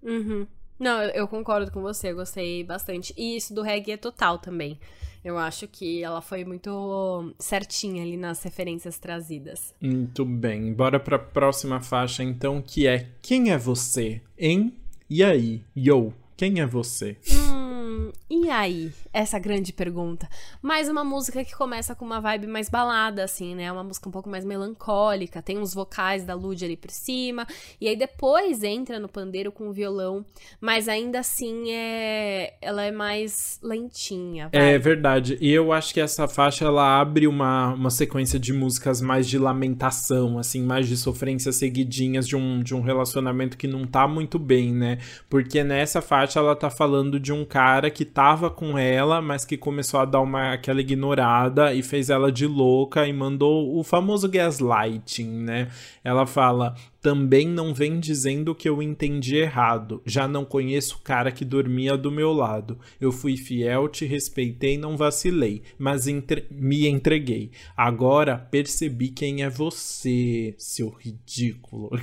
Uhum. 0.02 0.48
Não, 0.80 1.02
eu 1.04 1.28
concordo 1.28 1.70
com 1.70 1.82
você, 1.82 2.12
eu 2.12 2.16
gostei 2.16 2.64
bastante. 2.64 3.14
E 3.18 3.36
isso 3.36 3.54
do 3.54 3.62
reggae 3.62 3.92
é 3.92 3.98
total 3.98 4.40
também. 4.40 4.80
Eu 5.24 5.38
acho 5.38 5.68
que 5.68 6.02
ela 6.02 6.22
foi 6.22 6.44
muito 6.44 7.36
certinha 7.38 8.02
ali 8.02 8.18
nas 8.18 8.42
referências 8.42 8.98
trazidas. 8.98 9.76
Muito 9.80 10.26
bem. 10.26 10.74
Bora 10.74 11.00
pra 11.00 11.20
próxima 11.20 11.80
faixa, 11.80 12.24
então, 12.24 12.62
que 12.62 12.88
é 12.88 13.10
Quem 13.22 13.52
é 13.52 13.58
você? 13.58 14.22
Hein? 14.38 14.74
E 15.08 15.24
aí? 15.24 15.64
Yo, 15.78 16.14
quem 16.36 16.60
é 16.60 16.66
você? 16.66 17.18
Hum. 17.32 18.12
E 18.28 18.50
aí? 18.50 18.92
Essa 19.14 19.38
grande 19.38 19.74
pergunta. 19.74 20.30
Mais 20.62 20.88
uma 20.88 21.04
música 21.04 21.44
que 21.44 21.54
começa 21.54 21.94
com 21.94 22.06
uma 22.06 22.22
vibe 22.22 22.48
mais 22.48 22.70
balada, 22.70 23.26
assim, 23.26 23.54
né? 23.56 23.70
Uma 23.70 23.84
música 23.84 24.08
um 24.08 24.12
pouco 24.12 24.30
mais 24.30 24.46
melancólica. 24.46 25.42
Tem 25.42 25.58
uns 25.58 25.74
vocais 25.74 26.24
da 26.24 26.34
Lud 26.34 26.64
ali 26.64 26.78
por 26.78 26.92
cima. 26.92 27.46
E 27.80 27.90
aí 27.90 27.96
depois 27.98 28.64
entra 28.64 29.00
no 29.00 29.10
pandeiro 29.10 29.52
com 29.52 29.68
o 29.68 29.74
violão. 29.74 30.26
Mas 30.62 30.88
ainda 30.88 31.20
assim 31.20 31.72
é. 31.72 32.54
Ela 32.62 32.86
é 32.86 32.92
mais 32.92 33.60
lentinha. 33.62 34.50
Vai. 34.54 34.76
É 34.76 34.80
verdade. 34.80 35.38
E 35.42 35.52
eu 35.52 35.74
acho 35.74 35.94
que 35.94 36.00
essa 36.00 36.26
faixa 36.28 36.64
ela 36.64 37.00
abre 37.00 37.28
uma, 37.28 37.74
uma 37.74 37.90
sequência 37.90 38.40
de 38.40 38.54
músicas 38.54 39.02
mais 39.02 39.28
de 39.28 39.38
lamentação, 39.38 40.40
assim, 40.40 40.64
mais 40.64 40.88
de 40.88 40.96
sofrências 40.96 41.58
seguidinhas 41.58 42.26
de 42.26 42.38
um, 42.38 42.64
de 42.64 42.74
um 42.74 42.82
relacionamento 42.82 43.58
que 43.58 43.68
não 43.68 43.86
tá 43.86 44.08
muito 44.08 44.40
bem, 44.40 44.72
né? 44.72 45.00
Porque 45.30 45.64
nessa 45.66 46.02
faixa 46.02 46.40
ela 46.40 46.56
tá 46.56 46.70
falando 46.70 47.20
de 47.20 47.34
um 47.34 47.44
cara 47.44 47.90
que 47.92 48.06
tava 48.06 48.50
com 48.50 48.78
ela, 49.02 49.22
mas 49.22 49.44
que 49.44 49.58
começou 49.58 50.00
a 50.00 50.06
dar 50.06 50.22
uma 50.22 50.54
aquela 50.54 50.80
ignorada 50.80 51.74
e 51.74 51.82
fez 51.84 52.10
ela 52.10 52.32
de 52.32 52.46
louca 52.46 53.08
e 53.08 53.14
mandou 53.14 53.78
o 53.78 53.84
famoso 53.84 54.30
gaslighting, 54.30 55.28
né? 55.28 55.68
Ela 56.04 56.26
fala: 56.26 56.76
também 57.02 57.48
não 57.48 57.74
vem 57.74 58.00
dizendo 58.00 58.54
que 58.54 58.70
eu 58.70 58.82
entendi 58.82 59.36
errado. 59.36 60.02
Já 60.06 60.28
não 60.28 60.46
conheço 60.46 60.98
o 60.98 61.02
cara 61.02 61.32
que 61.32 61.44
dormia 61.44 61.98
do 61.98 62.12
meu 62.12 62.32
lado. 62.32 62.80
Eu 63.00 63.12
fui 63.12 63.36
fiel, 63.36 63.90
te 63.90 64.06
respeitei, 64.06 64.78
não 64.78 64.96
vacilei, 64.96 65.64
mas 65.80 66.08
entre... 66.08 66.46
me 66.52 66.88
entreguei. 66.88 67.52
Agora 67.76 68.38
percebi 68.38 69.10
quem 69.10 69.42
é 69.44 69.50
você, 69.50 70.54
seu 70.58 70.90
ridículo. 70.90 71.90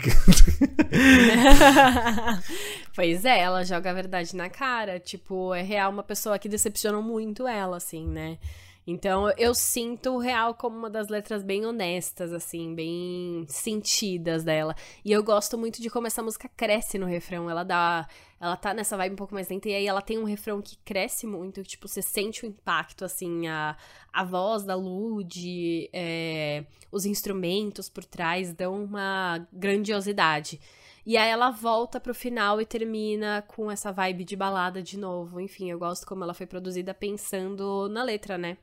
pois 2.94 3.24
é, 3.24 3.38
ela 3.40 3.64
joga 3.64 3.90
a 3.90 3.94
verdade 3.94 4.34
na 4.34 4.50
cara. 4.50 4.98
Tipo, 4.98 5.54
é 5.54 5.62
real 5.62 5.92
uma 5.92 6.02
pessoa 6.02 6.38
que 6.38 6.48
decepcionou 6.48 7.02
muito 7.02 7.46
ela, 7.46 7.76
assim, 7.76 8.04
né? 8.04 8.38
Então 8.90 9.30
eu 9.36 9.54
sinto 9.54 10.12
o 10.14 10.18
real 10.18 10.54
como 10.54 10.78
uma 10.78 10.88
das 10.88 11.08
letras 11.08 11.42
bem 11.42 11.66
honestas, 11.66 12.32
assim, 12.32 12.74
bem 12.74 13.44
sentidas 13.46 14.42
dela. 14.42 14.74
E 15.04 15.12
eu 15.12 15.22
gosto 15.22 15.58
muito 15.58 15.82
de 15.82 15.90
como 15.90 16.06
essa 16.06 16.22
música 16.22 16.48
cresce 16.56 16.96
no 16.96 17.04
refrão. 17.04 17.50
Ela 17.50 17.64
dá. 17.64 18.08
Ela 18.40 18.56
tá 18.56 18.72
nessa 18.72 18.96
vibe 18.96 19.12
um 19.12 19.16
pouco 19.16 19.34
mais 19.34 19.48
lenta, 19.48 19.68
e 19.68 19.74
aí 19.74 19.86
ela 19.86 20.00
tem 20.00 20.16
um 20.16 20.24
refrão 20.24 20.62
que 20.62 20.78
cresce 20.84 21.26
muito, 21.26 21.60
tipo, 21.64 21.88
você 21.88 22.00
sente 22.00 22.44
o 22.44 22.46
impacto, 22.46 23.04
assim, 23.04 23.48
a, 23.48 23.76
a 24.12 24.24
voz 24.24 24.62
da 24.62 24.76
Lud, 24.76 25.90
é, 25.92 26.64
os 26.92 27.04
instrumentos 27.04 27.88
por 27.88 28.04
trás 28.04 28.54
dão 28.54 28.84
uma 28.84 29.44
grandiosidade. 29.52 30.60
E 31.04 31.16
aí 31.16 31.28
ela 31.28 31.50
volta 31.50 31.98
pro 31.98 32.14
final 32.14 32.60
e 32.60 32.64
termina 32.66 33.42
com 33.48 33.70
essa 33.70 33.90
vibe 33.90 34.24
de 34.24 34.36
balada 34.36 34.80
de 34.82 34.96
novo. 34.96 35.40
Enfim, 35.40 35.68
eu 35.70 35.78
gosto 35.78 36.06
como 36.06 36.22
ela 36.22 36.32
foi 36.32 36.46
produzida 36.46 36.94
pensando 36.94 37.88
na 37.88 38.04
letra, 38.04 38.38
né? 38.38 38.56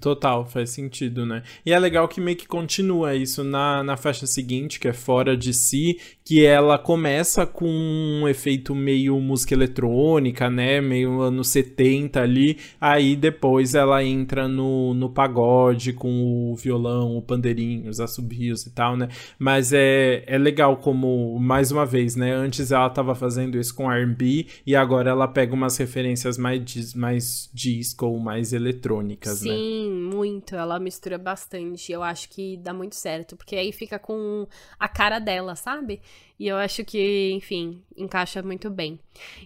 Total, 0.00 0.46
faz 0.46 0.70
sentido, 0.70 1.26
né? 1.26 1.42
E 1.66 1.72
é 1.72 1.78
legal 1.78 2.06
que 2.06 2.20
meio 2.20 2.36
que 2.36 2.46
continua 2.46 3.16
isso 3.16 3.42
na, 3.42 3.82
na 3.82 3.96
faixa 3.96 4.24
seguinte, 4.24 4.78
que 4.78 4.86
é 4.86 4.92
Fora 4.92 5.36
de 5.36 5.52
Si, 5.52 5.98
que 6.24 6.44
ela 6.44 6.78
começa 6.78 7.44
com 7.44 7.68
um 7.68 8.28
efeito 8.28 8.72
meio 8.72 9.18
música 9.18 9.52
eletrônica, 9.52 10.48
né? 10.48 10.80
Meio 10.80 11.20
anos 11.20 11.48
70 11.48 12.20
ali, 12.20 12.58
aí 12.80 13.16
depois 13.16 13.74
ela 13.74 14.02
entra 14.04 14.46
no, 14.46 14.94
no 14.94 15.10
pagode 15.10 15.92
com 15.92 16.52
o 16.52 16.54
violão, 16.54 17.16
o 17.16 17.22
pandeirinho, 17.22 17.90
os 17.90 17.98
assobios 17.98 18.64
e 18.66 18.70
tal, 18.70 18.96
né? 18.96 19.08
Mas 19.36 19.72
é, 19.72 20.22
é 20.26 20.38
legal 20.38 20.76
como, 20.76 21.36
mais 21.40 21.72
uma 21.72 21.84
vez, 21.84 22.14
né? 22.14 22.32
Antes 22.32 22.70
ela 22.70 22.88
tava 22.90 23.16
fazendo 23.16 23.58
isso 23.58 23.74
com 23.74 23.90
R&B 23.90 24.46
e 24.64 24.76
agora 24.76 25.10
ela 25.10 25.26
pega 25.26 25.52
umas 25.52 25.76
referências 25.76 26.38
mais, 26.38 26.94
mais 26.94 27.50
disco, 27.52 28.18
mais 28.20 28.52
eletrônicas, 28.52 29.38
Sim. 29.38 29.48
né? 29.48 29.63
Sim, 29.64 29.90
muito. 29.90 30.54
Ela 30.54 30.78
mistura 30.78 31.16
bastante. 31.16 31.90
Eu 31.90 32.02
acho 32.02 32.28
que 32.28 32.56
dá 32.58 32.72
muito 32.74 32.94
certo, 32.94 33.34
porque 33.36 33.56
aí 33.56 33.72
fica 33.72 33.98
com 33.98 34.46
a 34.78 34.88
cara 34.88 35.18
dela, 35.18 35.56
sabe? 35.56 36.02
E 36.38 36.48
eu 36.48 36.56
acho 36.56 36.84
que, 36.84 37.30
enfim, 37.32 37.80
encaixa 37.96 38.42
muito 38.42 38.68
bem. 38.68 38.98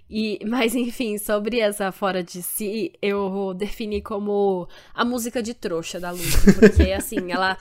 E, 0.08 0.38
mas 0.46 0.74
enfim, 0.74 1.18
sobre 1.18 1.60
essa 1.60 1.92
fora 1.92 2.22
de 2.22 2.42
si, 2.42 2.92
eu 3.02 3.52
defini 3.54 4.00
como 4.00 4.66
a 4.94 5.04
música 5.04 5.42
de 5.42 5.52
trouxa 5.52 6.00
da 6.00 6.10
Lucy, 6.10 6.54
porque 6.54 6.90
assim, 6.92 7.30
ela 7.30 7.58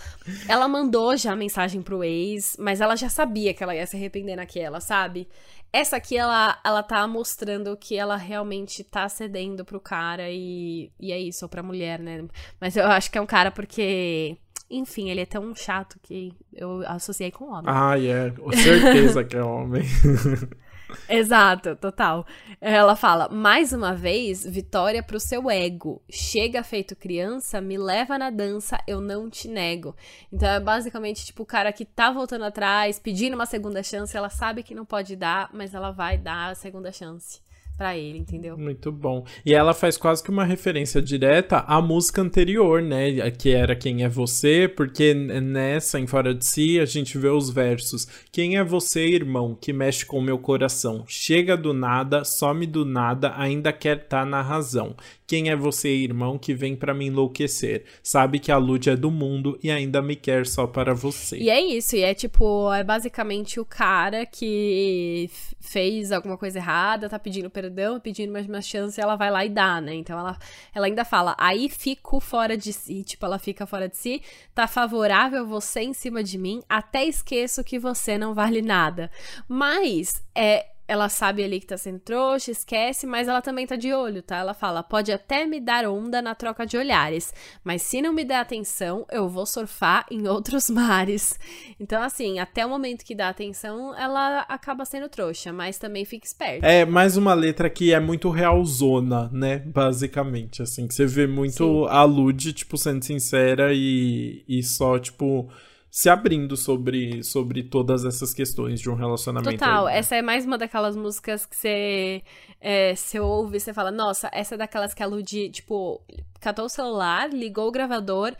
ela 0.48 0.68
mandou 0.68 1.18
já 1.18 1.34
a 1.34 1.36
mensagem 1.36 1.82
pro 1.82 2.04
ex, 2.04 2.56
mas 2.58 2.80
ela 2.80 2.96
já 2.96 3.10
sabia 3.10 3.54
que 3.54 3.62
ela 3.62 3.76
ia 3.76 3.86
se 3.86 3.98
arrepender 3.98 4.38
naquela, 4.38 4.80
sabe? 4.80 5.28
Essa 5.74 5.98
aqui, 5.98 6.18
ela, 6.18 6.58
ela 6.64 6.82
tá 6.82 7.06
mostrando 7.06 7.76
que 7.76 7.98
ela 7.98 8.16
realmente 8.16 8.84
tá 8.84 9.10
cedendo 9.10 9.66
pro 9.66 9.82
cara 9.82 10.30
e, 10.32 10.90
e 10.98 11.12
é 11.12 11.20
isso, 11.20 11.44
ou 11.44 11.50
pra 11.50 11.62
mulher, 11.62 12.00
né? 12.00 12.26
Mas 12.60 12.78
eu 12.78 12.86
acho 12.88 13.12
que 13.12 13.18
é 13.18 13.22
um 13.22 13.26
cara 13.26 13.52
porque 13.52 14.38
enfim, 14.70 15.10
ele 15.10 15.22
é 15.22 15.26
tão 15.26 15.56
chato 15.56 15.98
que 16.02 16.34
eu 16.54 16.84
associei 16.88 17.32
com 17.32 17.52
homem. 17.52 17.66
Ah, 17.68 17.98
é. 17.98 18.02
Yeah. 18.02 18.36
Certeza 18.54 19.24
que 19.24 19.36
é 19.36 19.44
homem. 19.44 19.84
Exato, 21.10 21.76
total. 21.76 22.26
Ela 22.62 22.96
fala: 22.96 23.30
mais 23.30 23.74
uma 23.74 23.94
vez, 23.94 24.46
vitória 24.46 25.04
pro 25.04 25.20
seu 25.20 25.50
ego. 25.50 26.02
Chega 26.10 26.64
feito 26.64 26.96
criança, 26.96 27.60
me 27.60 27.78
leva 27.78 28.18
na 28.18 28.30
dança, 28.30 28.78
eu 28.88 29.02
não 29.02 29.30
te 29.30 29.48
nego. 29.48 29.96
Então 30.32 30.50
é 30.50 30.60
basicamente 30.60 31.26
tipo 31.26 31.44
o 31.44 31.46
cara 31.46 31.72
que 31.72 31.86
tá 31.86 32.12
voltando 32.12 32.46
atrás, 32.46 33.00
pedindo 33.00 33.36
uma 33.36 33.46
segunda 33.46 33.84
chance, 33.84 34.16
ela 34.16 34.30
sabe 34.30 34.64
que 34.64 34.76
não 34.76 34.86
pode 34.86 35.16
dar, 35.16 35.50
mas 35.54 35.74
ela 35.74 35.92
vai 35.92 36.18
dar 36.18 36.52
a 36.52 36.56
segunda 36.56 36.92
chance. 36.92 37.42
Para 37.78 37.96
ele, 37.96 38.18
entendeu? 38.18 38.58
Muito 38.58 38.92
bom. 38.92 39.24
E 39.46 39.54
ela 39.54 39.74
faz 39.74 39.96
quase 39.98 40.24
que 40.24 40.32
uma 40.32 40.44
referência 40.44 41.02
direta 41.02 41.60
à 41.68 41.80
música 41.80 42.22
anterior, 42.22 42.82
né? 42.82 43.30
Que 43.32 43.52
era 43.52 43.76
Quem 43.76 44.04
é 44.04 44.10
Você, 44.10 44.68
porque 44.68 45.14
nessa, 45.14 46.00
em 46.00 46.08
Fora 46.08 46.34
de 46.34 46.46
Si, 46.46 46.80
a 46.80 46.86
gente 46.86 47.18
vê 47.18 47.30
os 47.30 47.50
versos. 47.50 48.08
Quem 48.32 48.58
é 48.58 48.64
você, 48.64 49.06
irmão, 49.06 49.56
que 49.60 49.72
mexe 49.72 50.06
com 50.06 50.18
o 50.18 50.22
meu 50.22 50.40
coração? 50.40 51.06
Chega 51.08 51.56
do 51.56 51.74
nada, 51.74 52.24
some 52.24 52.66
do 52.66 52.84
nada, 52.84 53.34
ainda 53.38 53.72
quer 53.72 53.98
estar 53.98 54.22
tá 54.22 54.26
na 54.26 54.42
razão. 54.42 54.96
Quem 55.28 55.50
é 55.50 55.56
você, 55.58 55.90
irmão, 55.90 56.38
que 56.38 56.54
vem 56.54 56.74
para 56.74 56.94
me 56.94 57.08
enlouquecer? 57.08 57.84
Sabe 58.02 58.40
que 58.40 58.50
a 58.50 58.58
Lud 58.58 58.90
é 58.90 58.96
do 58.96 59.12
mundo 59.12 59.60
e 59.62 59.70
ainda 59.70 60.02
me 60.02 60.16
quer 60.16 60.48
só 60.48 60.66
para 60.66 60.94
você. 60.94 61.38
E 61.38 61.50
é 61.50 61.60
isso, 61.60 61.98
e 61.98 62.02
é 62.02 62.14
tipo, 62.14 62.74
é 62.74 62.82
basicamente 62.82 63.60
o 63.60 63.66
cara 63.66 64.26
que 64.26 65.30
fez 65.60 66.14
alguma 66.14 66.38
coisa 66.38 66.60
errada, 66.60 67.10
tá 67.10 67.20
pedindo 67.20 67.50
perdão, 67.50 67.67
pedindo 68.02 68.32
mais 68.32 68.48
uma 68.48 68.62
chance, 68.62 69.00
ela 69.00 69.16
vai 69.16 69.32
lá 69.32 69.46
e 69.46 69.50
dá, 69.50 69.82
né? 69.82 69.94
Então 69.94 70.18
ela, 70.18 70.38
ela 70.74 70.86
ainda 70.86 71.04
fala, 71.06 71.36
aí 71.38 71.70
fico 71.70 72.20
fora 72.20 72.58
de 72.58 72.72
si, 72.74 73.04
tipo, 73.04 73.26
ela 73.26 73.40
fica 73.40 73.66
fora 73.66 73.88
de 73.88 73.98
si, 73.98 74.22
tá 74.54 74.68
favorável 74.68 75.46
você 75.46 75.82
em 75.82 75.94
cima 75.94 76.24
de 76.24 76.38
mim, 76.38 76.62
até 76.70 77.06
esqueço 77.06 77.64
que 77.64 77.80
você 77.80 78.18
não 78.18 78.34
vale 78.34 78.62
nada. 78.62 79.12
Mas, 79.48 80.24
é, 80.36 80.68
ela 80.88 81.10
sabe 81.10 81.44
ali 81.44 81.60
que 81.60 81.68
tá 81.68 81.78
sendo 81.78 82.00
trouxa, 82.00 82.52
esquece, 82.52 83.06
mas 83.06 83.28
ela 83.28 83.42
também 83.42 83.68
tá 83.68 83.76
de 83.76 83.94
olho, 83.94 84.22
tá? 84.22 84.38
Ela 84.38 84.54
fala: 84.54 84.82
pode 84.82 85.12
até 85.12 85.46
me 85.46 85.60
dar 85.60 85.86
onda 85.86 86.22
na 86.22 86.34
troca 86.34 86.66
de 86.66 86.78
olhares, 86.78 87.34
mas 87.64 87.82
se 87.82 88.02
não 88.02 88.14
me 88.14 88.24
der 88.24 88.38
atenção, 88.38 89.06
eu 89.12 89.28
vou 89.28 89.46
surfar 89.46 90.06
em 90.10 90.28
outros 90.28 90.70
mares. 90.72 91.38
Então, 91.80 92.02
assim, 92.02 92.40
até 92.40 92.66
o 92.66 92.70
momento 92.70 93.04
que 93.04 93.14
dá 93.14 93.30
atenção, 93.30 93.96
ela 93.98 94.42
acaba 94.42 94.86
sendo 94.86 95.10
trouxa, 95.10 95.52
mas 95.52 95.78
também 95.78 96.06
fica 96.06 96.26
esperta. 96.26 96.66
É 96.66 96.86
mais 96.86 97.18
uma 97.18 97.34
letra 97.34 97.70
que 97.70 97.94
é 97.94 98.00
muito 98.00 98.30
realzona, 98.30 99.30
né? 99.34 99.60
Basicamente, 99.60 100.62
assim, 100.62 100.88
que 100.88 100.94
você 100.94 101.06
vê 101.06 101.28
muito 101.28 101.86
Sim. 101.86 101.90
a 101.90 102.04
Lud, 102.04 102.54
tipo, 102.54 102.78
sendo 102.78 103.04
sincera 103.04 103.74
e, 103.74 104.44
e 104.48 104.64
só, 104.64 104.98
tipo 104.98 105.50
se 105.98 106.10
abrindo 106.10 106.56
sobre, 106.56 107.24
sobre 107.24 107.64
todas 107.64 108.06
essas 108.06 108.32
questões 108.32 108.80
de 108.80 108.88
um 108.88 108.94
relacionamento. 108.94 109.58
Total, 109.58 109.88
aí, 109.88 109.94
né? 109.94 110.00
essa 110.00 110.16
é 110.16 110.22
mais 110.22 110.46
uma 110.46 110.56
daquelas 110.56 110.96
músicas 110.96 111.44
que 111.44 111.56
você, 111.56 112.22
é, 112.62 112.94
você 112.94 113.20
ouve 113.20 113.58
e 113.58 113.60
você 113.60 113.74
fala, 113.74 113.90
nossa, 113.90 114.30
essa 114.32 114.54
é 114.54 114.58
daquelas 114.60 114.94
que 114.94 115.02
a 115.02 115.08
Ludi, 115.08 115.50
tipo, 115.50 116.00
catou 116.40 116.66
o 116.66 116.70
celular, 116.70 117.34
ligou 117.34 117.68
o 117.68 117.72
gravador 117.72 118.36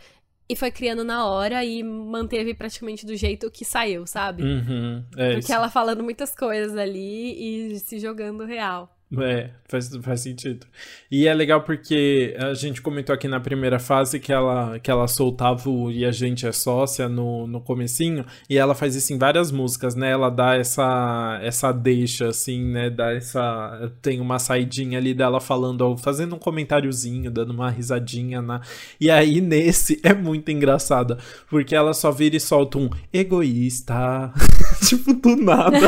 e 0.48 0.54
foi 0.54 0.70
criando 0.70 1.02
na 1.02 1.26
hora 1.26 1.64
e 1.64 1.82
manteve 1.82 2.54
praticamente 2.54 3.04
do 3.04 3.16
jeito 3.16 3.50
que 3.50 3.64
saiu, 3.64 4.06
sabe? 4.06 4.44
Uhum, 4.44 5.04
é 5.16 5.30
Porque 5.30 5.46
isso. 5.46 5.52
ela 5.52 5.68
falando 5.68 6.04
muitas 6.04 6.32
coisas 6.36 6.76
ali 6.76 7.72
e 7.74 7.80
se 7.80 7.98
jogando 7.98 8.44
real. 8.44 8.88
É, 9.16 9.48
faz, 9.66 9.88
faz 10.02 10.20
sentido. 10.20 10.66
E 11.10 11.26
é 11.26 11.32
legal 11.32 11.62
porque 11.62 12.36
a 12.38 12.52
gente 12.52 12.82
comentou 12.82 13.14
aqui 13.14 13.26
na 13.26 13.40
primeira 13.40 13.78
fase 13.78 14.20
que 14.20 14.30
ela, 14.30 14.78
que 14.78 14.90
ela 14.90 15.08
soltava 15.08 15.70
o 15.70 15.90
E 15.90 16.04
a 16.04 16.12
gente 16.12 16.46
é 16.46 16.52
sócia 16.52 17.08
no, 17.08 17.46
no 17.46 17.58
comecinho, 17.58 18.26
e 18.50 18.58
ela 18.58 18.74
faz 18.74 18.94
isso 18.94 19.12
em 19.14 19.18
várias 19.18 19.50
músicas, 19.50 19.94
né? 19.94 20.10
Ela 20.10 20.28
dá 20.28 20.56
essa, 20.56 21.40
essa 21.42 21.72
deixa, 21.72 22.28
assim, 22.28 22.62
né? 22.64 22.90
Dá 22.90 23.12
essa... 23.12 23.90
Tem 24.02 24.20
uma 24.20 24.38
saidinha 24.38 24.98
ali 24.98 25.14
dela 25.14 25.40
falando, 25.40 25.96
fazendo 25.96 26.36
um 26.36 26.38
comentáriozinho, 26.38 27.30
dando 27.30 27.52
uma 27.52 27.70
risadinha, 27.70 28.42
né? 28.42 28.60
E 29.00 29.10
aí, 29.10 29.40
nesse, 29.40 30.00
é 30.04 30.12
muito 30.12 30.50
engraçada, 30.50 31.16
porque 31.48 31.74
ela 31.74 31.94
só 31.94 32.10
vira 32.10 32.36
e 32.36 32.40
solta 32.40 32.76
um 32.76 32.90
egoísta, 33.10 34.32
tipo, 34.86 35.14
do 35.14 35.34
nada. 35.34 35.78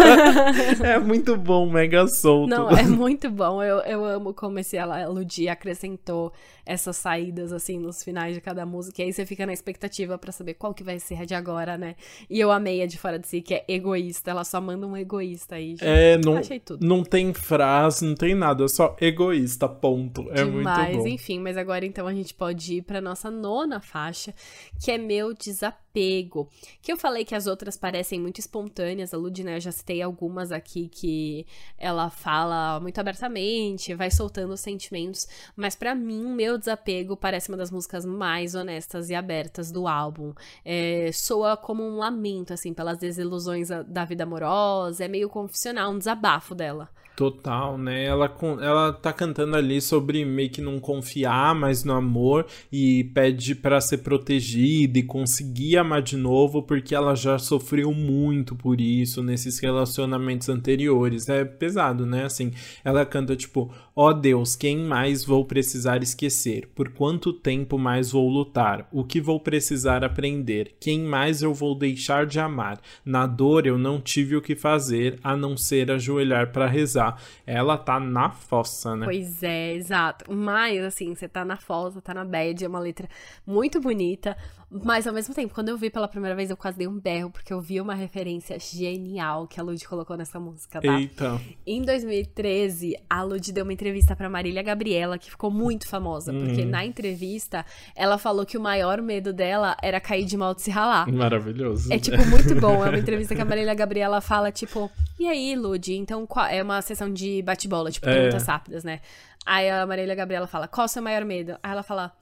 é 0.82 0.98
muito 0.98 1.36
bom, 1.36 1.70
mega 1.70 2.06
solto. 2.06 2.48
Não, 2.48 2.70
é 2.70 2.84
muito 2.84 3.09
muito 3.10 3.28
bom. 3.28 3.60
Eu, 3.62 3.78
eu 3.80 4.04
amo 4.04 4.32
como 4.32 4.58
esse 4.60 4.76
ela, 4.76 5.04
Ludi 5.08 5.48
acrescentou 5.48 6.32
essas 6.70 6.96
saídas, 6.98 7.52
assim, 7.52 7.80
nos 7.80 8.00
finais 8.00 8.32
de 8.32 8.40
cada 8.40 8.64
música. 8.64 9.02
E 9.02 9.06
aí 9.06 9.12
você 9.12 9.26
fica 9.26 9.44
na 9.44 9.52
expectativa 9.52 10.16
para 10.16 10.30
saber 10.30 10.54
qual 10.54 10.72
que 10.72 10.84
vai 10.84 11.00
ser 11.00 11.20
a 11.20 11.24
de 11.24 11.34
agora, 11.34 11.76
né? 11.76 11.96
E 12.28 12.38
eu 12.38 12.52
amei 12.52 12.80
a 12.80 12.86
de 12.86 12.96
Fora 12.96 13.18
de 13.18 13.26
Si, 13.26 13.40
que 13.42 13.54
é 13.54 13.64
egoísta. 13.66 14.30
Ela 14.30 14.44
só 14.44 14.60
manda 14.60 14.86
um 14.86 14.96
egoísta 14.96 15.56
aí. 15.56 15.70
Gente. 15.70 15.84
É, 15.84 16.16
não, 16.18 16.36
Achei 16.36 16.60
tudo. 16.60 16.86
não 16.86 17.02
tem 17.02 17.34
frase, 17.34 18.04
não 18.06 18.14
tem 18.14 18.36
nada. 18.36 18.64
É 18.64 18.68
só 18.68 18.96
egoísta, 19.00 19.68
ponto. 19.68 20.28
É 20.30 20.44
Demais, 20.44 20.94
muito 20.94 21.02
bom. 21.02 21.08
enfim. 21.08 21.40
Mas 21.40 21.56
agora, 21.56 21.84
então, 21.84 22.06
a 22.06 22.14
gente 22.14 22.32
pode 22.32 22.74
ir 22.76 22.82
pra 22.82 23.00
nossa 23.00 23.32
nona 23.32 23.80
faixa, 23.80 24.32
que 24.80 24.92
é 24.92 24.98
Meu 24.98 25.34
Desapego. 25.34 26.48
Que 26.80 26.92
eu 26.92 26.96
falei 26.96 27.24
que 27.24 27.34
as 27.34 27.48
outras 27.48 27.76
parecem 27.76 28.20
muito 28.20 28.38
espontâneas. 28.38 29.12
A 29.12 29.16
Lud, 29.16 29.42
né, 29.42 29.56
eu 29.56 29.60
já 29.60 29.72
citei 29.72 30.00
algumas 30.00 30.52
aqui 30.52 30.88
que 30.88 31.44
ela 31.76 32.10
fala 32.10 32.78
muito 32.78 33.00
abertamente, 33.00 33.92
vai 33.92 34.08
soltando 34.08 34.52
os 34.52 34.60
sentimentos. 34.60 35.26
Mas 35.56 35.74
para 35.74 35.96
mim, 35.96 36.32
Meu 36.32 36.59
Desapego 36.60 37.16
parece 37.16 37.48
uma 37.48 37.58
das 37.58 37.70
músicas 37.70 38.04
mais 38.04 38.54
honestas 38.54 39.10
e 39.10 39.14
abertas 39.14 39.72
do 39.72 39.88
álbum. 39.88 40.32
É, 40.64 41.10
soa 41.12 41.56
como 41.56 41.82
um 41.82 41.96
lamento, 41.96 42.52
assim, 42.52 42.72
pelas 42.72 42.98
desilusões 42.98 43.68
da 43.86 44.04
vida 44.04 44.22
amorosa, 44.22 45.04
é 45.04 45.08
meio 45.08 45.28
confissional, 45.28 45.90
um 45.90 45.98
desabafo 45.98 46.54
dela. 46.54 46.88
Total, 47.20 47.76
né? 47.76 48.06
Ela, 48.06 48.34
ela 48.62 48.94
tá 48.94 49.12
cantando 49.12 49.54
ali 49.54 49.78
sobre 49.82 50.24
meio 50.24 50.48
que 50.48 50.62
não 50.62 50.80
confiar 50.80 51.54
mais 51.54 51.84
no 51.84 51.92
amor 51.92 52.46
e 52.72 53.04
pede 53.12 53.54
para 53.54 53.78
ser 53.78 53.98
protegida 53.98 54.98
e 54.98 55.02
conseguir 55.02 55.76
amar 55.76 56.00
de 56.00 56.16
novo 56.16 56.62
porque 56.62 56.94
ela 56.94 57.14
já 57.14 57.38
sofreu 57.38 57.92
muito 57.92 58.56
por 58.56 58.80
isso 58.80 59.22
nesses 59.22 59.58
relacionamentos 59.58 60.48
anteriores. 60.48 61.28
É 61.28 61.44
pesado, 61.44 62.06
né? 62.06 62.24
Assim, 62.24 62.52
ela 62.82 63.04
canta 63.04 63.36
tipo: 63.36 63.70
Ó 63.94 64.08
oh 64.08 64.14
Deus, 64.14 64.56
quem 64.56 64.78
mais 64.78 65.22
vou 65.22 65.44
precisar 65.44 66.02
esquecer? 66.02 66.70
Por 66.74 66.88
quanto 66.88 67.34
tempo 67.34 67.76
mais 67.76 68.12
vou 68.12 68.30
lutar? 68.30 68.88
O 68.90 69.04
que 69.04 69.20
vou 69.20 69.38
precisar 69.38 70.02
aprender? 70.02 70.74
Quem 70.80 71.00
mais 71.00 71.42
eu 71.42 71.52
vou 71.52 71.74
deixar 71.74 72.24
de 72.24 72.40
amar? 72.40 72.80
Na 73.04 73.26
dor 73.26 73.66
eu 73.66 73.76
não 73.76 74.00
tive 74.00 74.36
o 74.36 74.40
que 74.40 74.56
fazer 74.56 75.18
a 75.22 75.36
não 75.36 75.54
ser 75.54 75.90
ajoelhar 75.90 76.50
para 76.50 76.66
rezar 76.66 77.09
ela 77.46 77.76
tá 77.76 77.98
na 78.00 78.30
fossa, 78.30 78.96
né? 78.96 79.06
Pois 79.06 79.42
é, 79.42 79.74
exato. 79.74 80.32
Mas, 80.32 80.82
assim, 80.82 81.14
você 81.14 81.28
tá 81.28 81.44
na 81.44 81.56
fossa, 81.56 82.00
tá 82.00 82.14
na 82.14 82.24
bad, 82.24 82.64
é 82.64 82.68
uma 82.68 82.80
letra 82.80 83.08
muito 83.46 83.80
bonita, 83.80 84.36
mas 84.70 85.04
ao 85.06 85.12
mesmo 85.12 85.34
tempo, 85.34 85.52
quando 85.52 85.68
eu 85.68 85.76
vi 85.76 85.90
pela 85.90 86.06
primeira 86.06 86.36
vez, 86.36 86.48
eu 86.48 86.56
quase 86.56 86.78
dei 86.78 86.86
um 86.86 86.98
berro, 86.98 87.28
porque 87.30 87.52
eu 87.52 87.60
vi 87.60 87.80
uma 87.80 87.94
referência 87.94 88.56
genial 88.58 89.48
que 89.48 89.58
a 89.58 89.62
Lud 89.64 89.84
colocou 89.86 90.16
nessa 90.16 90.38
música, 90.38 90.80
tá? 90.80 91.00
Eita. 91.00 91.40
Em 91.66 91.82
2013, 91.82 92.96
a 93.08 93.22
Lud 93.24 93.52
deu 93.52 93.64
uma 93.64 93.72
entrevista 93.72 94.14
pra 94.14 94.30
Marília 94.30 94.62
Gabriela, 94.62 95.18
que 95.18 95.28
ficou 95.28 95.50
muito 95.50 95.88
famosa, 95.88 96.32
uhum. 96.32 96.46
porque 96.46 96.64
na 96.64 96.84
entrevista 96.84 97.66
ela 97.96 98.16
falou 98.16 98.46
que 98.46 98.56
o 98.56 98.60
maior 98.60 99.02
medo 99.02 99.32
dela 99.32 99.76
era 99.82 100.00
cair 100.00 100.24
de 100.24 100.36
mal 100.36 100.54
de 100.54 100.62
se 100.62 100.70
ralar. 100.70 101.10
Maravilhoso. 101.10 101.92
É, 101.92 101.98
tipo, 101.98 102.24
muito 102.26 102.54
bom. 102.54 102.84
É 102.84 102.90
uma 102.90 102.98
entrevista 102.98 103.34
que 103.34 103.40
a 103.40 103.44
Marília 103.44 103.74
Gabriela 103.74 104.20
fala, 104.20 104.52
tipo, 104.52 104.88
e 105.18 105.26
aí, 105.26 105.56
Lud? 105.56 105.92
Então, 105.92 106.24
qual... 106.26 106.46
é 106.46 106.62
uma 106.62 106.80
sessão 106.80 107.12
de 107.12 107.42
bate-bola, 107.42 107.90
tipo, 107.90 108.06
perguntas 108.06 108.46
é. 108.46 108.50
rápidas, 108.50 108.84
né? 108.84 109.00
Aí 109.44 109.68
a 109.68 109.84
Marília 109.86 110.14
Gabriela 110.14 110.46
fala, 110.46 110.68
qual 110.68 110.84
o 110.84 110.88
seu 110.88 111.02
maior 111.02 111.24
medo? 111.24 111.56
Aí 111.62 111.72
ela 111.72 111.82
fala, 111.82 112.12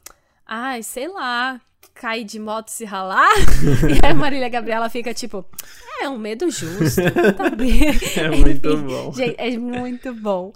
ai, 0.49 0.83
sei 0.83 1.07
lá, 1.09 1.61
cair 1.95 2.25
de 2.25 2.39
moto 2.39 2.69
se 2.71 2.85
ralar. 2.85 3.29
e 3.87 4.05
aí 4.05 4.13
a 4.13 4.15
Marília 4.15 4.49
Gabriela 4.49 4.89
fica 4.89 5.13
tipo, 5.13 5.45
é 6.01 6.09
um 6.09 6.17
medo 6.17 6.51
justo, 6.51 7.03
tá 7.37 7.51
bem. 7.55 7.81
É 8.17 8.31
muito 8.31 8.77
bom. 8.79 9.13
Gente, 9.13 9.35
é 9.37 9.59
muito 9.59 10.15
bom. 10.15 10.53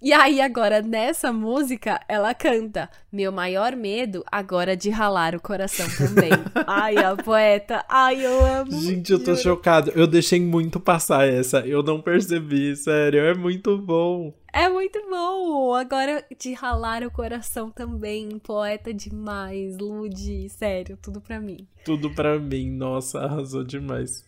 E 0.00 0.12
aí 0.12 0.40
agora 0.40 0.82
nessa 0.82 1.32
música 1.32 2.00
ela 2.06 2.34
canta 2.34 2.88
Meu 3.10 3.32
maior 3.32 3.74
medo 3.74 4.22
agora 4.30 4.76
de 4.76 4.90
ralar 4.90 5.34
o 5.34 5.40
coração 5.40 5.86
também. 5.96 6.30
ai, 6.66 6.96
a 6.96 7.16
poeta. 7.16 7.84
Ai, 7.88 8.24
eu 8.24 8.44
amo. 8.44 8.72
Gente, 8.72 9.12
eu 9.12 9.18
tô 9.18 9.32
juro. 9.32 9.38
chocado. 9.38 9.92
Eu 9.94 10.06
deixei 10.06 10.40
muito 10.40 10.80
passar 10.80 11.26
essa. 11.28 11.60
Eu 11.60 11.82
não 11.82 12.00
percebi, 12.00 12.74
sério. 12.76 13.20
É 13.20 13.34
muito 13.34 13.76
bom. 13.78 14.32
É 14.58 14.70
muito 14.70 14.98
bom! 15.10 15.74
Agora, 15.74 16.24
de 16.40 16.54
ralar 16.54 17.02
o 17.02 17.10
coração 17.10 17.70
também. 17.70 18.38
Poeta 18.38 18.90
demais, 18.94 19.76
Ludi. 19.76 20.48
Sério, 20.48 20.96
tudo 20.96 21.20
pra 21.20 21.38
mim. 21.38 21.68
Tudo 21.84 22.14
pra 22.14 22.38
mim. 22.38 22.70
Nossa, 22.70 23.20
arrasou 23.20 23.62
demais. 23.62 24.24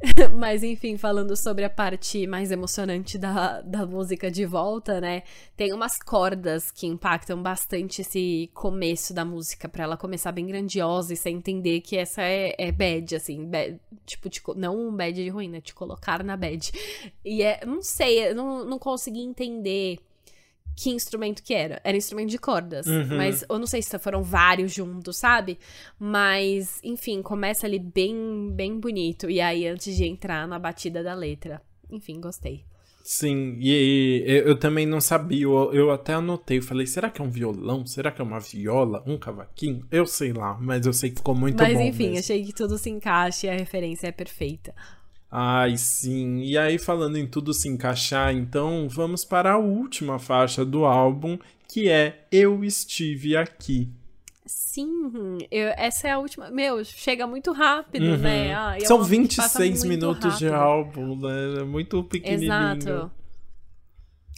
Mas 0.36 0.62
enfim, 0.62 0.96
falando 0.96 1.36
sobre 1.36 1.64
a 1.64 1.70
parte 1.70 2.26
mais 2.26 2.50
emocionante 2.50 3.16
da, 3.16 3.60
da 3.62 3.86
música 3.86 4.30
de 4.30 4.44
volta, 4.44 5.00
né? 5.00 5.22
Tem 5.56 5.72
umas 5.72 5.98
cordas 5.98 6.70
que 6.70 6.86
impactam 6.86 7.42
bastante 7.42 8.02
esse 8.02 8.50
começo 8.52 9.14
da 9.14 9.24
música, 9.24 9.68
para 9.68 9.84
ela 9.84 9.96
começar 9.96 10.32
bem 10.32 10.46
grandiosa 10.46 11.12
e 11.12 11.16
você 11.16 11.30
entender 11.30 11.80
que 11.80 11.96
essa 11.96 12.22
é, 12.22 12.54
é 12.58 12.72
bad, 12.72 13.16
assim, 13.16 13.44
bad, 13.46 13.80
tipo, 14.04 14.28
te, 14.28 14.42
não 14.56 14.88
um 14.88 14.94
bad 14.94 15.14
de 15.14 15.28
ruim, 15.28 15.48
né? 15.48 15.60
Te 15.60 15.74
colocar 15.74 16.22
na 16.22 16.36
bad. 16.36 16.72
E 17.24 17.42
é, 17.42 17.64
não 17.64 17.82
sei, 17.82 18.28
eu 18.28 18.34
não, 18.34 18.64
não 18.64 18.78
consegui 18.78 19.20
entender 19.20 19.98
que 20.76 20.90
instrumento 20.90 21.42
que 21.42 21.54
era. 21.54 21.80
Era 21.84 21.96
instrumento 21.96 22.30
de 22.30 22.38
cordas. 22.38 22.86
Uhum. 22.86 23.16
Mas 23.16 23.44
eu 23.48 23.58
não 23.58 23.66
sei 23.66 23.82
se 23.82 23.98
foram 23.98 24.22
vários 24.22 24.72
juntos, 24.72 25.16
sabe? 25.16 25.58
Mas, 25.98 26.80
enfim, 26.82 27.22
começa 27.22 27.66
ali 27.66 27.78
bem, 27.78 28.50
bem 28.52 28.78
bonito. 28.78 29.30
E 29.30 29.40
aí, 29.40 29.66
antes 29.66 29.96
de 29.96 30.04
entrar 30.04 30.46
na 30.48 30.58
batida 30.58 31.02
da 31.02 31.14
letra. 31.14 31.62
Enfim, 31.90 32.20
gostei. 32.20 32.64
Sim, 33.06 33.58
e, 33.60 34.24
e 34.26 34.42
eu 34.46 34.58
também 34.58 34.86
não 34.86 34.98
sabia, 34.98 35.42
eu, 35.42 35.70
eu 35.74 35.90
até 35.90 36.14
anotei, 36.14 36.56
eu 36.56 36.62
falei, 36.62 36.86
será 36.86 37.10
que 37.10 37.20
é 37.20 37.24
um 37.24 37.28
violão? 37.28 37.84
Será 37.84 38.10
que 38.10 38.22
é 38.22 38.24
uma 38.24 38.40
viola? 38.40 39.04
Um 39.06 39.18
cavaquinho? 39.18 39.86
Eu 39.90 40.06
sei 40.06 40.32
lá, 40.32 40.56
mas 40.58 40.86
eu 40.86 40.92
sei 40.94 41.10
que 41.10 41.16
ficou 41.16 41.34
muito 41.34 41.62
mas, 41.62 41.74
bom 41.74 41.78
Mas 41.80 41.88
enfim, 41.88 42.04
mesmo. 42.04 42.20
achei 42.20 42.42
que 42.42 42.54
tudo 42.54 42.78
se 42.78 42.88
encaixa 42.88 43.46
e 43.46 43.50
a 43.50 43.58
referência 43.58 44.06
é 44.06 44.12
perfeita. 44.12 44.74
Ai, 45.36 45.76
sim. 45.76 46.42
E 46.42 46.56
aí, 46.56 46.78
falando 46.78 47.16
em 47.18 47.26
tudo 47.26 47.52
se 47.52 47.68
encaixar, 47.68 48.32
então 48.32 48.88
vamos 48.88 49.24
para 49.24 49.54
a 49.54 49.58
última 49.58 50.16
faixa 50.20 50.64
do 50.64 50.84
álbum, 50.84 51.36
que 51.68 51.88
é 51.88 52.24
Eu 52.30 52.62
Estive 52.64 53.36
Aqui. 53.36 53.88
Sim, 54.46 55.38
eu, 55.50 55.68
essa 55.76 56.06
é 56.06 56.12
a 56.12 56.18
última. 56.18 56.50
Meu, 56.50 56.84
chega 56.84 57.26
muito 57.26 57.50
rápido, 57.50 58.04
Uhum. 58.04 58.16
né? 58.18 58.54
Ah, 58.54 58.76
é 58.76 58.80
São 58.80 58.98
uma 58.98 59.08
música 59.08 59.26
que 59.28 59.36
passa 59.36 59.58
26 59.60 59.84
muito 59.84 59.88
minutos 60.06 60.38
de 60.38 60.48
rápido. 60.48 60.62
álbum, 60.62 61.16
né? 61.16 61.60
É 61.60 61.64
muito 61.64 62.04
pequenininho. 62.04 62.76
Exato. 62.76 63.10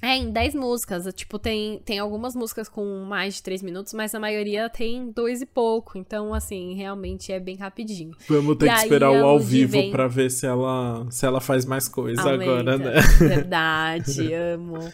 É, 0.02 0.14
em 0.16 0.30
10 0.30 0.54
músicas. 0.54 1.06
Tipo, 1.14 1.38
tem, 1.38 1.80
tem 1.84 1.98
algumas 1.98 2.34
músicas 2.36 2.68
com 2.68 3.04
mais 3.04 3.36
de 3.36 3.42
3 3.42 3.62
minutos, 3.62 3.94
mas 3.94 4.14
a 4.14 4.20
maioria 4.20 4.68
tem 4.68 5.10
dois 5.10 5.40
e 5.40 5.46
pouco. 5.46 5.96
Então, 5.96 6.34
assim, 6.34 6.74
realmente 6.74 7.32
é 7.32 7.40
bem 7.40 7.56
rapidinho. 7.56 8.12
Vamos 8.28 8.56
ter 8.56 8.66
E 8.66 8.68
que 8.74 8.78
esperar 8.82 9.10
o 9.10 9.24
ao 9.24 9.38
vivo 9.40 9.72
vem- 9.72 9.90
pra 9.90 10.06
ver 10.06 10.30
se 10.30 10.46
ela, 10.46 11.06
se 11.10 11.24
ela 11.24 11.40
faz 11.40 11.64
mais 11.64 11.88
coisa 11.88 12.20
Aumenta. 12.22 12.44
agora, 12.44 12.78
né? 12.78 13.00
Verdade, 13.18 14.32
amo. 14.34 14.92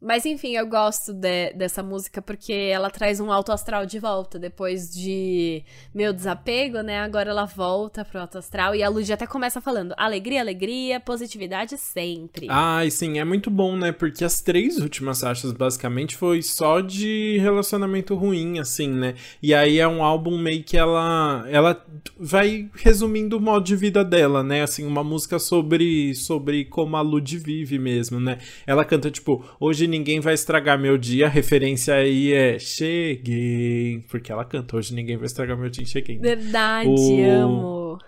Mas 0.00 0.24
enfim, 0.24 0.56
eu 0.56 0.66
gosto 0.66 1.12
de- 1.12 1.52
dessa 1.52 1.82
música 1.82 2.22
porque 2.22 2.52
ela 2.52 2.88
traz 2.90 3.20
um 3.20 3.30
alto 3.30 3.52
astral 3.52 3.84
de 3.84 3.98
volta. 3.98 4.38
Depois 4.38 4.90
de 4.90 5.62
meu 5.94 6.12
desapego, 6.12 6.80
né? 6.80 7.00
Agora 7.00 7.30
ela 7.30 7.44
volta 7.44 8.04
pro 8.04 8.20
alto 8.20 8.38
astral. 8.38 8.74
E 8.74 8.82
a 8.82 8.88
Lud 8.88 9.12
até 9.12 9.26
começa 9.26 9.60
falando: 9.60 9.92
alegria, 9.96 10.40
alegria, 10.40 10.98
positividade 10.98 11.76
sempre. 11.76 12.46
Ai, 12.48 12.90
sim, 12.90 13.18
é 13.18 13.24
muito 13.24 13.50
bom, 13.50 13.76
né? 13.76 13.92
Porque 13.92 14.24
as 14.24 14.40
três 14.40 14.78
últimas 14.78 15.20
faixas, 15.20 15.52
basicamente, 15.52 16.16
foi 16.16 16.40
só 16.42 16.80
de 16.80 17.36
relacionamento 17.38 18.14
ruim, 18.14 18.58
assim, 18.58 18.88
né? 18.88 19.14
E 19.42 19.52
aí 19.52 19.78
é 19.78 19.86
um 19.86 20.02
álbum 20.02 20.38
meio 20.38 20.64
que 20.64 20.76
ela, 20.78 21.44
ela 21.50 21.84
vai 22.18 22.70
resumindo 22.74 23.36
o 23.36 23.40
modo 23.40 23.64
de 23.64 23.76
vida 23.76 24.02
dela, 24.02 24.42
né? 24.42 24.62
Assim, 24.62 24.86
uma 24.86 25.04
música 25.04 25.38
sobre, 25.38 26.14
sobre 26.14 26.64
como 26.64 26.96
a 26.96 27.02
Lud 27.02 27.36
vive 27.38 27.78
mesmo, 27.78 28.18
né? 28.18 28.38
Ela 28.66 28.84
canta, 28.84 29.10
tipo, 29.10 29.44
hoje 29.60 29.89
ninguém 29.90 30.20
vai 30.20 30.32
estragar 30.34 30.78
meu 30.78 30.96
dia. 30.96 31.26
A 31.26 31.28
referência 31.28 31.94
aí 31.94 32.32
é 32.32 32.58
cheguei. 32.58 34.04
Porque 34.08 34.32
ela 34.32 34.44
canta, 34.44 34.76
hoje 34.76 34.94
ninguém 34.94 35.16
vai 35.16 35.26
estragar 35.26 35.56
meu 35.58 35.68
dia, 35.68 35.84
cheguei. 35.84 36.16
né? 36.18 36.36
Verdade, 36.36 36.88
O- 36.88 37.24
amo. 37.30 37.98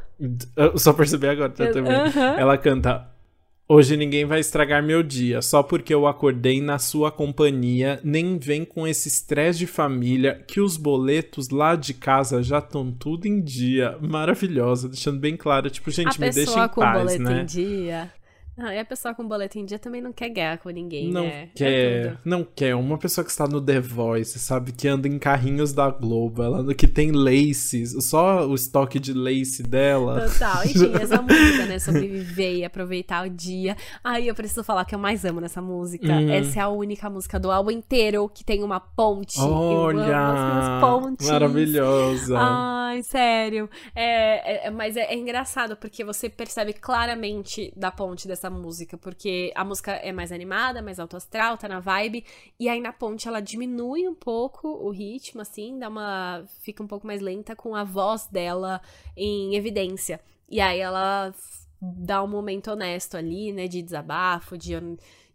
Eu 0.57 0.79
só 0.79 0.93
percebi 0.93 1.27
agora 1.27 1.53
eu 1.59 1.73
também. 1.73 1.93
Aham. 1.93 2.37
Ela 2.39 2.57
canta. 2.57 3.09
Hoje 3.69 3.97
ninguém 3.97 4.25
vai 4.27 4.39
estragar 4.39 4.83
meu 4.83 5.03
dia, 5.03 5.41
só 5.41 5.63
porque 5.63 5.95
eu 5.95 6.07
acordei 6.07 6.61
na 6.61 6.79
sua 6.79 7.11
companhia. 7.11 7.99
Nem 8.05 8.37
vem 8.39 8.65
com 8.67 8.87
esse 8.87 9.09
estresse 9.09 9.61
de 9.61 9.67
família, 9.67 10.45
que 10.47 10.61
os 10.61 10.77
boletos 10.77 11.49
lá 11.49 11.75
de 11.75 11.95
casa 11.95 12.43
já 12.43 12.59
estão 12.59 12.93
tudo 12.93 13.27
em 13.27 13.41
dia. 13.41 13.97
Maravilhosa, 14.01 14.89
deixando 14.89 15.19
bem 15.19 15.37
claro, 15.37 15.71
tipo, 15.71 15.91
gente, 15.91 16.09
a 16.09 16.27
me 16.27 16.31
deixa 16.31 16.51
pessoa 16.51 16.67
em 16.67 16.69
com 16.69 16.81
paz, 16.83 16.99
boleto 17.03 17.23
né? 17.23 17.43
em 17.43 17.45
dia. 17.47 18.13
Ah, 18.59 18.75
e 18.75 18.79
a 18.79 18.85
pessoa 18.85 19.15
com 19.15 19.27
boleto 19.27 19.59
em 19.59 19.65
dia 19.65 19.79
também 19.79 20.03
não 20.03 20.13
quer 20.13 20.29
guerra 20.29 20.59
com 20.59 20.69
ninguém, 20.69 21.11
Não 21.11 21.23
né? 21.23 21.43
É 21.45 21.49
quer, 21.55 22.09
tudo. 22.11 22.19
não 22.25 22.45
quer. 22.45 22.75
Uma 22.75 22.99
pessoa 22.99 23.25
que 23.25 23.31
está 23.31 23.47
no 23.49 23.61
The 23.61 23.81
Voice, 23.81 24.39
sabe? 24.39 24.73
Que 24.73 24.89
anda 24.89 25.09
em 25.09 25.19
carrinhos 25.19 25.73
da 25.73 25.89
Globo, 25.91 26.43
ela 26.43 26.75
que 26.75 26.87
tem 26.87 27.11
laces, 27.13 27.95
só 28.05 28.47
o 28.47 28.55
estoque 28.55 29.01
de 29.01 29.15
lace 29.15 29.63
dela. 29.63 30.29
Total. 30.29 30.65
Enfim, 30.67 30.93
essa 31.01 31.21
música, 31.23 31.65
né? 31.67 31.79
Sobreviver 31.79 32.57
e 32.57 32.65
aproveitar 32.65 33.27
o 33.27 33.31
dia. 33.31 33.75
Aí 34.05 34.29
eu 34.29 34.35
preciso 34.35 34.63
falar 34.63 34.85
que 34.85 34.95
eu 34.95 34.99
mais 34.99 35.25
amo 35.25 35.41
nessa 35.41 35.63
música. 35.63 36.13
Uhum. 36.13 36.31
Essa 36.31 36.59
é 36.59 36.63
a 36.63 36.69
única 36.69 37.09
música 37.09 37.41
do 37.41 37.51
álbum 37.51 37.71
inteiro 37.71 38.29
que 38.29 38.45
tem 38.45 38.63
uma 38.63 38.79
ponte. 38.81 39.41
Olha! 39.41 40.79
pontes. 40.81 41.29
Maravilhosa. 41.29 42.37
Ai, 42.39 43.03
sério. 43.03 43.69
É, 43.95 44.67
é- 44.67 44.67
é- 44.67 44.71
mas 44.71 44.97
é, 44.97 45.03
é 45.13 45.17
engraçado 45.17 45.77
porque 45.77 46.05
você 46.05 46.29
percebe 46.29 46.73
claramente 46.73 47.73
da 47.77 47.91
ponte 47.91 48.29
dessa 48.29 48.42
música. 48.51 48.97
Porque 48.97 49.53
a 49.55 49.65
música 49.65 49.93
é 49.93 50.13
mais 50.13 50.33
animada, 50.33 50.83
mais 50.83 50.99
alto 50.99 51.17
astral, 51.17 51.57
tá 51.57 51.69
na 51.69 51.81
vibe. 51.81 52.25
E 52.59 52.69
aí 52.69 52.81
na 52.81 52.93
ponte 52.93 53.29
ela 53.29 53.41
diminui 53.41 54.09
um 54.09 54.15
pouco 54.15 54.69
o 54.69 54.91
ritmo, 54.91 55.41
assim, 55.41 55.79
dá 55.79 55.89
uma. 55.89 56.45
fica 56.63 56.83
um 56.83 56.87
pouco 56.87 57.07
mais 57.07 57.21
lenta 57.21 57.55
com 57.57 57.75
a 57.75 57.85
voz 57.85 58.27
dela 58.27 58.81
em 59.17 59.55
evidência. 59.55 60.21
E 60.49 60.61
aí 60.61 60.81
ela 60.81 61.35
dá 61.81 62.23
um 62.23 62.29
momento 62.29 62.71
honesto 62.71 63.17
ali, 63.17 63.53
né? 63.53 63.67
De 63.67 63.83
desabafo, 63.83 64.57
de. 64.57 64.75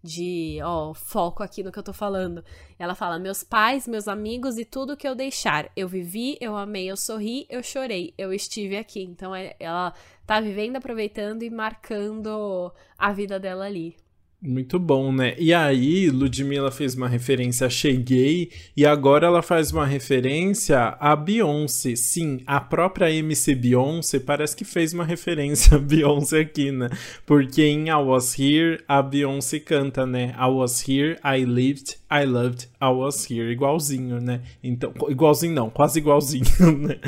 De, 0.03 0.59
ó, 0.63 0.93
foco 0.93 1.43
aqui 1.43 1.63
no 1.63 1.71
que 1.71 1.79
eu 1.79 1.83
tô 1.83 1.91
falando. 1.93 2.43
Ela 2.79 2.95
fala: 2.95 3.19
Meus 3.19 3.43
pais, 3.43 3.87
meus 3.87 4.07
amigos 4.07 4.57
e 4.57 4.63
tudo 4.65 4.95
que 4.95 5.07
eu 5.07 5.15
deixar. 5.15 5.69
Eu 5.75 5.87
vivi, 5.87 6.37
eu 6.39 6.55
amei, 6.55 6.89
eu 6.89 6.95
sorri, 6.95 7.45
eu 7.49 7.61
chorei, 7.63 8.13
eu 8.17 8.31
estive 8.31 8.77
aqui. 8.77 9.01
Então 9.01 9.35
é- 9.35 9.55
ela 9.59 9.93
tá 10.25 10.39
vivendo, 10.39 10.77
aproveitando 10.77 11.43
e 11.43 11.49
marcando 11.49 12.71
a 12.97 13.11
vida 13.11 13.39
dela 13.39 13.65
ali. 13.65 13.95
Muito 14.39 14.77
bom, 14.77 15.11
né? 15.11 15.33
E 15.39 15.51
aí, 15.51 16.11
Ludmilla 16.11 16.69
fez 16.69 16.93
uma 16.93 17.07
referência 17.07 17.65
a 17.65 17.69
Cheguei 17.71 18.51
e 18.75 18.85
agora 18.85 19.25
ela 19.25 19.41
faz 19.41 19.71
uma 19.71 19.83
referência 19.83 20.95
a 20.99 21.15
Beyoncé. 21.15 21.95
Sim, 21.95 22.41
a 22.45 22.61
própria 22.61 23.11
MC 23.11 23.55
Beyoncé 23.55 24.19
parece 24.19 24.55
que 24.55 24.63
fez 24.63 24.93
uma 24.93 25.03
referência 25.03 25.75
a 25.77 25.79
Beyoncé 25.81 26.41
aqui, 26.41 26.71
né? 26.71 26.87
Porque 27.25 27.63
em 27.63 27.89
I 27.89 27.93
Was 27.95 28.37
Here, 28.37 28.79
a 28.87 29.01
Beyoncé 29.01 29.59
canta, 29.59 30.05
né? 30.05 30.35
I 30.37 30.49
was 30.51 30.87
here, 30.87 31.17
I 31.25 31.43
lived, 31.43 31.95
I 32.11 32.23
loved, 32.25 32.67
I 32.79 32.89
was 32.89 33.29
here. 33.29 33.51
Igualzinho, 33.51 34.21
né? 34.21 34.41
Então, 34.63 34.93
igualzinho 35.09 35.55
não, 35.55 35.71
quase 35.71 35.97
igualzinho, 35.97 36.45
né? 36.77 36.99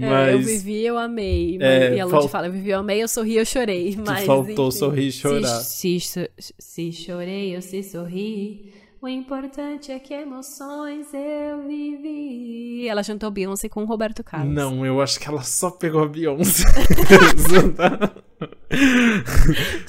É, 0.00 0.32
eu 0.32 0.38
Mas 0.38 0.46
vivi, 0.46 0.86
eu 0.86 0.96
amei. 0.96 1.58
É, 1.60 1.96
e 1.96 2.00
a 2.00 2.04
Lud 2.04 2.18
fal- 2.20 2.28
fala: 2.28 2.46
Eu 2.46 2.52
vivi, 2.52 2.70
eu 2.70 2.78
amei, 2.78 3.02
eu 3.02 3.08
sorri, 3.08 3.34
eu 3.34 3.44
chorei. 3.44 3.96
Mas, 4.06 4.24
faltou 4.24 4.68
enfim. 4.68 4.78
sorrir 4.78 5.08
e 5.08 5.12
chorar. 5.12 5.60
Se, 5.60 5.98
se, 5.98 6.30
se 6.56 6.77
chorei 6.92 7.54
ou 7.56 7.62
se 7.62 7.82
sorri, 7.82 8.72
o 9.00 9.06
importante 9.08 9.92
é 9.92 9.98
que 9.98 10.12
emoções 10.14 11.06
eu 11.12 11.66
vivi. 11.66 12.88
Ela 12.88 13.02
jantou 13.02 13.30
Beyoncé 13.30 13.68
com 13.68 13.82
o 13.82 13.86
Roberto 13.86 14.24
Carlos. 14.24 14.52
Não, 14.54 14.84
eu 14.84 15.00
acho 15.00 15.20
que 15.20 15.28
ela 15.28 15.42
só 15.42 15.70
pegou 15.70 16.02
a 16.02 16.08
Beyoncé. 16.08 16.64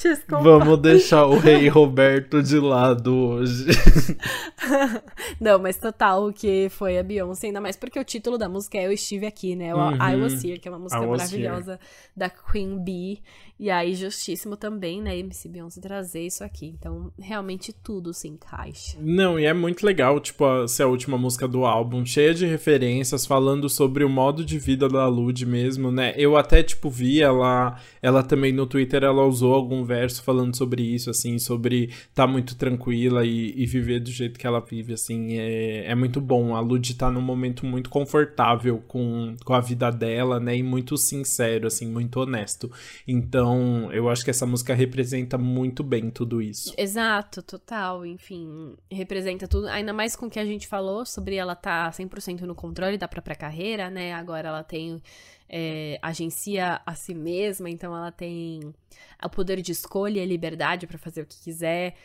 Desculpa. 0.00 0.42
Vamos 0.42 0.78
deixar 0.80 1.26
o 1.26 1.38
rei 1.38 1.68
Roberto 1.68 2.42
de 2.42 2.58
lado 2.58 3.14
hoje. 3.14 3.66
Não, 5.40 5.58
mas 5.58 5.76
total 5.76 6.28
o 6.28 6.32
que 6.32 6.68
foi 6.70 6.98
a 6.98 7.02
Beyoncé, 7.02 7.48
ainda 7.48 7.60
mais 7.60 7.76
porque 7.76 7.98
o 7.98 8.04
título 8.04 8.38
da 8.38 8.48
música 8.48 8.78
é 8.78 8.86
Eu 8.86 8.92
Estive 8.92 9.26
Aqui, 9.26 9.54
né? 9.54 9.74
O 9.74 9.78
Uhum. 9.78 9.94
I 9.96 10.20
Was 10.20 10.44
Here, 10.44 10.58
que 10.58 10.68
é 10.68 10.70
uma 10.70 10.78
música 10.78 11.04
maravilhosa 11.06 11.78
da 12.16 12.30
Queen 12.30 12.78
Bee. 12.82 13.22
E 13.60 13.68
aí, 13.68 13.94
justíssimo 13.94 14.56
também, 14.56 15.02
né? 15.02 15.18
MC 15.18 15.46
Beyoncé 15.46 15.82
trazer 15.82 16.22
isso 16.22 16.42
aqui. 16.42 16.64
Então, 16.64 17.12
realmente 17.20 17.74
tudo 17.74 18.14
se 18.14 18.26
encaixa. 18.26 18.96
Não, 18.98 19.38
e 19.38 19.44
é 19.44 19.52
muito 19.52 19.84
legal, 19.84 20.18
tipo, 20.18 20.46
a, 20.46 20.66
ser 20.66 20.84
a 20.84 20.86
última 20.86 21.18
música 21.18 21.46
do 21.46 21.66
álbum, 21.66 22.06
cheia 22.06 22.32
de 22.32 22.46
referências, 22.46 23.26
falando 23.26 23.68
sobre 23.68 24.02
o 24.02 24.08
modo 24.08 24.46
de 24.46 24.58
vida 24.58 24.88
da 24.88 25.06
Lud 25.08 25.44
mesmo, 25.44 25.92
né? 25.92 26.14
Eu 26.16 26.38
até, 26.38 26.62
tipo, 26.62 26.88
vi 26.88 27.20
ela, 27.20 27.78
ela 28.00 28.22
também 28.22 28.50
no 28.50 28.66
Twitter, 28.66 29.04
ela 29.04 29.26
usou 29.26 29.52
algum 29.52 29.84
verso 29.84 30.22
falando 30.22 30.56
sobre 30.56 30.82
isso, 30.82 31.10
assim, 31.10 31.38
sobre 31.38 31.90
tá 32.14 32.26
muito 32.26 32.56
tranquila 32.56 33.26
e, 33.26 33.52
e 33.54 33.66
viver 33.66 34.00
do 34.00 34.10
jeito 34.10 34.40
que 34.40 34.46
ela 34.46 34.60
vive, 34.60 34.94
assim, 34.94 35.36
é, 35.36 35.84
é 35.84 35.94
muito 35.94 36.18
bom. 36.18 36.56
A 36.56 36.60
Lud 36.60 36.94
tá 36.94 37.10
num 37.10 37.20
momento 37.20 37.66
muito 37.66 37.90
confortável 37.90 38.82
com, 38.88 39.36
com 39.44 39.52
a 39.52 39.60
vida 39.60 39.90
dela, 39.90 40.40
né? 40.40 40.56
E 40.56 40.62
muito 40.62 40.96
sincero, 40.96 41.66
assim, 41.66 41.86
muito 41.86 42.18
honesto. 42.20 42.72
Então, 43.06 43.49
eu 43.92 44.08
acho 44.08 44.24
que 44.24 44.30
essa 44.30 44.46
música 44.46 44.74
representa 44.74 45.38
muito 45.38 45.82
bem 45.82 46.10
tudo 46.10 46.42
isso. 46.42 46.74
Exato, 46.76 47.42
total. 47.42 48.04
Enfim, 48.04 48.76
representa 48.90 49.48
tudo. 49.48 49.68
Ainda 49.68 49.92
mais 49.92 50.14
com 50.16 50.26
o 50.26 50.30
que 50.30 50.38
a 50.38 50.44
gente 50.44 50.66
falou 50.66 51.06
sobre 51.06 51.36
ela 51.36 51.54
estar 51.54 51.90
tá 51.90 51.96
100% 51.96 52.40
no 52.42 52.54
controle 52.54 52.98
da 52.98 53.08
própria 53.08 53.36
carreira, 53.36 53.88
né? 53.88 54.12
Agora 54.12 54.48
ela 54.48 54.62
tem. 54.62 55.02
É, 55.52 55.98
agencia 56.00 56.80
a 56.86 56.94
si 56.94 57.12
mesma, 57.12 57.68
então 57.68 57.96
ela 57.96 58.12
tem 58.12 58.72
o 59.20 59.28
poder 59.28 59.60
de 59.60 59.72
escolha 59.72 60.22
e 60.22 60.26
liberdade 60.26 60.86
para 60.86 60.96
fazer 60.96 61.22
o 61.22 61.26
que 61.26 61.42
quiser. 61.42 61.96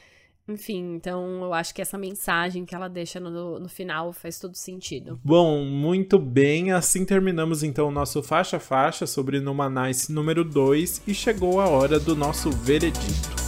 Enfim, 0.47 0.95
então 0.95 1.43
eu 1.43 1.53
acho 1.53 1.73
que 1.73 1.81
essa 1.81 1.97
mensagem 1.97 2.65
que 2.65 2.75
ela 2.75 2.87
deixa 2.87 3.19
no, 3.19 3.59
no 3.59 3.67
final 3.67 4.13
faz 4.13 4.39
todo 4.39 4.55
sentido. 4.55 5.19
Bom, 5.23 5.65
muito 5.65 6.19
bem. 6.19 6.71
Assim 6.71 7.03
terminamos 7.03 7.63
então 7.63 7.87
o 7.87 7.91
nosso 7.91 8.21
faixa 8.21 8.57
a 8.57 8.59
faixa 8.59 9.07
sobre 9.07 9.39
Numanice 9.39 10.11
número 10.11 10.43
2 10.43 11.03
e 11.07 11.13
chegou 11.13 11.59
a 11.59 11.67
hora 11.67 11.99
do 11.99 12.15
nosso 12.15 12.51
veredito. 12.51 13.44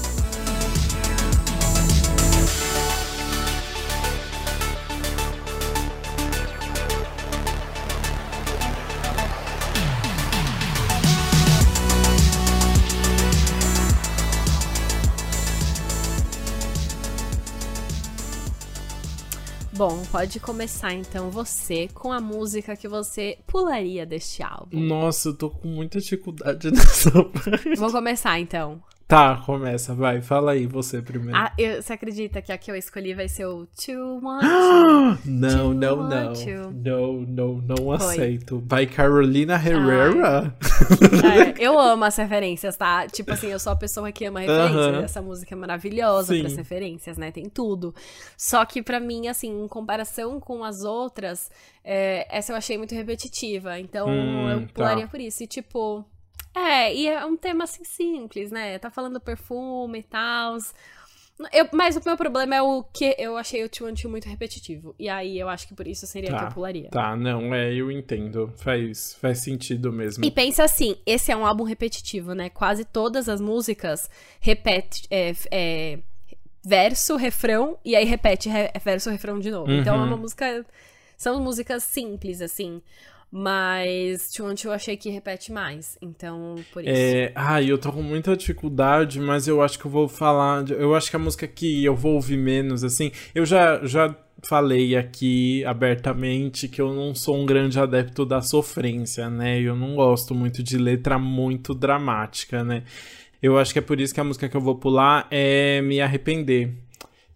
Bom, 19.77 20.01
pode 20.11 20.39
começar 20.39 20.91
então 20.91 21.29
você 21.29 21.87
com 21.93 22.11
a 22.11 22.19
música 22.19 22.75
que 22.75 22.87
você 22.87 23.37
pularia 23.45 24.07
deste 24.07 24.41
álbum. 24.41 24.79
Nossa, 24.79 25.29
eu 25.29 25.35
tô 25.35 25.51
com 25.51 25.67
muita 25.67 25.99
dificuldade 25.99 26.71
nessa 26.73 27.11
parte. 27.11 27.75
Vou 27.75 27.91
começar 27.91 28.39
então. 28.39 28.81
Tá, 29.07 29.41
começa, 29.45 29.95
vai. 29.95 30.21
Fala 30.21 30.51
aí, 30.51 30.67
você 30.67 31.01
primeiro. 31.01 31.37
Ah, 31.37 31.53
eu, 31.57 31.81
você 31.81 31.93
acredita 31.93 32.41
que 32.41 32.51
a 32.51 32.57
que 32.57 32.69
eu 32.69 32.75
escolhi 32.75 33.13
vai 33.13 33.29
ser 33.29 33.45
o 33.45 33.65
Two 33.67 34.19
One 34.21 34.43
Não, 35.23 35.73
não, 35.73 35.95
não. 36.03 36.33
Não, 36.73 37.13
não, 37.21 37.53
não 37.61 37.91
aceito. 37.93 38.61
Vai 38.65 38.85
Carolina 38.85 39.53
Herrera? 39.53 40.53
É, 41.23 41.55
eu 41.65 41.79
amo 41.79 42.03
as 42.03 42.17
referências, 42.17 42.75
tá? 42.75 43.07
Tipo 43.07 43.31
assim, 43.31 43.47
eu 43.47 43.59
sou 43.59 43.71
a 43.71 43.77
pessoa 43.77 44.11
que 44.11 44.25
ama 44.25 44.41
referências. 44.41 44.87
Uh 44.87 44.99
-huh. 44.99 45.03
Essa 45.05 45.21
música 45.21 45.55
é 45.55 45.57
maravilhosa 45.57 46.33
Sim. 46.33 46.41
pras 46.41 46.57
referências, 46.57 47.17
né? 47.17 47.31
Tem 47.31 47.47
tudo. 47.47 47.95
Só 48.35 48.65
que 48.65 48.81
para 48.81 48.99
mim, 48.99 49.29
assim, 49.29 49.63
em 49.63 49.69
comparação 49.69 50.37
com 50.37 50.65
as 50.65 50.83
outras, 50.83 51.49
é, 51.81 52.27
essa 52.29 52.51
eu 52.51 52.57
achei 52.57 52.77
muito 52.77 52.93
repetitiva. 52.93 53.79
Então 53.79 54.09
hum, 54.09 54.49
eu 54.49 54.67
pularia 54.67 55.05
tá. 55.05 55.11
por 55.11 55.21
isso. 55.21 55.43
E 55.43 55.47
tipo 55.47 56.05
é, 56.57 56.95
e 56.95 57.07
é 57.07 57.25
um 57.25 57.37
tema 57.37 57.63
assim 57.65 57.83
simples, 57.83 58.51
né? 58.51 58.79
Tá 58.79 58.89
falando 58.89 59.19
perfume 59.19 59.99
e 59.99 60.03
tal. 60.03 60.57
mas 61.71 61.95
o 61.95 62.01
meu 62.05 62.17
problema 62.17 62.55
é 62.55 62.61
o 62.61 62.83
que 62.83 63.15
eu 63.17 63.37
achei 63.37 63.63
o 63.63 63.69
Two 63.69 63.91
muito 64.09 64.27
repetitivo. 64.27 64.95
E 64.97 65.07
aí 65.09 65.39
eu 65.39 65.49
acho 65.49 65.67
que 65.67 65.75
por 65.75 65.87
isso 65.87 66.07
seria 66.07 66.31
tá, 66.31 66.39
que 66.39 66.43
eu 66.45 66.51
pularia. 66.51 66.89
Tá, 66.89 67.15
não, 67.15 67.53
é, 67.53 67.73
eu 67.73 67.91
entendo. 67.91 68.51
Faz, 68.57 69.15
faz 69.15 69.39
sentido 69.39 69.91
mesmo. 69.91 70.25
E 70.25 70.31
pensa 70.31 70.63
assim, 70.63 70.95
esse 71.05 71.31
é 71.31 71.35
um 71.37 71.45
álbum 71.45 71.63
repetitivo, 71.63 72.33
né? 72.33 72.49
Quase 72.49 72.85
todas 72.85 73.29
as 73.29 73.39
músicas 73.39 74.09
repete. 74.39 75.07
É, 75.11 75.33
é, 75.51 75.99
verso, 76.67 77.15
refrão, 77.15 77.77
e 77.85 77.95
aí 77.95 78.03
repete 78.03 78.49
re, 78.49 78.69
verso, 78.83 79.09
refrão 79.09 79.39
de 79.39 79.49
novo. 79.49 79.71
Uhum. 79.71 79.79
Então 79.79 79.95
é 79.95 79.97
uma 79.97 80.15
uhum. 80.15 80.21
música. 80.21 80.65
São 81.15 81.41
músicas 81.41 81.83
simples, 81.83 82.41
assim. 82.41 82.81
Mas 83.29 84.31
Chuanchu 84.33 84.69
eu 84.69 84.71
achei 84.71 84.95
que 84.95 85.09
repete 85.09 85.51
mais, 85.51 85.97
então 86.01 86.55
por 86.71 86.81
isso. 86.81 86.91
É, 86.95 87.31
ah, 87.35 87.61
eu 87.61 87.77
tô 87.77 87.91
com 87.91 88.01
muita 88.01 88.37
dificuldade, 88.37 89.19
mas 89.19 89.47
eu 89.47 89.61
acho 89.61 89.77
que 89.77 89.85
eu 89.85 89.91
vou 89.91 90.07
falar. 90.07 90.69
Eu 90.69 90.95
acho 90.95 91.09
que 91.09 91.15
a 91.15 91.19
música 91.19 91.45
que 91.45 91.83
eu 91.83 91.95
vou 91.95 92.15
ouvir 92.15 92.37
menos, 92.37 92.83
assim. 92.85 93.11
Eu 93.35 93.45
já, 93.45 93.85
já 93.85 94.15
falei 94.43 94.95
aqui 94.95 95.63
abertamente 95.65 96.67
que 96.67 96.81
eu 96.81 96.93
não 96.93 97.13
sou 97.13 97.35
um 97.35 97.45
grande 97.45 97.77
adepto 97.79 98.25
da 98.25 98.41
sofrência, 98.41 99.29
né? 99.29 99.59
Eu 99.59 99.75
não 99.75 99.95
gosto 99.95 100.33
muito 100.33 100.63
de 100.63 100.77
letra 100.77 101.19
muito 101.19 101.73
dramática, 101.73 102.63
né? 102.63 102.83
Eu 103.41 103.57
acho 103.57 103.73
que 103.73 103.79
é 103.79 103.81
por 103.81 103.99
isso 103.99 104.13
que 104.13 104.19
a 104.19 104.23
música 104.23 104.49
que 104.49 104.57
eu 104.57 104.61
vou 104.61 104.75
pular 104.75 105.27
é 105.29 105.81
Me 105.81 106.01
Arrepender. 106.01 106.73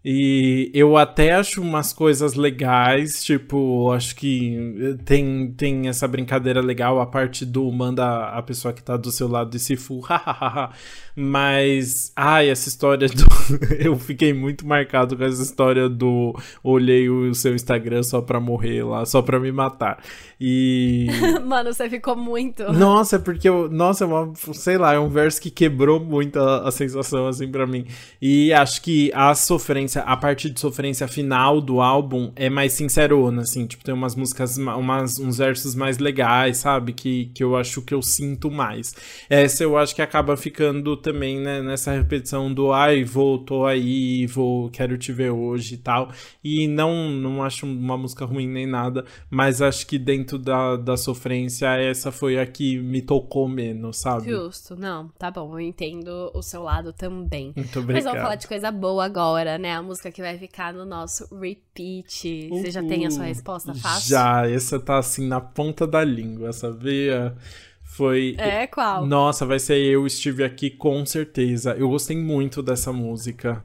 E 0.03 0.71
eu 0.73 0.97
até 0.97 1.31
acho 1.33 1.61
umas 1.61 1.93
coisas 1.93 2.33
legais, 2.33 3.23
tipo, 3.23 3.91
acho 3.91 4.15
que 4.15 4.97
tem, 5.05 5.51
tem 5.51 5.87
essa 5.87 6.07
brincadeira 6.07 6.59
legal, 6.59 6.99
a 6.99 7.05
parte 7.05 7.45
do 7.45 7.71
manda 7.71 8.29
a 8.29 8.41
pessoa 8.41 8.73
que 8.73 8.81
tá 8.81 8.97
do 8.97 9.11
seu 9.11 9.27
lado 9.27 9.55
e 9.55 9.59
se 9.59 9.75
fu, 9.75 10.01
Mas, 11.15 12.11
ai, 12.15 12.49
essa 12.49 12.69
história 12.69 13.07
do. 13.07 13.25
eu 13.79 13.97
fiquei 13.97 14.33
muito 14.33 14.65
marcado 14.65 15.17
com 15.17 15.23
essa 15.23 15.41
história 15.41 15.89
do. 15.89 16.33
Olhei 16.63 17.09
o 17.09 17.33
seu 17.33 17.53
Instagram 17.53 18.03
só 18.03 18.21
pra 18.21 18.39
morrer 18.39 18.83
lá, 18.83 19.05
só 19.05 19.21
pra 19.21 19.39
me 19.39 19.51
matar. 19.51 20.01
E. 20.39 21.07
Mano, 21.45 21.73
você 21.73 21.89
ficou 21.89 22.15
muito. 22.15 22.63
Nossa, 22.71 23.17
é 23.17 23.19
porque 23.19 23.49
eu. 23.49 23.69
Nossa, 23.69 24.05
é 24.05 24.07
uma, 24.07 24.33
sei 24.53 24.77
lá, 24.77 24.93
é 24.93 24.99
um 24.99 25.09
verso 25.09 25.41
que 25.41 25.51
quebrou 25.51 25.99
muito 25.99 26.39
a, 26.39 26.69
a 26.69 26.71
sensação, 26.71 27.27
assim, 27.27 27.49
pra 27.49 27.67
mim. 27.67 27.85
E 28.21 28.53
acho 28.53 28.81
que 28.81 29.11
a 29.13 29.35
sofrência 29.35 29.90
sofrência, 29.91 30.01
a 30.01 30.17
parte 30.17 30.49
de 30.49 30.59
sofrência 30.59 31.07
final 31.07 31.59
do 31.59 31.81
álbum 31.81 32.31
é 32.35 32.49
mais 32.49 32.73
sincerona, 32.73 33.41
assim, 33.41 33.65
tipo, 33.65 33.83
tem 33.83 33.93
umas 33.93 34.15
músicas, 34.15 34.57
umas, 34.57 35.19
uns 35.19 35.37
versos 35.37 35.75
mais 35.75 35.97
legais, 35.97 36.57
sabe? 36.57 36.93
Que, 36.93 37.25
que 37.33 37.43
eu 37.43 37.55
acho 37.55 37.81
que 37.81 37.93
eu 37.93 38.01
sinto 38.01 38.49
mais. 38.49 38.95
Essa 39.29 39.63
eu 39.63 39.77
acho 39.77 39.93
que 39.93 40.01
acaba 40.01 40.37
ficando 40.37 40.95
também, 40.95 41.39
né, 41.39 41.61
nessa 41.61 41.91
repetição 41.91 42.53
do 42.53 42.71
ai, 42.71 43.03
vou, 43.03 43.39
tô 43.39 43.65
aí, 43.65 44.25
vou, 44.27 44.69
quero 44.69 44.97
te 44.97 45.11
ver 45.11 45.31
hoje 45.31 45.75
e 45.75 45.77
tal. 45.77 46.11
E 46.43 46.67
não, 46.67 47.09
não 47.09 47.43
acho 47.43 47.65
uma 47.65 47.97
música 47.97 48.25
ruim 48.25 48.47
nem 48.47 48.65
nada, 48.65 49.05
mas 49.29 49.61
acho 49.61 49.85
que 49.85 49.97
dentro 49.97 50.37
da, 50.37 50.77
da 50.77 50.95
sofrência, 50.95 51.67
essa 51.77 52.11
foi 52.11 52.39
a 52.39 52.45
que 52.45 52.77
me 52.77 53.01
tocou 53.01 53.47
menos, 53.47 53.97
sabe? 53.97 54.29
Justo, 54.29 54.75
não, 54.75 55.09
tá 55.17 55.29
bom, 55.29 55.53
eu 55.53 55.59
entendo 55.59 56.31
o 56.33 56.41
seu 56.41 56.63
lado 56.63 56.93
também. 56.93 57.53
Muito 57.55 57.79
obrigado. 57.79 57.95
Mas 57.95 58.03
vamos 58.03 58.21
falar 58.21 58.35
de 58.35 58.47
coisa 58.47 58.71
boa 58.71 59.05
agora, 59.05 59.57
né? 59.57 59.80
A 59.81 59.83
música 59.83 60.11
que 60.11 60.21
vai 60.21 60.37
ficar 60.37 60.73
no 60.73 60.85
nosso 60.85 61.27
repeat. 61.35 62.47
Você 62.49 62.71
já 62.71 62.81
tem 62.81 63.05
a 63.05 63.11
sua 63.11 63.25
resposta 63.25 63.73
fácil? 63.75 64.09
Já, 64.09 64.49
essa 64.49 64.79
tá 64.79 64.97
assim 64.97 65.27
na 65.27 65.41
ponta 65.41 65.85
da 65.85 66.03
língua, 66.03 66.53
sabia? 66.53 67.35
Foi. 67.83 68.35
É, 68.37 68.65
qual? 68.67 69.05
Nossa, 69.05 69.45
vai 69.45 69.59
ser 69.59 69.77
Eu 69.77 70.07
Estive 70.07 70.43
Aqui 70.43 70.69
com 70.69 71.05
certeza. 71.05 71.73
Eu 71.73 71.89
gostei 71.89 72.15
muito 72.15 72.63
dessa 72.63 72.93
música. 72.93 73.63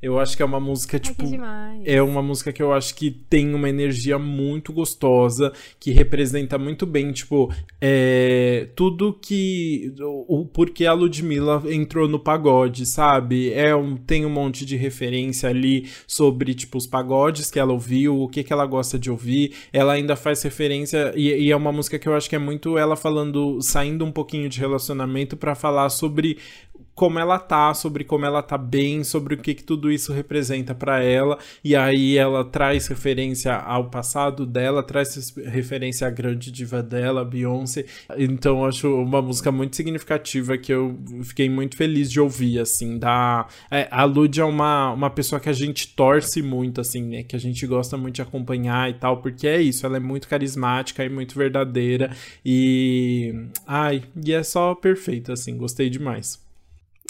Eu 0.00 0.18
acho 0.20 0.36
que 0.36 0.42
é 0.42 0.46
uma 0.46 0.60
música, 0.60 0.98
tipo. 0.98 1.24
Ai, 1.40 1.80
é 1.84 2.02
uma 2.02 2.20
música 2.20 2.52
que 2.52 2.62
eu 2.62 2.70
acho 2.72 2.94
que 2.94 3.10
tem 3.10 3.54
uma 3.54 3.68
energia 3.68 4.18
muito 4.18 4.70
gostosa, 4.70 5.52
que 5.80 5.90
representa 5.90 6.58
muito 6.58 6.84
bem, 6.84 7.12
tipo, 7.12 7.50
é, 7.80 8.68
tudo 8.76 9.14
que. 9.14 9.94
O, 9.98 10.42
o 10.42 10.46
porquê 10.46 10.84
a 10.84 10.92
Ludmilla 10.92 11.62
entrou 11.66 12.06
no 12.06 12.18
pagode, 12.18 12.84
sabe? 12.84 13.50
É 13.54 13.74
um, 13.74 13.96
tem 13.96 14.26
um 14.26 14.30
monte 14.30 14.66
de 14.66 14.76
referência 14.76 15.48
ali 15.48 15.88
sobre, 16.06 16.54
tipo, 16.54 16.76
os 16.76 16.86
pagodes 16.86 17.50
que 17.50 17.58
ela 17.58 17.72
ouviu, 17.72 18.20
o 18.20 18.28
que, 18.28 18.44
que 18.44 18.52
ela 18.52 18.66
gosta 18.66 18.98
de 18.98 19.10
ouvir. 19.10 19.54
Ela 19.72 19.94
ainda 19.94 20.14
faz 20.14 20.42
referência. 20.42 21.14
E, 21.16 21.46
e 21.46 21.50
é 21.50 21.56
uma 21.56 21.72
música 21.72 21.98
que 21.98 22.06
eu 22.06 22.14
acho 22.14 22.28
que 22.28 22.36
é 22.36 22.38
muito 22.38 22.76
ela 22.76 22.96
falando, 22.96 23.62
saindo 23.62 24.04
um 24.04 24.12
pouquinho 24.12 24.48
de 24.50 24.60
relacionamento 24.60 25.38
para 25.38 25.54
falar 25.54 25.88
sobre 25.88 26.36
como 26.96 27.18
ela 27.18 27.38
tá, 27.38 27.74
sobre 27.74 28.04
como 28.04 28.24
ela 28.24 28.42
tá 28.42 28.56
bem, 28.56 29.04
sobre 29.04 29.34
o 29.34 29.38
que, 29.38 29.54
que 29.54 29.62
tudo 29.62 29.92
isso 29.92 30.14
representa 30.14 30.74
para 30.74 31.02
ela. 31.04 31.38
E 31.62 31.76
aí 31.76 32.16
ela 32.16 32.42
traz 32.42 32.86
referência 32.86 33.54
ao 33.54 33.90
passado 33.90 34.46
dela, 34.46 34.82
traz 34.82 35.34
referência 35.44 36.06
à 36.06 36.10
grande 36.10 36.50
diva 36.50 36.82
dela, 36.82 37.22
Beyoncé. 37.22 37.84
Então 38.16 38.64
acho 38.64 38.88
uma 38.96 39.20
música 39.20 39.52
muito 39.52 39.76
significativa 39.76 40.56
que 40.56 40.72
eu 40.72 40.98
fiquei 41.22 41.50
muito 41.50 41.76
feliz 41.76 42.10
de 42.10 42.18
ouvir, 42.18 42.60
assim. 42.60 42.98
Da... 42.98 43.46
É, 43.70 43.86
a 43.90 44.04
Lud 44.04 44.40
é 44.40 44.44
uma, 44.44 44.92
uma 44.92 45.10
pessoa 45.10 45.38
que 45.38 45.50
a 45.50 45.52
gente 45.52 45.94
torce 45.94 46.40
muito, 46.40 46.80
assim, 46.80 47.02
né? 47.02 47.22
Que 47.22 47.36
a 47.36 47.38
gente 47.38 47.66
gosta 47.66 47.98
muito 47.98 48.14
de 48.16 48.22
acompanhar 48.22 48.88
e 48.88 48.94
tal, 48.94 49.20
porque 49.20 49.46
é 49.46 49.60
isso, 49.60 49.84
ela 49.84 49.98
é 49.98 50.00
muito 50.00 50.26
carismática 50.26 51.04
e 51.04 51.10
muito 51.10 51.36
verdadeira. 51.36 52.10
E. 52.42 53.34
Ai, 53.66 54.02
e 54.24 54.32
é 54.32 54.42
só 54.42 54.74
perfeito, 54.74 55.30
assim, 55.30 55.58
gostei 55.58 55.90
demais. 55.90 56.45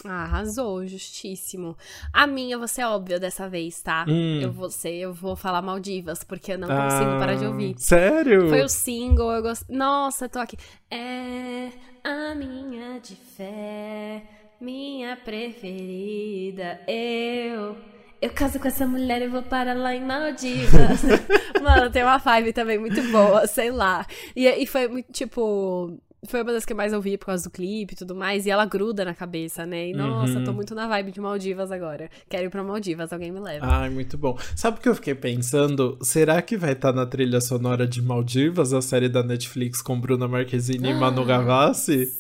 Ah, 0.09 0.23
arrasou, 0.23 0.87
justíssimo. 0.87 1.77
A 2.13 2.27
minha, 2.27 2.59
você 2.59 2.81
é 2.81 2.87
óbvio 2.87 3.19
dessa 3.19 3.49
vez, 3.49 3.81
tá? 3.83 4.05
Hum. 4.09 4.41
Eu 4.41 4.53
vou 4.53 4.71
ser, 4.71 4.95
eu 4.95 5.13
vou 5.13 5.35
falar 5.35 5.63
Maldivas, 5.63 6.23
porque 6.23 6.53
eu 6.53 6.59
não 6.59 6.69
consigo 6.69 7.11
ah, 7.11 7.19
parar 7.19 7.35
de 7.35 7.45
ouvir. 7.45 7.75
Sério? 7.79 8.49
Foi 8.49 8.63
o 8.63 8.69
single, 8.69 9.33
eu 9.33 9.43
gosto. 9.43 9.67
Nossa, 9.69 10.29
tô 10.29 10.39
aqui. 10.39 10.57
É 10.91 11.71
a 12.05 12.35
minha 12.37 13.01
de 13.01 13.17
fé, 13.17 14.23
minha 14.61 15.17
preferida. 15.17 16.81
Eu. 16.87 17.77
Eu 18.23 18.31
caso 18.31 18.59
com 18.59 18.67
essa 18.67 18.87
mulher 18.87 19.21
e 19.21 19.29
vou 19.29 19.43
para 19.43 19.75
lá 19.75 19.95
em 19.95 20.03
Maldivas. 20.03 21.03
Mano, 21.63 21.91
tem 21.91 22.03
uma 22.03 22.17
vibe 22.17 22.53
também 22.53 22.79
muito 22.79 23.03
boa, 23.11 23.47
sei 23.47 23.71
lá. 23.71 24.07
E, 24.35 24.49
e 24.49 24.67
foi 24.67 24.89
muito, 24.89 25.13
tipo 25.13 25.99
foi 26.31 26.43
uma 26.43 26.53
das 26.53 26.64
que 26.64 26.72
eu 26.72 26.77
mais 26.77 26.93
ouvi 26.93 27.16
por 27.16 27.27
causa 27.27 27.45
do 27.45 27.51
clipe 27.51 27.95
e 27.95 27.97
tudo 27.97 28.14
mais. 28.14 28.47
E 28.47 28.51
ela 28.51 28.64
gruda 28.64 29.05
na 29.05 29.14
cabeça, 29.14 29.64
né? 29.66 29.89
E 29.89 29.93
nossa, 29.93 30.39
uhum. 30.39 30.45
tô 30.45 30.53
muito 30.53 30.74
na 30.74 30.87
vibe 30.87 31.12
de 31.12 31.20
Maldivas 31.20 31.70
agora. 31.70 32.11
Quero 32.29 32.45
ir 32.45 32.51
pra 32.51 32.62
Maldivas, 32.62 33.12
alguém 33.12 33.31
me 33.31 33.41
leva. 33.41 33.66
Ai, 33.66 33.91
muito 33.91 34.16
bom. 34.16 34.39
Sabe 34.55 34.79
o 34.79 34.81
que 34.81 34.89
eu 34.89 34.95
fiquei 34.95 35.14
pensando? 35.14 35.99
Será 36.03 36.41
que 36.43 36.57
vai 36.57 36.72
estar 36.72 36.93
tá 36.93 36.97
na 36.97 37.07
trilha 37.07 37.41
sonora 37.41 37.87
de 37.87 38.03
Maldivas, 38.03 38.72
a 38.72 38.83
série 38.83 39.09
da 39.09 39.22
Netflix 39.22 39.83
com 39.83 39.99
Bruna 40.01 40.29
Marquezine 40.29 40.91
e 40.91 40.95
Manu 40.95 41.24
Gavassi? 41.24 42.12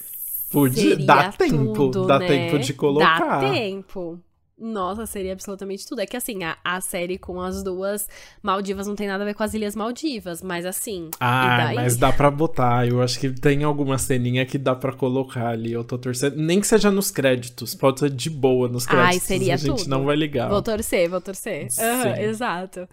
Podia, 0.50 0.96
dá 0.96 1.32
tempo, 1.32 1.72
tudo, 1.72 2.06
dá 2.06 2.18
né? 2.18 2.26
tempo 2.26 2.58
de 2.58 2.72
colocar. 2.72 3.40
Dá 3.40 3.50
tempo. 3.50 4.20
Nossa, 4.58 5.04
seria 5.04 5.34
absolutamente 5.34 5.86
tudo. 5.86 6.00
É 6.00 6.06
que 6.06 6.16
assim, 6.16 6.42
a, 6.42 6.56
a 6.64 6.80
série 6.80 7.18
com 7.18 7.40
as 7.40 7.62
duas 7.62 8.08
Maldivas 8.42 8.86
não 8.86 8.96
tem 8.96 9.06
nada 9.06 9.22
a 9.22 9.26
ver 9.26 9.34
com 9.34 9.42
as 9.42 9.52
Ilhas 9.52 9.76
Maldivas, 9.76 10.42
mas 10.42 10.64
assim. 10.64 11.10
Ah, 11.20 11.72
mas 11.74 11.96
dá 11.98 12.10
pra 12.10 12.30
botar. 12.30 12.88
Eu 12.88 13.02
acho 13.02 13.20
que 13.20 13.30
tem 13.30 13.64
alguma 13.64 13.98
ceninha 13.98 14.46
que 14.46 14.56
dá 14.56 14.74
pra 14.74 14.92
colocar 14.92 15.48
ali. 15.48 15.72
Eu 15.72 15.84
tô 15.84 15.98
torcendo. 15.98 16.36
Nem 16.36 16.58
que 16.58 16.66
seja 16.66 16.90
nos 16.90 17.10
créditos. 17.10 17.74
Pode 17.74 18.00
ser 18.00 18.10
de 18.10 18.30
boa 18.30 18.66
nos 18.66 18.86
créditos. 18.86 19.14
Ai, 19.14 19.20
seria 19.20 19.54
a 19.54 19.56
gente 19.58 19.80
tudo. 19.80 19.90
não 19.90 20.06
vai 20.06 20.16
ligar. 20.16 20.48
Vou 20.48 20.62
torcer, 20.62 21.08
vou 21.10 21.20
torcer. 21.20 21.68
Uhum, 21.78 22.22
exato. 22.22 22.88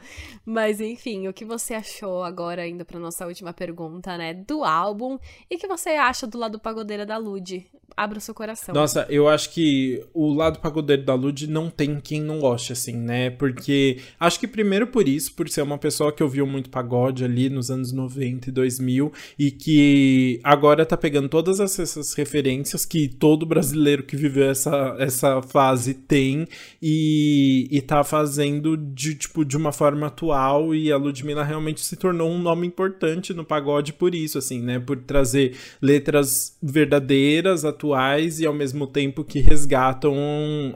Mas 0.46 0.82
enfim, 0.82 1.30
o 1.30 1.34
que 1.34 1.46
você 1.46 1.74
achou 1.74 2.24
agora, 2.24 2.68
indo 2.68 2.84
pra 2.84 3.00
nossa 3.00 3.26
última 3.26 3.54
pergunta, 3.54 4.18
né? 4.18 4.34
Do 4.34 4.66
álbum. 4.66 5.18
E 5.50 5.56
o 5.56 5.60
que 5.60 5.68
você 5.68 5.92
acha 5.92 6.28
do 6.28 6.38
lado 6.38 6.60
pagodeira 6.60 7.06
da 7.06 7.16
Lud? 7.16 7.66
Abra 7.96 8.18
o 8.18 8.22
seu 8.22 8.34
coração. 8.34 8.74
Nossa, 8.74 9.06
eu 9.10 9.30
acho 9.30 9.52
que 9.52 10.04
o 10.14 10.34
lado 10.34 10.60
pagodeiro 10.60 11.04
da 11.04 11.14
Lud 11.14 11.48
não 11.54 11.70
tem 11.70 12.00
quem 12.02 12.22
não 12.22 12.40
goste, 12.40 12.74
assim, 12.74 12.98
né? 12.98 13.30
Porque 13.30 13.98
acho 14.20 14.40
que 14.40 14.48
primeiro 14.48 14.88
por 14.88 15.08
isso, 15.08 15.34
por 15.34 15.48
ser 15.48 15.62
uma 15.62 15.78
pessoa 15.78 16.12
que 16.12 16.24
ouviu 16.24 16.48
muito 16.48 16.70
pagode 16.70 17.24
ali 17.24 17.50
nos 17.50 17.70
anos 17.70 17.92
90 17.92 18.50
e 18.50 18.52
2000 18.52 19.14
e 19.38 19.52
que 19.52 20.40
agora 20.44 20.86
tá 20.86 20.98
pegando 20.98 21.30
todas 21.30 21.60
essas 21.60 22.14
referências 22.16 22.86
que 22.86 23.08
todo 23.08 23.46
brasileiro 23.46 24.04
que 24.04 24.16
viveu 24.16 24.50
essa, 24.50 24.96
essa 24.98 25.42
fase 25.42 25.94
tem 25.94 26.48
e, 26.82 27.68
e 27.70 27.82
tá 27.82 28.04
fazendo 28.04 28.76
de, 28.76 29.16
tipo, 29.16 29.46
de 29.46 29.56
uma 29.56 29.72
forma 29.72 30.08
atual 30.08 30.74
e 30.74 30.92
a 30.92 30.98
Ludmilla 30.98 31.44
realmente 31.44 31.82
se 31.82 31.96
tornou 31.96 32.30
um 32.30 32.40
nome 32.40 32.66
importante 32.66 33.34
no 33.34 33.46
pagode 33.46 33.94
por 33.94 34.16
isso, 34.16 34.38
assim, 34.38 34.62
né? 34.62 34.80
Por 34.80 34.98
trazer 34.98 35.56
letras 35.82 36.58
verdadeiras, 36.62 37.64
atuais 37.64 38.40
e 38.40 38.46
ao 38.46 38.54
mesmo 38.54 38.88
tempo 38.88 39.24
que 39.24 39.40
resgatam 39.40 40.16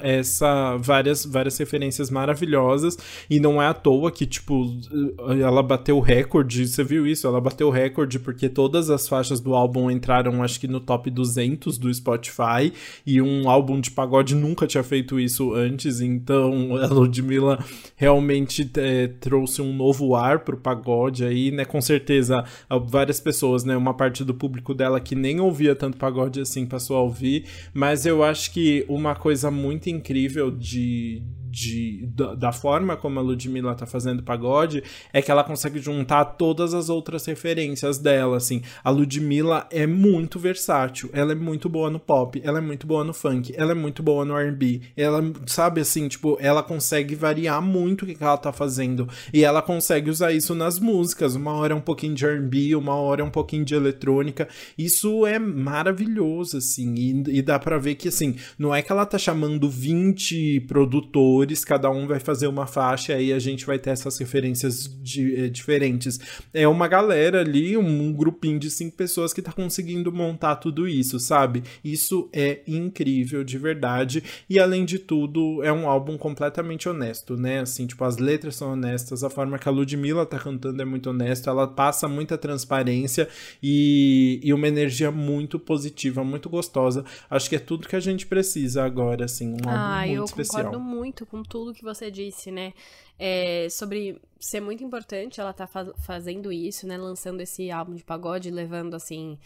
essa 0.02 0.67
várias, 0.76 1.26
várias 1.26 1.58
referências 1.58 2.10
maravilhosas 2.10 2.98
e 3.30 3.40
não 3.40 3.62
é 3.62 3.68
à 3.68 3.74
toa 3.74 4.12
que, 4.12 4.26
tipo, 4.26 4.76
ela 5.40 5.64
bateu 5.64 6.00
recorde, 6.00 6.68
você 6.68 6.84
viu 6.84 7.08
isso? 7.08 7.28
Ela 7.28 7.40
bateu 7.40 7.70
recorde 7.70 8.20
porque 8.20 8.50
todas 8.50 8.90
as 8.90 9.08
faixas 9.08 9.40
do 9.40 9.54
álbum 9.56 9.90
entraram, 9.90 10.44
acho 10.44 10.60
que 10.60 10.68
no 10.68 10.80
top 10.80 11.10
200 11.10 11.78
do 11.78 11.94
Spotify 11.94 12.74
e 13.06 13.22
um 13.22 13.50
álbum 13.50 13.80
de 13.80 13.92
pagode 13.92 14.36
nunca 14.36 14.66
tinha 14.66 14.84
feito 14.84 15.20
isso 15.20 15.54
antes, 15.54 16.02
então 16.02 16.76
a 16.78 16.88
Ludmilla 16.88 17.64
realmente 17.96 18.70
é, 18.78 19.08
trouxe 19.08 19.62
um 19.62 19.74
novo 19.74 20.16
ar 20.16 20.40
pro 20.40 20.58
pagode 20.58 21.24
aí, 21.24 21.52
né? 21.52 21.66
Com 21.66 21.80
certeza, 21.80 22.44
várias 22.88 23.20
pessoas, 23.20 23.64
né? 23.64 23.78
Uma 23.78 23.94
parte 23.94 24.24
do 24.24 24.34
público 24.34 24.74
dela 24.74 25.00
que 25.00 25.16
nem 25.16 25.40
ouvia 25.40 25.76
tanto 25.76 25.98
pagode 25.98 26.42
assim 26.42 26.66
passou 26.66 26.98
a 26.98 27.02
ouvir, 27.02 27.46
mas 27.74 28.06
eu 28.06 28.24
acho 28.24 28.52
que 28.52 28.86
uma 28.88 29.16
coisa 29.16 29.52
muito 29.52 29.90
incrível 29.90 30.50
de, 30.58 31.24
de, 31.50 32.06
da, 32.08 32.36
da, 32.36 32.52
forma 32.52 32.98
como 32.98 33.20
a 33.20 33.22
Ludmilla 33.22 33.76
tá 33.76 33.86
fazendo 33.86 34.24
pagode 34.24 34.84
é 35.14 35.22
que 35.22 35.32
ela 35.32 35.44
consegue 35.44 35.80
juntar 35.80 36.26
todas 36.26 36.74
as 36.74 36.90
outras 36.90 37.26
referências 37.26 37.98
dela, 37.98 38.38
assim. 38.38 38.62
A 38.84 38.90
Ludmilla 38.90 39.68
é 39.72 39.88
muito 39.88 40.40
versátil, 40.40 41.10
ela 41.14 41.32
é 41.32 41.36
muito 41.36 41.70
boa 41.70 41.90
no 41.90 42.00
pop, 42.00 42.42
ela 42.44 42.58
é 42.58 42.62
muito 42.62 42.86
boa 42.86 43.04
no 43.04 43.14
funk, 43.14 43.54
ela 43.56 43.72
é 43.72 43.76
muito 43.76 44.04
boa 44.04 44.26
no 44.26 44.38
R&B, 44.38 44.82
ela, 44.96 45.22
sabe, 45.46 45.82
assim, 45.82 46.08
tipo, 46.08 46.38
ela 46.40 46.62
consegue 46.62 47.16
variar 47.16 47.62
muito 47.62 48.04
o 48.04 48.06
que 48.06 48.18
ela 48.20 48.38
tá 48.38 48.52
fazendo. 48.52 49.08
E 49.34 49.44
ela 49.44 49.62
consegue 49.62 50.10
usar 50.10 50.32
isso 50.32 50.54
nas 50.54 50.80
músicas, 50.80 51.36
uma 51.36 51.54
hora 51.54 51.74
é 51.74 51.76
um 51.76 51.82
pouquinho 51.82 52.16
de 52.16 52.26
R&B, 52.26 52.76
uma 52.76 52.96
hora 52.96 53.22
é 53.22 53.26
um 53.26 53.32
pouquinho 53.32 53.64
de 53.64 53.76
eletrônica, 53.76 54.48
isso 54.78 55.26
é 55.26 55.40
maravilhoso, 55.40 56.58
assim, 56.58 56.94
e, 56.96 57.38
e 57.38 57.42
dá 57.42 57.58
pra 57.58 57.78
ver 57.78 57.96
que, 57.96 58.08
assim, 58.08 58.36
não 58.58 58.74
é 58.74 58.82
que 58.82 58.92
ela 58.92 59.06
tá 59.06 59.18
chamando 59.18 59.70
20 59.70 60.62
produtores 60.62 61.37
cada 61.66 61.90
um 61.90 62.08
vai 62.08 62.20
fazer 62.20 62.48
uma 62.48 62.66
faixa 62.66 63.14
e 63.14 63.16
aí 63.16 63.34
a 63.34 63.40
gente 63.40 63.66
vai 63.66 63.78
ter 63.78 63.92
essas 63.92 64.18
referências 64.18 64.90
de, 65.02 65.36
é, 65.36 65.50
diferentes. 65.50 66.20
É 66.54 66.68
uma 66.68 66.88
galera 66.88 67.42
ali, 67.42 67.78
um, 67.78 68.02
um 68.08 68.14
grupinho 68.14 68.60
de 68.60 68.70
cinco 68.70 68.96
pessoas 68.96 69.34
que 69.34 69.42
tá 69.42 69.52
conseguindo 69.52 70.12
montar 70.12 70.58
tudo 70.58 70.88
isso, 70.88 71.20
sabe? 71.20 71.64
Isso 71.84 72.30
é 72.34 72.62
incrível, 72.68 73.44
de 73.44 73.58
verdade. 73.58 74.24
E 74.50 74.60
além 74.60 74.86
de 74.86 75.00
tudo, 75.00 75.64
é 75.64 75.72
um 75.72 75.88
álbum 75.88 76.18
completamente 76.18 76.90
honesto, 76.90 77.38
né? 77.38 77.60
Assim, 77.62 77.86
tipo, 77.86 78.04
as 78.04 78.18
letras 78.18 78.56
são 78.56 78.74
honestas, 78.74 79.24
a 79.24 79.30
forma 79.30 79.60
que 79.60 79.68
a 79.68 79.72
Ludmilla 79.72 80.26
tá 80.26 80.40
cantando 80.40 80.82
é 80.82 80.86
muito 80.86 81.10
honesta, 81.10 81.50
ela 81.50 81.68
passa 81.68 82.08
muita 82.08 82.38
transparência 82.38 83.28
e, 83.62 84.40
e 84.44 84.54
uma 84.54 84.68
energia 84.68 85.12
muito 85.12 85.60
positiva, 85.60 86.24
muito 86.24 86.50
gostosa. 86.50 87.04
Acho 87.30 87.50
que 87.50 87.56
é 87.56 87.60
tudo 87.60 87.88
que 87.88 87.96
a 87.96 88.00
gente 88.00 88.26
precisa 88.26 88.84
agora, 88.84 89.26
assim, 89.26 89.50
um 89.50 89.70
álbum 89.70 89.70
ah, 89.70 90.06
muito 90.06 90.26
especial. 90.26 90.62
eu 90.62 90.72
concordo 90.72 90.84
muito 90.84 91.26
com 91.28 91.44
tudo 91.44 91.74
que 91.74 91.84
você 91.84 92.10
disse, 92.10 92.52
né? 92.52 92.74
É, 93.20 93.68
sobre 93.70 94.22
ser 94.40 94.60
muito 94.60 94.84
importante 94.84 95.40
ela 95.40 95.54
tá 95.54 95.68
faz, 95.68 95.90
fazendo 96.06 96.52
isso, 96.52 96.88
né? 96.88 96.98
Lançando 96.98 97.42
esse 97.42 97.70
álbum 97.72 97.96
de 97.96 98.04
pagode, 98.04 98.52
levando 98.52 98.96
assim. 98.96 99.38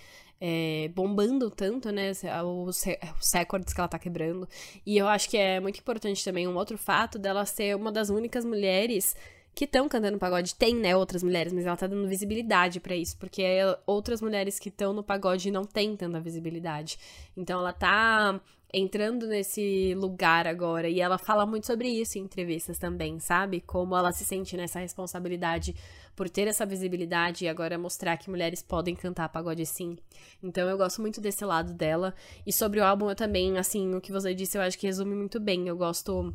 É, 0.44 0.90
bombando 0.96 1.52
tanto, 1.52 1.92
né, 1.92 2.14
os, 2.44 2.84
os 3.20 3.32
recordes 3.32 3.76
que 3.76 3.80
ela 3.80 3.88
tá 3.88 4.00
quebrando. 4.00 4.50
E 4.84 4.98
eu 4.98 5.08
acho 5.08 5.30
que 5.30 5.38
é 5.38 5.60
muito 5.60 5.80
importante 5.80 6.26
também 6.26 6.48
um 6.48 6.56
outro 6.56 6.80
fato 6.80 7.20
dela 7.20 7.46
ser 7.46 7.76
uma 7.76 7.92
das 7.92 8.10
únicas 8.10 8.44
mulheres 8.44 9.16
que 9.54 9.66
estão 9.66 9.88
cantando 9.88 10.18
pagode. 10.18 10.56
Tem, 10.56 10.76
né, 10.76 10.96
outras 10.96 11.24
mulheres, 11.24 11.54
mas 11.54 11.66
ela 11.66 11.78
tá 11.78 11.88
dando 11.88 12.08
visibilidade 12.08 12.80
para 12.80 12.96
isso, 12.96 13.18
porque 13.18 13.44
outras 13.86 14.22
mulheres 14.22 14.60
que 14.60 14.70
estão 14.70 14.94
no 14.94 15.04
pagode 15.04 15.52
não 15.52 15.64
têm 15.64 15.96
tanta 15.96 16.20
visibilidade. 16.20 16.98
Então 17.36 17.60
ela 17.60 17.74
tá 17.74 18.40
entrando 18.74 19.28
nesse 19.28 19.94
lugar 19.96 20.48
agora. 20.48 20.88
E 20.90 21.00
ela 21.00 21.18
fala 21.18 21.46
muito 21.46 21.68
sobre 21.68 21.90
isso 21.90 22.18
em 22.18 22.22
entrevistas 22.22 22.78
também, 22.78 23.20
sabe? 23.20 23.62
Como 23.62 23.96
ela 23.96 24.12
se 24.12 24.24
sente 24.24 24.56
nessa 24.56 24.80
responsabilidade 24.80 25.76
por 26.16 26.30
ter 26.30 26.48
essa 26.48 26.66
visibilidade 26.66 27.46
e 27.46 27.50
agora 27.50 27.78
mostrar 27.78 28.18
que 28.18 28.30
mulheres 28.30 28.62
podem 28.62 28.96
cantar 28.96 29.30
pagode 29.30 29.66
sim. 29.66 29.98
Então 30.42 30.70
eu 30.70 30.78
gosto 30.78 31.02
muito 31.02 31.20
desse 31.20 31.44
lado 31.44 31.74
dela. 31.74 32.14
E 32.46 32.54
sobre 32.54 32.80
o 32.80 32.86
álbum 32.86 33.10
eu 33.10 33.16
também, 33.16 33.58
assim, 33.58 33.94
o 33.96 34.02
que 34.02 34.12
você 34.12 34.34
disse 34.34 34.58
eu 34.58 34.62
acho 34.62 34.78
que 34.78 34.88
resume 34.88 35.16
muito 35.16 35.40
bem. 35.40 35.68
Eu 35.68 35.78
gosto 35.78 36.34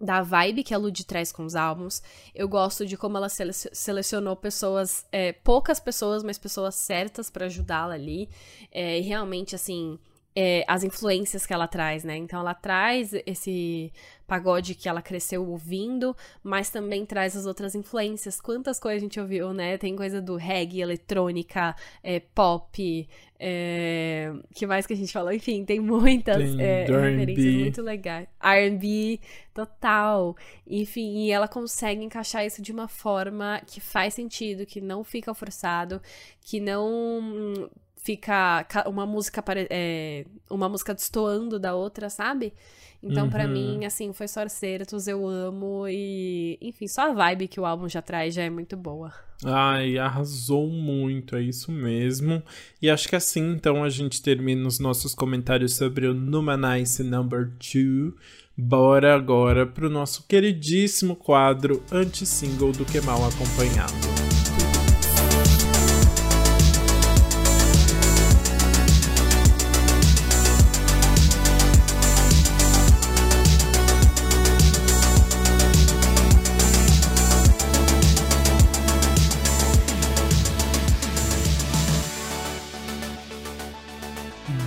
da 0.00 0.22
vibe 0.22 0.62
que 0.62 0.72
a 0.72 0.78
Lud 0.78 1.04
traz 1.04 1.32
com 1.32 1.44
os 1.44 1.56
álbuns. 1.56 2.02
Eu 2.34 2.48
gosto 2.48 2.86
de 2.86 2.96
como 2.96 3.16
ela 3.16 3.28
sele 3.28 3.52
selecionou 3.52 4.36
pessoas, 4.36 5.04
é, 5.10 5.32
poucas 5.32 5.80
pessoas, 5.80 6.22
mas 6.22 6.38
pessoas 6.38 6.76
certas 6.76 7.30
para 7.30 7.46
ajudá-la 7.46 7.94
ali. 7.94 8.28
É, 8.70 8.98
e 8.98 9.02
realmente, 9.02 9.54
assim, 9.54 9.98
é, 10.34 10.64
as 10.68 10.84
influências 10.84 11.44
que 11.44 11.52
ela 11.52 11.66
traz, 11.66 12.04
né? 12.04 12.16
Então 12.16 12.38
ela 12.38 12.54
traz 12.54 13.12
esse 13.26 13.92
pagode 14.26 14.74
que 14.74 14.88
ela 14.88 15.00
cresceu 15.00 15.44
ouvindo, 15.48 16.14
mas 16.42 16.70
também 16.70 17.04
traz 17.06 17.34
as 17.34 17.46
outras 17.46 17.74
influências. 17.74 18.40
Quantas 18.40 18.78
coisas 18.78 19.02
a 19.02 19.04
gente 19.04 19.18
ouviu, 19.18 19.52
né? 19.52 19.78
Tem 19.78 19.96
coisa 19.96 20.20
do 20.20 20.36
reggae, 20.36 20.80
eletrônica, 20.80 21.74
é, 22.02 22.20
pop, 22.20 23.08
é... 23.40 24.32
que 24.54 24.66
mais 24.66 24.86
que 24.86 24.92
a 24.92 24.96
gente 24.96 25.12
falou? 25.12 25.32
Enfim, 25.32 25.64
tem 25.64 25.80
muitas 25.80 26.36
tem 26.36 26.60
é, 26.60 26.84
referências 26.84 27.54
muito 27.54 27.82
legais. 27.82 28.28
R&B, 28.40 29.18
total. 29.54 30.36
Enfim, 30.66 31.24
e 31.24 31.30
ela 31.30 31.48
consegue 31.48 32.04
encaixar 32.04 32.44
isso 32.44 32.60
de 32.60 32.70
uma 32.70 32.86
forma 32.86 33.60
que 33.66 33.80
faz 33.80 34.14
sentido, 34.14 34.66
que 34.66 34.80
não 34.80 35.02
fica 35.02 35.32
forçado, 35.32 36.02
que 36.42 36.60
não 36.60 37.68
fica 38.08 38.66
uma 38.86 39.04
música 39.04 39.44
é, 39.68 40.24
uma 40.48 40.66
música 40.66 40.94
destoando 40.94 41.58
da 41.58 41.74
outra, 41.74 42.08
sabe? 42.08 42.54
Então, 43.02 43.24
uhum. 43.24 43.30
para 43.30 43.46
mim, 43.46 43.84
assim, 43.84 44.12
foi 44.14 44.26
só 44.26 44.48
Certos, 44.48 45.06
eu 45.06 45.28
amo 45.28 45.86
e, 45.86 46.58
enfim, 46.60 46.88
só 46.88 47.10
a 47.10 47.12
vibe 47.12 47.46
que 47.46 47.60
o 47.60 47.66
álbum 47.66 47.86
já 47.86 48.00
traz 48.00 48.34
já 48.34 48.42
é 48.42 48.50
muito 48.50 48.76
boa. 48.76 49.12
Ai, 49.44 49.98
arrasou 49.98 50.68
muito, 50.68 51.36
é 51.36 51.42
isso 51.42 51.70
mesmo. 51.70 52.42
E 52.80 52.90
acho 52.90 53.08
que 53.08 53.14
assim, 53.14 53.52
então, 53.52 53.84
a 53.84 53.90
gente 53.90 54.22
termina 54.22 54.66
os 54.66 54.80
nossos 54.80 55.14
comentários 55.14 55.74
sobre 55.74 56.06
o 56.06 56.14
Numanice 56.14 57.04
Number 57.04 57.52
2. 57.58 58.14
Bora 58.56 59.14
agora 59.14 59.64
pro 59.66 59.90
nosso 59.90 60.26
queridíssimo 60.26 61.14
quadro 61.14 61.84
anti-single 61.92 62.72
do 62.72 62.84
Que 62.84 63.00
Mal 63.00 63.20
Acompanhado. 63.28 64.27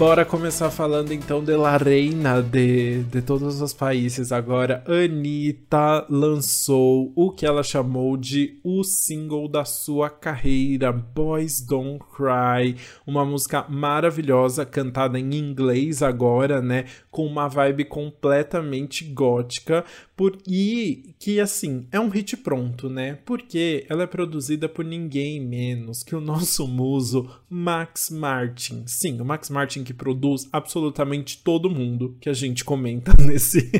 Bora 0.01 0.25
começar 0.25 0.71
falando 0.71 1.13
então 1.13 1.43
de 1.43 1.55
La 1.55 1.77
Reina 1.77 2.41
de, 2.41 3.03
de 3.03 3.21
todos 3.21 3.61
os 3.61 3.71
países. 3.71 4.31
Agora, 4.31 4.83
Anitta 4.87 6.07
lançou 6.09 7.13
o 7.15 7.29
que 7.29 7.45
ela 7.45 7.61
chamou 7.61 8.17
de 8.17 8.59
o 8.63 8.83
single 8.83 9.47
da 9.47 9.63
sua 9.63 10.09
carreira, 10.09 10.91
Boys 10.91 11.61
Don't 11.61 12.03
Cry. 12.17 12.77
Uma 13.05 13.23
música 13.23 13.63
maravilhosa, 13.69 14.65
cantada 14.65 15.19
em 15.19 15.35
inglês 15.35 16.01
agora, 16.01 16.63
né? 16.63 16.85
Com 17.11 17.27
uma 17.27 17.47
vibe 17.47 17.85
completamente 17.85 19.03
gótica 19.03 19.85
Por, 20.21 20.37
e 20.47 21.15
que, 21.17 21.39
assim, 21.39 21.87
é 21.91 21.99
um 21.99 22.07
hit 22.07 22.37
pronto, 22.37 22.87
né? 22.87 23.17
Porque 23.25 23.87
ela 23.89 24.03
é 24.03 24.07
produzida 24.07 24.69
por 24.69 24.85
ninguém 24.85 25.39
menos 25.39 26.03
que 26.03 26.15
o 26.15 26.21
nosso 26.21 26.67
muso 26.67 27.27
Max 27.49 28.11
Martin. 28.11 28.83
Sim, 28.85 29.19
o 29.19 29.25
Max 29.25 29.49
Martin 29.49 29.83
que 29.83 29.95
produz 29.95 30.47
absolutamente 30.53 31.41
todo 31.43 31.71
mundo 31.71 32.15
que 32.21 32.29
a 32.29 32.33
gente 32.33 32.63
comenta 32.63 33.15
nesse 33.19 33.71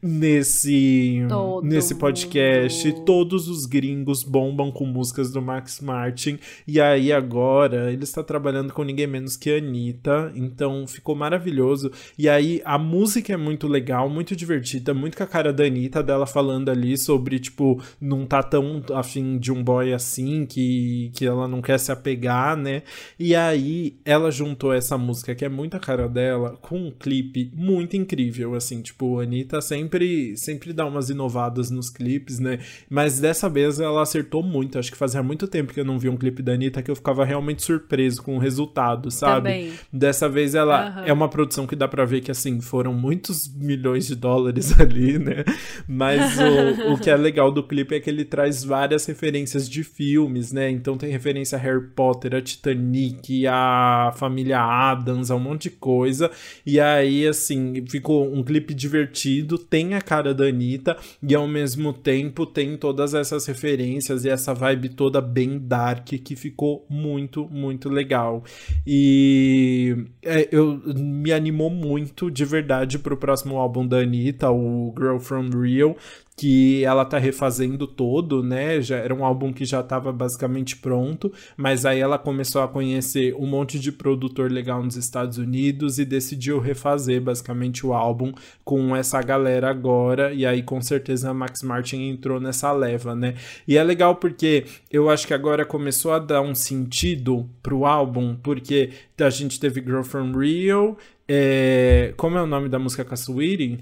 nesse 0.00 1.26
todo 1.28 1.66
nesse 1.66 1.94
podcast. 1.94 2.88
Mundo. 2.88 3.04
Todos 3.04 3.48
os 3.48 3.66
gringos 3.66 4.22
bombam 4.22 4.72
com 4.72 4.86
músicas 4.86 5.30
do 5.30 5.42
Max 5.42 5.82
Martin. 5.82 6.38
E 6.66 6.80
aí 6.80 7.12
agora 7.12 7.92
ele 7.92 8.04
está 8.04 8.22
trabalhando 8.22 8.72
com 8.72 8.82
ninguém 8.82 9.06
menos 9.06 9.36
que 9.36 9.50
a 9.50 9.58
Anitta. 9.58 10.32
Então 10.34 10.86
ficou 10.86 11.14
maravilhoso. 11.14 11.92
E 12.16 12.30
aí 12.30 12.62
a 12.64 12.78
música 12.78 13.34
é 13.34 13.36
muito 13.36 13.68
legal, 13.68 14.08
muito 14.08 14.34
divertida, 14.34 14.94
muito 14.94 15.18
com 15.18 15.22
a 15.22 15.26
cara 15.26 15.52
da 15.52 15.65
Anitta, 15.66 16.02
dela 16.02 16.26
falando 16.26 16.68
ali 16.68 16.96
sobre, 16.96 17.38
tipo, 17.38 17.82
não 18.00 18.26
tá 18.26 18.42
tão 18.42 18.82
afim 18.94 19.38
de 19.38 19.52
um 19.52 19.62
boy 19.62 19.92
assim, 19.92 20.46
que, 20.46 21.10
que 21.14 21.26
ela 21.26 21.46
não 21.48 21.60
quer 21.60 21.78
se 21.78 21.92
apegar, 21.92 22.56
né? 22.56 22.82
E 23.18 23.34
aí 23.34 23.96
ela 24.04 24.30
juntou 24.30 24.72
essa 24.72 24.96
música, 24.96 25.34
que 25.34 25.44
é 25.44 25.48
muito 25.48 25.76
a 25.76 25.80
cara 25.80 26.08
dela, 26.08 26.56
com 26.60 26.78
um 26.78 26.90
clipe 26.90 27.50
muito 27.54 27.96
incrível, 27.96 28.54
assim, 28.54 28.80
tipo, 28.82 29.20
a 29.20 29.22
Anitta 29.22 29.60
sempre, 29.60 30.36
sempre 30.36 30.72
dá 30.72 30.86
umas 30.86 31.10
inovadas 31.10 31.70
nos 31.70 31.90
clipes, 31.90 32.38
né? 32.38 32.58
Mas 32.88 33.20
dessa 33.20 33.48
vez 33.48 33.80
ela 33.80 34.02
acertou 34.02 34.42
muito, 34.42 34.78
acho 34.78 34.90
que 34.90 34.96
fazia 34.96 35.22
muito 35.22 35.46
tempo 35.46 35.72
que 35.72 35.80
eu 35.80 35.84
não 35.84 35.98
vi 35.98 36.08
um 36.08 36.16
clipe 36.16 36.42
da 36.42 36.52
Anitta 36.52 36.82
que 36.82 36.90
eu 36.90 36.96
ficava 36.96 37.24
realmente 37.24 37.62
surpreso 37.62 38.22
com 38.22 38.36
o 38.36 38.38
resultado, 38.38 39.10
sabe? 39.10 39.48
Também. 39.48 39.72
Dessa 39.92 40.28
vez 40.28 40.54
ela 40.54 40.96
uhum. 40.96 41.04
é 41.04 41.12
uma 41.12 41.28
produção 41.28 41.66
que 41.66 41.76
dá 41.76 41.88
pra 41.88 42.04
ver 42.04 42.20
que, 42.20 42.30
assim, 42.30 42.60
foram 42.60 42.92
muitos 42.92 43.52
milhões 43.54 44.06
de 44.06 44.14
dólares 44.14 44.78
ali, 44.80 45.18
né? 45.18 45.44
Mas 45.88 46.36
o, 46.38 46.92
o 46.94 46.98
que 46.98 47.10
é 47.10 47.16
legal 47.16 47.50
do 47.50 47.62
clipe 47.62 47.94
é 47.94 48.00
que 48.00 48.10
ele 48.10 48.24
traz 48.24 48.64
várias 48.64 49.06
referências 49.06 49.68
de 49.68 49.82
filmes, 49.84 50.52
né? 50.52 50.70
Então 50.70 50.96
tem 50.96 51.10
referência 51.10 51.56
a 51.56 51.60
Harry 51.60 51.86
Potter, 51.94 52.34
a 52.34 52.40
Titanic, 52.40 53.46
a 53.46 54.12
família 54.16 54.60
Adams, 54.60 55.30
a 55.30 55.36
um 55.36 55.40
monte 55.40 55.64
de 55.64 55.70
coisa. 55.70 56.30
E 56.64 56.80
aí, 56.80 57.26
assim, 57.26 57.84
ficou 57.88 58.32
um 58.32 58.42
clipe 58.42 58.74
divertido, 58.74 59.58
tem 59.58 59.94
a 59.94 60.00
cara 60.00 60.34
da 60.34 60.44
Anitta 60.44 60.96
e 61.22 61.34
ao 61.34 61.46
mesmo 61.46 61.92
tempo 61.92 62.46
tem 62.46 62.76
todas 62.76 63.14
essas 63.14 63.46
referências 63.46 64.24
e 64.24 64.28
essa 64.28 64.54
vibe 64.54 64.90
toda 64.90 65.20
bem 65.20 65.58
dark 65.58 66.06
que 66.06 66.36
ficou 66.36 66.86
muito, 66.88 67.48
muito 67.48 67.88
legal. 67.88 68.44
E 68.86 70.06
é, 70.22 70.48
eu 70.50 70.80
me 70.94 71.32
animou 71.32 71.70
muito 71.70 72.30
de 72.30 72.44
verdade 72.44 72.98
pro 72.98 73.16
próximo 73.16 73.56
álbum 73.56 73.86
da 73.86 73.98
Anitta, 73.98 74.50
o 74.50 74.94
Girl 74.96 75.18
From 75.36 75.60
Real, 75.60 75.96
que 76.36 76.84
ela 76.84 77.04
tá 77.04 77.18
refazendo 77.18 77.86
todo, 77.86 78.42
né? 78.42 78.80
Já 78.82 78.96
era 78.96 79.14
um 79.14 79.24
álbum 79.24 79.52
que 79.52 79.64
já 79.64 79.80
estava 79.80 80.12
basicamente 80.12 80.76
pronto, 80.76 81.32
mas 81.56 81.86
aí 81.86 81.98
ela 81.98 82.18
começou 82.18 82.60
a 82.62 82.68
conhecer 82.68 83.34
um 83.34 83.46
monte 83.46 83.78
de 83.78 83.90
produtor 83.90 84.52
legal 84.52 84.82
nos 84.82 84.96
Estados 84.96 85.38
Unidos 85.38 85.98
e 85.98 86.04
decidiu 86.04 86.58
refazer 86.58 87.22
basicamente 87.22 87.86
o 87.86 87.94
álbum 87.94 88.32
com 88.64 88.94
essa 88.94 89.22
galera 89.22 89.70
agora, 89.70 90.32
e 90.32 90.44
aí 90.44 90.62
com 90.62 90.80
certeza 90.82 91.30
a 91.30 91.34
Max 91.34 91.62
Martin 91.62 92.10
entrou 92.10 92.38
nessa 92.38 92.70
leva, 92.70 93.14
né? 93.14 93.34
E 93.66 93.78
é 93.78 93.82
legal 93.82 94.16
porque 94.16 94.64
eu 94.92 95.08
acho 95.08 95.26
que 95.26 95.34
agora 95.34 95.64
começou 95.64 96.12
a 96.12 96.18
dar 96.18 96.42
um 96.42 96.54
sentido 96.54 97.48
pro 97.62 97.86
álbum, 97.86 98.36
porque 98.42 98.90
a 99.18 99.30
gente 99.30 99.58
teve 99.58 99.80
Girl 99.80 100.02
From 100.02 100.32
Rio, 100.38 100.98
é... 101.26 102.12
como 102.18 102.36
é 102.36 102.42
o 102.42 102.46
nome 102.46 102.68
da 102.68 102.78
música 102.78 103.06
Sweetie? 103.16 103.78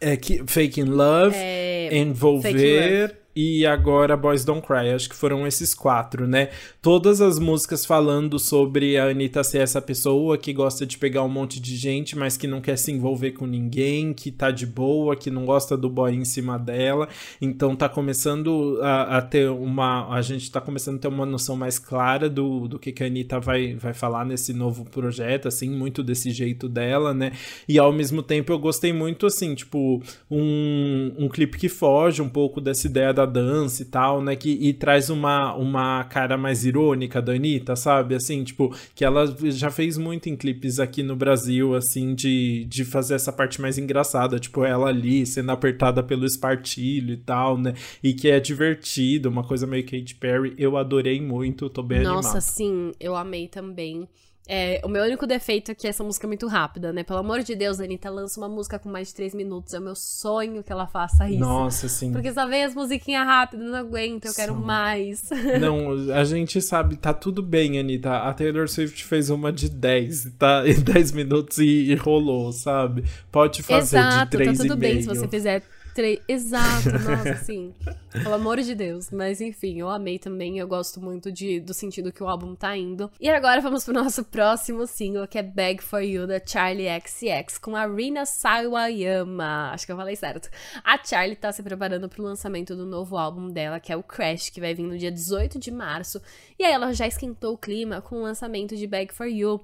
É 0.00 0.16
que 0.16 0.42
Fake 0.46 0.80
in 0.80 0.84
Love, 0.84 1.36
é... 1.36 1.90
Envolver 1.92 3.19
e 3.34 3.64
agora 3.64 4.16
Boys 4.16 4.44
Don't 4.44 4.66
Cry. 4.66 4.90
Acho 4.90 5.08
que 5.08 5.14
foram 5.14 5.46
esses 5.46 5.74
quatro, 5.74 6.26
né? 6.26 6.50
Todas 6.82 7.20
as 7.20 7.38
músicas 7.38 7.86
falando 7.86 8.38
sobre 8.38 8.98
a 8.98 9.08
Anitta 9.08 9.44
ser 9.44 9.58
essa 9.58 9.80
pessoa 9.80 10.36
que 10.36 10.52
gosta 10.52 10.84
de 10.84 10.98
pegar 10.98 11.22
um 11.22 11.28
monte 11.28 11.60
de 11.60 11.76
gente, 11.76 12.16
mas 12.16 12.36
que 12.36 12.46
não 12.46 12.60
quer 12.60 12.76
se 12.76 12.90
envolver 12.90 13.32
com 13.32 13.46
ninguém, 13.46 14.12
que 14.12 14.30
tá 14.30 14.50
de 14.50 14.66
boa, 14.66 15.14
que 15.14 15.30
não 15.30 15.44
gosta 15.44 15.76
do 15.76 15.88
boy 15.88 16.12
em 16.14 16.24
cima 16.24 16.58
dela. 16.58 17.08
Então 17.40 17.76
tá 17.76 17.88
começando 17.88 18.78
a, 18.82 19.18
a 19.18 19.22
ter 19.22 19.48
uma. 19.50 20.12
A 20.12 20.22
gente 20.22 20.50
tá 20.50 20.60
começando 20.60 20.96
a 20.96 21.00
ter 21.00 21.08
uma 21.08 21.26
noção 21.26 21.56
mais 21.56 21.78
clara 21.78 22.28
do, 22.28 22.66
do 22.66 22.78
que, 22.78 22.92
que 22.92 23.04
a 23.04 23.06
Anitta 23.06 23.38
vai, 23.38 23.74
vai 23.74 23.94
falar 23.94 24.24
nesse 24.24 24.52
novo 24.52 24.84
projeto, 24.84 25.46
assim, 25.48 25.70
muito 25.70 26.02
desse 26.02 26.30
jeito 26.30 26.68
dela, 26.68 27.14
né? 27.14 27.32
E 27.68 27.78
ao 27.78 27.92
mesmo 27.92 28.22
tempo 28.22 28.52
eu 28.52 28.58
gostei 28.58 28.92
muito, 28.92 29.26
assim, 29.26 29.54
tipo, 29.54 30.02
um, 30.30 31.12
um 31.18 31.28
clipe 31.28 31.58
que 31.58 31.68
foge 31.68 32.20
um 32.20 32.28
pouco 32.28 32.60
dessa 32.60 32.86
ideia 32.86 33.12
da 33.12 33.19
dança 33.26 33.82
e 33.82 33.84
tal, 33.84 34.22
né? 34.22 34.36
Que, 34.36 34.50
e 34.50 34.72
traz 34.72 35.10
uma, 35.10 35.54
uma 35.54 36.04
cara 36.04 36.36
mais 36.36 36.64
irônica 36.64 37.20
da 37.20 37.32
Anitta, 37.32 37.76
sabe? 37.76 38.14
Assim, 38.14 38.42
tipo, 38.44 38.74
que 38.94 39.04
ela 39.04 39.26
já 39.50 39.70
fez 39.70 39.96
muito 39.96 40.28
em 40.28 40.36
clipes 40.36 40.78
aqui 40.78 41.02
no 41.02 41.16
Brasil, 41.16 41.74
assim, 41.74 42.14
de, 42.14 42.64
de 42.64 42.84
fazer 42.84 43.14
essa 43.14 43.32
parte 43.32 43.60
mais 43.60 43.78
engraçada, 43.78 44.38
tipo, 44.38 44.64
ela 44.64 44.88
ali 44.88 45.24
sendo 45.26 45.50
apertada 45.50 46.02
pelo 46.02 46.24
espartilho 46.24 47.14
e 47.14 47.18
tal, 47.18 47.56
né? 47.58 47.74
E 48.02 48.12
que 48.12 48.28
é 48.28 48.40
divertido, 48.40 49.28
uma 49.28 49.44
coisa 49.44 49.66
meio 49.66 49.84
Katy 49.84 50.14
Perry. 50.16 50.54
Eu 50.58 50.76
adorei 50.76 51.20
muito, 51.20 51.68
tô 51.70 51.82
bem 51.82 51.98
Nossa, 51.98 52.10
animado. 52.10 52.34
Nossa, 52.34 52.40
sim, 52.40 52.92
eu 53.00 53.16
amei 53.16 53.48
também. 53.48 54.08
É, 54.52 54.80
o 54.82 54.88
meu 54.88 55.04
único 55.04 55.28
defeito 55.28 55.70
é 55.70 55.74
que 55.76 55.86
essa 55.86 56.02
música 56.02 56.26
é 56.26 56.28
muito 56.28 56.48
rápida, 56.48 56.92
né? 56.92 57.04
Pelo 57.04 57.20
amor 57.20 57.40
de 57.44 57.54
Deus, 57.54 57.78
Anitta 57.78 58.10
lança 58.10 58.40
uma 58.40 58.48
música 58.48 58.80
com 58.80 58.88
mais 58.88 59.06
de 59.06 59.14
3 59.14 59.32
minutos. 59.32 59.72
É 59.74 59.78
o 59.78 59.82
meu 59.82 59.94
sonho 59.94 60.60
que 60.64 60.72
ela 60.72 60.88
faça 60.88 61.30
isso. 61.30 61.38
Nossa, 61.38 61.88
sim. 61.88 62.10
Porque 62.12 62.32
só 62.32 62.48
vem 62.48 62.64
as 62.64 62.74
musiquinhas 62.74 63.24
rápidas, 63.24 63.64
não 63.64 63.78
aguento, 63.78 64.24
eu 64.24 64.34
quero 64.34 64.56
mais. 64.56 65.30
Não, 65.60 66.12
a 66.12 66.24
gente 66.24 66.60
sabe, 66.60 66.96
tá 66.96 67.14
tudo 67.14 67.44
bem, 67.44 67.78
Anitta. 67.78 68.16
A 68.16 68.34
Taylor 68.34 68.68
Swift 68.68 69.04
fez 69.04 69.30
uma 69.30 69.52
de 69.52 69.68
10, 69.68 70.32
tá? 70.36 70.64
Em 70.66 70.80
10 70.80 71.12
minutos 71.12 71.58
e, 71.58 71.92
e 71.92 71.94
rolou, 71.94 72.50
sabe? 72.50 73.04
Pode 73.30 73.62
fazer 73.62 73.98
Exato, 73.98 74.30
de 74.30 74.44
3 74.44 74.58
tá 74.58 74.64
tudo 74.64 74.76
bem 74.76 75.00
se 75.00 75.06
você 75.06 75.28
fizer 75.28 75.62
Três. 75.94 76.20
Exato, 76.28 76.90
nossa, 76.90 77.36
sim. 77.44 77.74
Pelo 78.12 78.34
amor 78.34 78.60
de 78.60 78.74
Deus. 78.74 79.10
Mas 79.10 79.40
enfim, 79.40 79.80
eu 79.80 79.88
amei 79.88 80.18
também. 80.18 80.58
Eu 80.58 80.68
gosto 80.68 81.00
muito 81.00 81.30
de, 81.30 81.60
do 81.60 81.74
sentido 81.74 82.12
que 82.12 82.22
o 82.22 82.28
álbum 82.28 82.54
tá 82.54 82.76
indo. 82.76 83.10
E 83.20 83.28
agora 83.28 83.60
vamos 83.60 83.84
pro 83.84 83.94
nosso 83.94 84.24
próximo 84.24 84.86
single, 84.86 85.26
que 85.26 85.38
é 85.38 85.42
Bag 85.42 85.82
for 85.82 86.00
You, 86.00 86.26
da 86.26 86.40
Charlie 86.44 86.88
XX, 87.00 87.58
com 87.58 87.76
a 87.76 87.86
Rina 87.86 88.24
Sawayama. 88.24 89.70
Acho 89.72 89.86
que 89.86 89.92
eu 89.92 89.96
falei 89.96 90.16
certo. 90.16 90.48
A 90.84 91.02
Charlie 91.02 91.36
tá 91.36 91.52
se 91.52 91.62
preparando 91.62 92.08
pro 92.08 92.22
lançamento 92.22 92.76
do 92.76 92.86
novo 92.86 93.16
álbum 93.16 93.48
dela, 93.48 93.80
que 93.80 93.92
é 93.92 93.96
o 93.96 94.02
Crash, 94.02 94.50
que 94.50 94.60
vai 94.60 94.74
vir 94.74 94.84
no 94.84 94.98
dia 94.98 95.10
18 95.10 95.58
de 95.58 95.70
março. 95.70 96.20
E 96.58 96.64
aí 96.64 96.72
ela 96.72 96.92
já 96.92 97.06
esquentou 97.06 97.54
o 97.54 97.58
clima 97.58 98.00
com 98.00 98.16
o 98.16 98.22
lançamento 98.22 98.76
de 98.76 98.86
Bag 98.86 99.12
for 99.12 99.26
You 99.26 99.60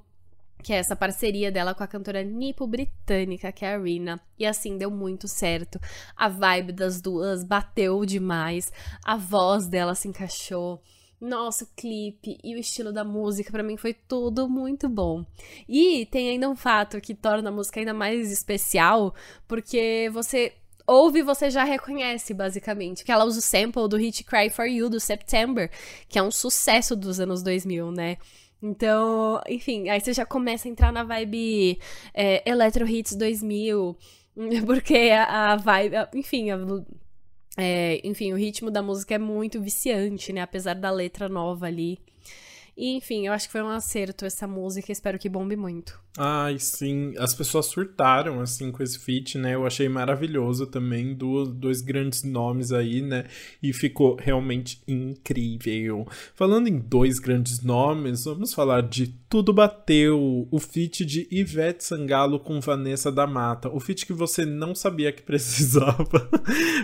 que 0.62 0.72
é 0.72 0.76
essa 0.76 0.96
parceria 0.96 1.52
dela 1.52 1.74
com 1.74 1.82
a 1.82 1.86
cantora 1.86 2.22
nipo-britânica, 2.22 3.52
que 3.52 3.64
é 3.64 3.74
a 3.74 3.78
Rina. 3.78 4.20
E 4.38 4.44
assim, 4.44 4.76
deu 4.76 4.90
muito 4.90 5.28
certo. 5.28 5.80
A 6.16 6.28
vibe 6.28 6.72
das 6.72 7.00
duas 7.00 7.44
bateu 7.44 8.04
demais, 8.04 8.72
a 9.04 9.16
voz 9.16 9.66
dela 9.66 9.94
se 9.94 10.08
encaixou. 10.08 10.82
Nossa, 11.20 11.64
o 11.64 11.68
clipe 11.74 12.36
e 12.44 12.54
o 12.54 12.58
estilo 12.58 12.92
da 12.92 13.02
música 13.02 13.50
para 13.50 13.62
mim 13.62 13.76
foi 13.76 13.94
tudo 13.94 14.48
muito 14.48 14.88
bom. 14.88 15.24
E 15.66 16.06
tem 16.06 16.28
ainda 16.28 16.48
um 16.48 16.56
fato 16.56 17.00
que 17.00 17.14
torna 17.14 17.48
a 17.48 17.52
música 17.52 17.80
ainda 17.80 17.94
mais 17.94 18.30
especial, 18.30 19.14
porque 19.48 20.10
você 20.12 20.52
ouve 20.86 21.22
você 21.22 21.50
já 21.50 21.64
reconhece, 21.64 22.32
basicamente. 22.32 23.04
Que 23.04 23.10
ela 23.10 23.24
usa 23.24 23.38
o 23.38 23.42
sample 23.42 23.88
do 23.88 23.96
hit 23.96 24.24
Cry 24.24 24.50
For 24.50 24.66
You, 24.66 24.88
do 24.88 25.00
September, 25.00 25.70
que 26.08 26.18
é 26.18 26.22
um 26.22 26.30
sucesso 26.30 26.94
dos 26.94 27.18
anos 27.18 27.42
2000, 27.42 27.90
né? 27.90 28.18
Então, 28.62 29.40
enfim, 29.48 29.88
aí 29.88 30.00
você 30.00 30.12
já 30.12 30.24
começa 30.24 30.66
a 30.66 30.70
entrar 30.70 30.92
na 30.92 31.04
vibe 31.04 31.78
é, 32.14 32.48
Electro 32.48 32.88
Hits 32.88 33.14
2000, 33.14 33.96
porque 34.66 35.10
a, 35.12 35.52
a 35.52 35.56
vibe, 35.56 35.96
a, 35.96 36.10
enfim, 36.14 36.50
a, 36.50 36.58
é, 37.56 38.00
enfim, 38.04 38.32
o 38.32 38.36
ritmo 38.36 38.70
da 38.70 38.82
música 38.82 39.14
é 39.14 39.18
muito 39.18 39.60
viciante, 39.60 40.32
né? 40.32 40.42
Apesar 40.42 40.74
da 40.74 40.90
letra 40.90 41.28
nova 41.28 41.66
ali. 41.66 41.98
E, 42.76 42.94
enfim, 42.96 43.26
eu 43.26 43.32
acho 43.32 43.46
que 43.46 43.52
foi 43.52 43.62
um 43.62 43.68
acerto 43.68 44.24
essa 44.24 44.46
música, 44.46 44.92
espero 44.92 45.18
que 45.18 45.28
bombe 45.28 45.56
muito. 45.56 45.98
Ai, 46.18 46.58
sim. 46.58 47.14
As 47.18 47.34
pessoas 47.34 47.66
surtaram, 47.66 48.40
assim, 48.40 48.72
com 48.72 48.82
esse 48.82 48.98
feat, 48.98 49.36
né? 49.36 49.54
Eu 49.54 49.66
achei 49.66 49.88
maravilhoso 49.88 50.66
também. 50.66 51.14
Dois, 51.14 51.48
dois 51.48 51.80
grandes 51.82 52.22
nomes 52.22 52.72
aí, 52.72 53.02
né? 53.02 53.24
E 53.62 53.72
ficou 53.72 54.16
realmente 54.18 54.82
incrível. 54.88 56.06
Falando 56.34 56.68
em 56.68 56.78
dois 56.78 57.18
grandes 57.18 57.62
nomes, 57.62 58.24
vamos 58.24 58.54
falar 58.54 58.82
de 58.82 59.08
Tudo 59.28 59.52
Bateu, 59.52 60.48
o 60.50 60.58
feat 60.58 61.04
de 61.04 61.28
Ivete 61.30 61.84
Sangalo 61.84 62.40
com 62.40 62.60
Vanessa 62.60 63.12
da 63.12 63.26
Mata. 63.26 63.68
O 63.68 63.78
feat 63.78 64.06
que 64.06 64.12
você 64.14 64.46
não 64.46 64.74
sabia 64.74 65.12
que 65.12 65.20
precisava, 65.22 66.30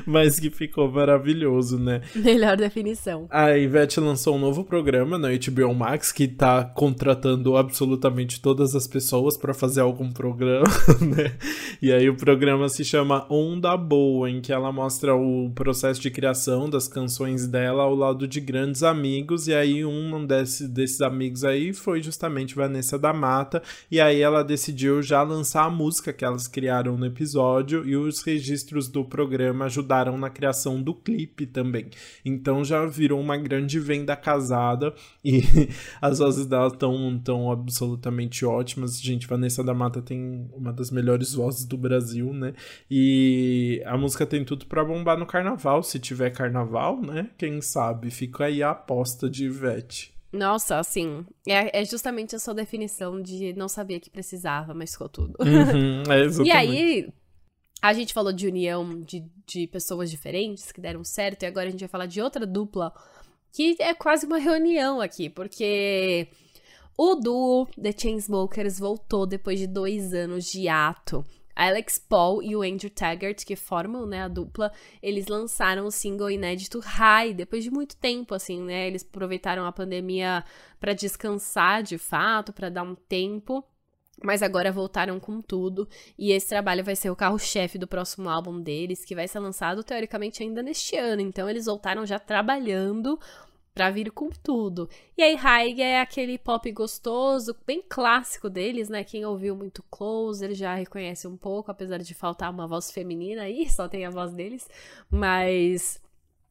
mas 0.06 0.38
que 0.38 0.50
ficou 0.50 0.90
maravilhoso, 0.90 1.78
né? 1.78 2.02
Melhor 2.14 2.56
definição. 2.56 3.26
A 3.30 3.56
Ivete 3.56 3.98
lançou 3.98 4.36
um 4.36 4.40
novo 4.40 4.64
programa 4.64 5.16
na 5.16 5.28
HBO 5.28 5.74
Max, 5.82 6.12
que 6.12 6.28
tá 6.28 6.64
contratando 6.64 7.56
absolutamente 7.56 8.40
todas 8.40 8.76
as 8.76 8.86
pessoas 8.86 9.36
para 9.36 9.52
fazer 9.52 9.80
algum 9.80 10.12
programa, 10.12 10.68
né? 11.02 11.36
E 11.82 11.92
aí 11.92 12.08
o 12.08 12.14
programa 12.14 12.68
se 12.68 12.84
chama 12.84 13.26
Onda 13.28 13.76
Boa, 13.76 14.30
em 14.30 14.40
que 14.40 14.52
ela 14.52 14.70
mostra 14.70 15.12
o 15.16 15.50
processo 15.52 16.00
de 16.00 16.08
criação 16.08 16.70
das 16.70 16.86
canções 16.86 17.48
dela 17.48 17.82
ao 17.82 17.96
lado 17.96 18.28
de 18.28 18.40
grandes 18.40 18.84
amigos, 18.84 19.48
e 19.48 19.54
aí 19.54 19.84
um 19.84 20.24
desse, 20.24 20.68
desses 20.68 21.00
amigos 21.00 21.42
aí 21.42 21.72
foi 21.72 22.00
justamente 22.00 22.54
Vanessa 22.54 22.96
da 22.96 23.12
Mata, 23.12 23.60
e 23.90 24.00
aí 24.00 24.20
ela 24.20 24.44
decidiu 24.44 25.02
já 25.02 25.20
lançar 25.24 25.64
a 25.64 25.70
música 25.70 26.12
que 26.12 26.24
elas 26.24 26.46
criaram 26.46 26.96
no 26.96 27.06
episódio, 27.06 27.84
e 27.84 27.96
os 27.96 28.22
registros 28.22 28.86
do 28.86 29.04
programa 29.04 29.64
ajudaram 29.64 30.16
na 30.16 30.30
criação 30.30 30.80
do 30.80 30.94
clipe 30.94 31.44
também. 31.44 31.86
Então 32.24 32.64
já 32.64 32.86
virou 32.86 33.20
uma 33.20 33.36
grande 33.36 33.80
venda 33.80 34.14
casada 34.14 34.94
e 35.24 35.42
as 36.00 36.18
vozes 36.18 36.46
dela 36.46 36.68
estão 36.68 37.18
tão 37.18 37.50
absolutamente 37.50 38.44
ótimas. 38.44 39.00
Gente, 39.00 39.26
Vanessa 39.26 39.62
da 39.62 39.74
Mata 39.74 40.00
tem 40.00 40.48
uma 40.52 40.72
das 40.72 40.90
melhores 40.90 41.34
vozes 41.34 41.64
do 41.64 41.76
Brasil, 41.76 42.32
né? 42.32 42.54
E 42.90 43.82
a 43.86 43.96
música 43.96 44.26
tem 44.26 44.44
tudo 44.44 44.66
para 44.66 44.84
bombar 44.84 45.18
no 45.18 45.26
carnaval, 45.26 45.82
se 45.82 45.98
tiver 45.98 46.30
carnaval, 46.30 47.00
né? 47.00 47.30
Quem 47.36 47.60
sabe? 47.60 48.10
Fica 48.10 48.44
aí 48.44 48.62
a 48.62 48.70
aposta 48.70 49.28
de 49.28 49.44
Ivete. 49.44 50.12
Nossa, 50.32 50.78
assim, 50.78 51.26
é, 51.46 51.80
é, 51.80 51.84
justamente 51.84 52.34
a 52.34 52.38
sua 52.38 52.54
definição 52.54 53.20
de 53.20 53.52
não 53.52 53.68
sabia 53.68 54.00
que 54.00 54.08
precisava, 54.08 54.72
mas 54.72 54.92
ficou 54.92 55.08
tudo. 55.08 55.36
Uhum, 55.38 56.02
é 56.10 56.26
e 56.42 56.50
aí, 56.50 57.12
a 57.82 57.92
gente 57.92 58.14
falou 58.14 58.32
de 58.32 58.46
união 58.46 59.00
de, 59.00 59.24
de 59.46 59.66
pessoas 59.66 60.10
diferentes 60.10 60.72
que 60.72 60.80
deram 60.80 61.04
certo, 61.04 61.42
e 61.42 61.46
agora 61.46 61.68
a 61.68 61.70
gente 61.70 61.80
vai 61.80 61.88
falar 61.88 62.06
de 62.06 62.22
outra 62.22 62.46
dupla 62.46 62.94
que 63.52 63.76
é 63.78 63.92
quase 63.94 64.26
uma 64.26 64.38
reunião 64.38 65.00
aqui, 65.00 65.28
porque 65.28 66.26
o 66.96 67.14
duo 67.14 67.68
The 67.80 67.92
Chainsmokers 67.92 68.78
voltou 68.78 69.26
depois 69.26 69.58
de 69.58 69.66
dois 69.66 70.14
anos 70.14 70.50
de 70.50 70.68
ato. 70.68 71.24
Alex 71.54 71.98
Paul 71.98 72.42
e 72.42 72.56
o 72.56 72.62
Andrew 72.62 72.90
Taggart, 72.90 73.44
que 73.44 73.54
formam 73.54 74.06
né, 74.06 74.22
a 74.22 74.28
dupla, 74.28 74.72
eles 75.02 75.26
lançaram 75.26 75.84
o 75.84 75.90
single 75.90 76.30
inédito 76.30 76.80
High, 76.80 77.34
depois 77.34 77.62
de 77.62 77.70
muito 77.70 77.94
tempo, 77.96 78.34
assim, 78.34 78.62
né? 78.62 78.86
Eles 78.86 79.02
aproveitaram 79.02 79.66
a 79.66 79.72
pandemia 79.72 80.42
para 80.80 80.94
descansar 80.94 81.82
de 81.82 81.98
fato, 81.98 82.54
para 82.54 82.70
dar 82.70 82.82
um 82.82 82.94
tempo. 82.94 83.62
Mas 84.22 84.42
agora 84.42 84.70
voltaram 84.70 85.18
com 85.18 85.40
tudo, 85.40 85.88
e 86.18 86.32
esse 86.32 86.48
trabalho 86.48 86.84
vai 86.84 86.94
ser 86.94 87.10
o 87.10 87.16
carro-chefe 87.16 87.78
do 87.78 87.86
próximo 87.86 88.28
álbum 88.28 88.60
deles, 88.60 89.04
que 89.04 89.14
vai 89.14 89.26
ser 89.26 89.40
lançado 89.40 89.82
teoricamente 89.82 90.42
ainda 90.42 90.62
neste 90.62 90.96
ano. 90.96 91.20
Então 91.22 91.48
eles 91.48 91.66
voltaram 91.66 92.06
já 92.06 92.18
trabalhando 92.18 93.18
pra 93.74 93.90
vir 93.90 94.10
com 94.10 94.28
tudo. 94.30 94.88
E 95.16 95.22
aí 95.22 95.36
Haig 95.36 95.80
é 95.80 96.00
aquele 96.00 96.38
pop 96.38 96.70
gostoso, 96.72 97.56
bem 97.66 97.82
clássico 97.88 98.50
deles, 98.50 98.88
né? 98.88 99.02
Quem 99.02 99.24
ouviu 99.24 99.56
muito 99.56 99.82
Close, 99.90 100.44
ele 100.44 100.54
já 100.54 100.74
reconhece 100.74 101.26
um 101.26 101.36
pouco, 101.36 101.70
apesar 101.70 101.98
de 101.98 102.14
faltar 102.14 102.50
uma 102.50 102.66
voz 102.66 102.90
feminina 102.90 103.42
aí, 103.42 103.68
só 103.70 103.88
tem 103.88 104.04
a 104.04 104.10
voz 104.10 104.32
deles, 104.32 104.68
mas 105.10 106.01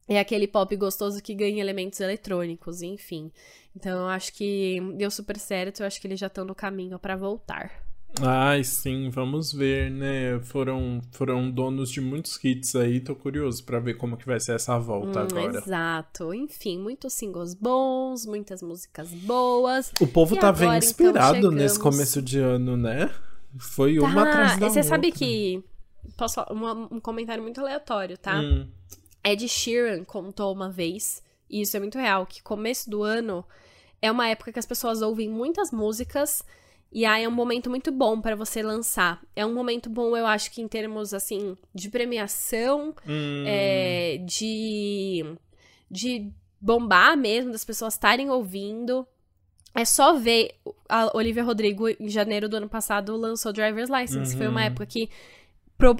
é 0.08 0.18
aquele 0.18 0.46
pop 0.46 0.74
gostoso 0.76 1.22
que 1.22 1.34
ganha 1.34 1.60
elementos 1.60 2.00
eletrônicos, 2.00 2.82
enfim. 2.82 3.30
Então 3.74 4.00
eu 4.00 4.08
acho 4.08 4.32
que 4.32 4.80
deu 4.96 5.10
super 5.10 5.38
certo, 5.38 5.80
eu 5.80 5.86
acho 5.86 6.00
que 6.00 6.06
eles 6.06 6.20
já 6.20 6.26
estão 6.26 6.44
no 6.44 6.54
caminho 6.54 6.98
para 6.98 7.16
voltar. 7.16 7.70
Ai, 8.20 8.62
sim, 8.62 9.08
vamos 9.08 9.52
ver, 9.52 9.90
né? 9.90 10.38
Foram, 10.42 11.00
foram 11.12 11.50
donos 11.50 11.90
de 11.90 12.00
muitos 12.00 12.38
hits 12.44 12.76
aí, 12.76 13.00
tô 13.00 13.14
curioso 13.16 13.64
para 13.64 13.80
ver 13.80 13.94
como 13.94 14.18
que 14.18 14.26
vai 14.26 14.38
ser 14.38 14.54
essa 14.54 14.78
volta 14.78 15.20
hum, 15.20 15.22
agora. 15.22 15.58
Exato. 15.58 16.34
Enfim, 16.34 16.78
muitos 16.78 17.14
singles 17.14 17.54
bons, 17.54 18.26
muitas 18.26 18.62
músicas 18.62 19.08
boas. 19.10 19.90
O 19.98 20.06
povo 20.06 20.36
e 20.36 20.38
tá 20.38 20.48
agora, 20.48 20.68
bem 20.68 20.76
então, 20.76 20.88
inspirado 20.88 21.38
então, 21.38 21.50
chegamos... 21.50 21.62
nesse 21.62 21.78
começo 21.78 22.20
de 22.20 22.38
ano, 22.38 22.76
né? 22.76 23.10
Foi 23.58 23.98
uma 23.98 24.24
tá, 24.24 24.30
atrás 24.30 24.50
da 24.52 24.68
Você 24.68 24.80
outra. 24.80 24.82
sabe 24.82 25.12
que 25.12 25.64
posso 26.14 26.42
uma, 26.50 26.72
um 26.74 27.00
comentário 27.00 27.42
muito 27.42 27.60
aleatório, 27.60 28.18
tá? 28.18 28.38
Hum. 28.38 28.68
Ed 29.24 29.48
Sheeran 29.48 30.04
contou 30.04 30.52
uma 30.52 30.70
vez, 30.70 31.22
e 31.48 31.60
isso 31.60 31.76
é 31.76 31.80
muito 31.80 31.98
real, 31.98 32.26
que 32.26 32.42
começo 32.42 32.90
do 32.90 33.02
ano 33.02 33.44
é 34.00 34.10
uma 34.10 34.28
época 34.28 34.52
que 34.52 34.58
as 34.58 34.66
pessoas 34.66 35.00
ouvem 35.00 35.28
muitas 35.28 35.70
músicas 35.70 36.42
e 36.92 37.06
aí 37.06 37.24
é 37.24 37.28
um 37.28 37.32
momento 37.32 37.70
muito 37.70 37.90
bom 37.90 38.20
para 38.20 38.36
você 38.36 38.62
lançar. 38.62 39.22
É 39.34 39.46
um 39.46 39.54
momento 39.54 39.88
bom, 39.88 40.14
eu 40.14 40.26
acho 40.26 40.50
que 40.50 40.60
em 40.60 40.68
termos 40.68 41.14
assim 41.14 41.56
de 41.74 41.88
premiação, 41.88 42.94
hum. 43.08 43.44
é, 43.46 44.18
de 44.18 45.24
de 45.90 46.30
bombar 46.60 47.16
mesmo, 47.16 47.50
das 47.50 47.64
pessoas 47.64 47.94
estarem 47.94 48.28
ouvindo. 48.28 49.06
É 49.74 49.86
só 49.86 50.14
ver 50.14 50.54
a 50.86 51.16
Olivia 51.16 51.42
Rodrigo 51.42 51.88
em 51.88 52.08
janeiro 52.08 52.46
do 52.46 52.56
ano 52.56 52.68
passado 52.68 53.16
lançou 53.16 53.54
Driver's 53.54 53.88
License. 53.88 54.32
Uhum. 54.32 54.38
Foi 54.38 54.48
uma 54.48 54.60
uhum. 54.60 54.66
época 54.66 54.84
que 54.84 55.08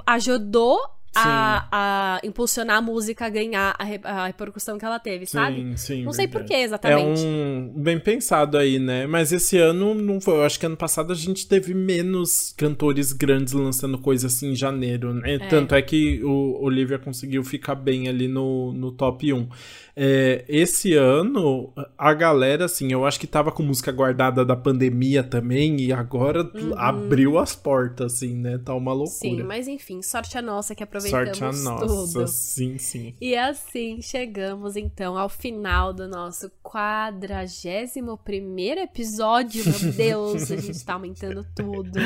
ajudou 0.06 0.78
a, 1.14 1.68
a, 1.70 2.20
impulsionar 2.26 2.78
a 2.78 2.82
música 2.82 3.26
a 3.26 3.28
ganhar 3.28 3.74
a, 3.78 3.84
re, 3.84 4.00
a, 4.02 4.26
repercussão 4.26 4.78
que 4.78 4.84
ela 4.84 4.98
teve, 4.98 5.26
sim, 5.26 5.32
sabe? 5.32 5.56
Sim, 5.56 5.76
sim. 5.76 6.04
Não 6.04 6.12
sei 6.12 6.26
por 6.26 6.44
que 6.44 6.54
exatamente. 6.54 7.22
É 7.22 7.26
um 7.26 7.72
bem 7.76 7.98
pensado 7.98 8.56
aí, 8.56 8.78
né? 8.78 9.06
Mas 9.06 9.32
esse 9.32 9.58
ano 9.58 9.94
não 9.94 10.20
foi. 10.20 10.34
Eu 10.34 10.44
acho 10.44 10.58
que 10.58 10.66
ano 10.66 10.76
passado 10.76 11.12
a 11.12 11.16
gente 11.16 11.46
teve 11.46 11.74
menos 11.74 12.54
cantores 12.56 13.12
grandes 13.12 13.52
lançando 13.52 13.98
coisa 13.98 14.26
assim 14.26 14.52
em 14.52 14.56
janeiro, 14.56 15.12
né? 15.14 15.34
É. 15.34 15.38
Tanto 15.48 15.74
é 15.74 15.82
que 15.82 16.22
o 16.24 16.62
Olivia 16.62 16.98
conseguiu 16.98 17.44
ficar 17.44 17.74
bem 17.74 18.08
ali 18.08 18.28
no, 18.28 18.72
no 18.72 18.92
top 18.92 19.32
1. 19.32 19.48
É, 19.94 20.44
esse 20.48 20.94
ano, 20.94 21.70
a 21.98 22.14
galera, 22.14 22.64
assim, 22.64 22.90
eu 22.90 23.04
acho 23.04 23.20
que 23.20 23.26
tava 23.26 23.52
com 23.52 23.62
música 23.62 23.92
guardada 23.92 24.42
da 24.42 24.56
pandemia 24.56 25.22
também, 25.22 25.78
e 25.80 25.92
agora 25.92 26.42
uhum. 26.42 26.72
abriu 26.76 27.38
as 27.38 27.54
portas, 27.54 28.14
assim, 28.14 28.34
né? 28.34 28.58
Tá 28.58 28.74
uma 28.74 28.92
loucura. 28.92 29.18
Sim, 29.18 29.42
mas 29.42 29.68
enfim, 29.68 30.00
sorte 30.00 30.38
a 30.38 30.42
nossa 30.42 30.74
que 30.74 30.82
aproveitamos 31.06 31.58
sorte 31.58 31.82
a 31.82 31.86
nossa, 31.86 32.12
tudo. 32.18 32.28
sim, 32.28 32.78
sim. 32.78 33.14
E 33.20 33.36
assim 33.36 34.00
chegamos, 34.00 34.76
então, 34.76 35.16
ao 35.18 35.28
final 35.28 35.92
do 35.92 36.08
nosso 36.08 36.50
quadragésimo 36.62 38.16
primeiro 38.16 38.80
episódio. 38.80 39.64
Meu 39.64 39.92
Deus, 39.92 40.50
a 40.50 40.56
gente 40.56 40.84
tá 40.84 40.94
aumentando 40.94 41.46
tudo. 41.54 41.98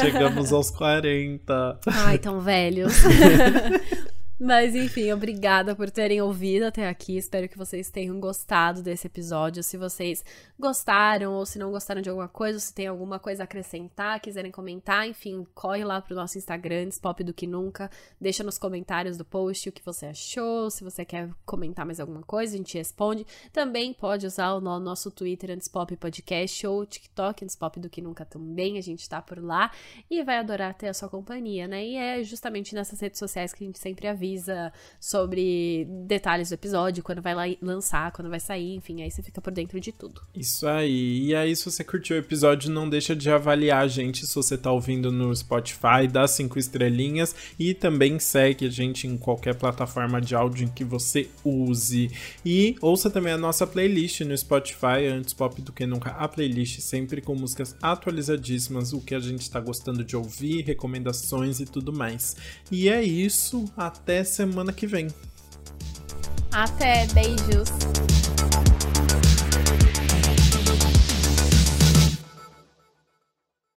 Chegamos 0.00 0.52
aos 0.52 0.70
40. 0.70 1.80
Ai, 1.86 2.18
tão 2.18 2.40
velhos. 2.40 2.92
Mas 4.40 4.74
enfim, 4.74 5.12
obrigada 5.12 5.76
por 5.76 5.88
terem 5.88 6.20
ouvido 6.20 6.64
até 6.64 6.88
aqui. 6.88 7.16
Espero 7.16 7.48
que 7.48 7.56
vocês 7.56 7.90
tenham 7.90 8.18
gostado 8.18 8.82
desse 8.82 9.06
episódio. 9.06 9.62
Se 9.62 9.76
vocês 9.76 10.24
gostaram 10.58 11.34
ou 11.34 11.46
se 11.46 11.60
não 11.60 11.70
gostaram 11.70 12.02
de 12.02 12.10
alguma 12.10 12.28
coisa, 12.28 12.58
se 12.58 12.74
tem 12.74 12.88
alguma 12.88 13.20
coisa 13.20 13.42
a 13.42 13.44
acrescentar, 13.44 14.20
quiserem 14.20 14.50
comentar, 14.50 15.06
enfim, 15.06 15.46
corre 15.54 15.84
lá 15.84 16.00
pro 16.00 16.16
nosso 16.16 16.38
Instagram, 16.38 16.88
Pop 17.00 17.22
do 17.22 17.32
que 17.32 17.46
nunca. 17.46 17.88
Deixa 18.20 18.42
nos 18.42 18.58
comentários 18.58 19.16
do 19.16 19.24
post 19.24 19.68
o 19.68 19.72
que 19.72 19.84
você 19.84 20.06
achou. 20.06 20.70
Se 20.70 20.82
você 20.82 21.04
quer 21.04 21.30
comentar 21.46 21.86
mais 21.86 22.00
alguma 22.00 22.22
coisa, 22.22 22.54
a 22.54 22.58
gente 22.58 22.76
responde. 22.76 23.24
Também 23.52 23.92
pode 23.92 24.26
usar 24.26 24.54
o 24.54 24.60
nosso 24.60 25.10
Twitter, 25.12 25.52
Antes 25.52 25.68
Pop 25.68 25.96
Podcast, 25.96 26.66
ou 26.66 26.84
TikTok, 26.84 27.44
Antes 27.44 27.54
Pop 27.54 27.78
do 27.78 27.88
que 27.88 28.02
nunca 28.02 28.24
também. 28.24 28.76
A 28.76 28.82
gente 28.82 29.08
tá 29.08 29.22
por 29.22 29.40
lá 29.42 29.70
e 30.10 30.22
vai 30.24 30.38
adorar 30.38 30.74
ter 30.74 30.88
a 30.88 30.94
sua 30.94 31.08
companhia, 31.08 31.68
né? 31.68 31.84
E 31.84 31.96
é 31.96 32.24
justamente 32.24 32.74
nessas 32.74 32.98
redes 32.98 33.20
sociais 33.20 33.52
que 33.52 33.62
a 33.62 33.66
gente 33.66 33.78
sempre 33.78 34.08
avisa 34.08 34.31
avisa 34.32 34.72
sobre 35.00 35.86
detalhes 36.06 36.48
do 36.48 36.54
episódio, 36.54 37.02
quando 37.02 37.20
vai 37.20 37.34
lá 37.34 37.44
lançar, 37.60 38.12
quando 38.12 38.28
vai 38.28 38.40
sair, 38.40 38.74
enfim, 38.74 39.02
aí 39.02 39.10
você 39.10 39.22
fica 39.22 39.40
por 39.40 39.52
dentro 39.52 39.78
de 39.80 39.92
tudo. 39.92 40.22
Isso 40.34 40.66
aí. 40.66 41.26
E 41.26 41.34
aí, 41.34 41.54
se 41.54 41.64
você 41.64 41.84
curtiu 41.84 42.16
o 42.16 42.18
episódio, 42.18 42.70
não 42.70 42.88
deixa 42.88 43.14
de 43.14 43.30
avaliar 43.30 43.82
a 43.82 43.88
gente 43.88 44.26
se 44.26 44.34
você 44.34 44.56
tá 44.56 44.70
ouvindo 44.70 45.12
no 45.12 45.34
Spotify, 45.34 46.06
dá 46.10 46.26
cinco 46.26 46.58
estrelinhas 46.58 47.34
e 47.58 47.74
também 47.74 48.18
segue 48.18 48.66
a 48.66 48.70
gente 48.70 49.06
em 49.06 49.16
qualquer 49.16 49.54
plataforma 49.54 50.20
de 50.20 50.34
áudio 50.34 50.64
em 50.64 50.68
que 50.68 50.84
você 50.84 51.28
use. 51.44 52.10
E 52.44 52.76
ouça 52.80 53.10
também 53.10 53.32
a 53.32 53.38
nossa 53.38 53.66
playlist 53.66 54.20
no 54.20 54.36
Spotify, 54.36 55.06
antes 55.12 55.32
pop 55.32 55.60
do 55.60 55.72
que 55.72 55.86
nunca, 55.86 56.10
a 56.10 56.28
playlist 56.28 56.80
sempre 56.80 57.20
com 57.20 57.34
músicas 57.34 57.76
atualizadíssimas, 57.82 58.92
o 58.92 59.00
que 59.00 59.14
a 59.14 59.20
gente 59.20 59.50
tá 59.50 59.60
gostando 59.60 60.04
de 60.04 60.16
ouvir, 60.16 60.62
recomendações 60.62 61.60
e 61.60 61.64
tudo 61.64 61.92
mais. 61.92 62.36
E 62.70 62.88
é 62.88 63.02
isso, 63.02 63.64
até 64.12 64.24
semana 64.24 64.72
que 64.74 64.86
vem. 64.86 65.08
Até, 66.52 67.06
beijos. 67.14 67.70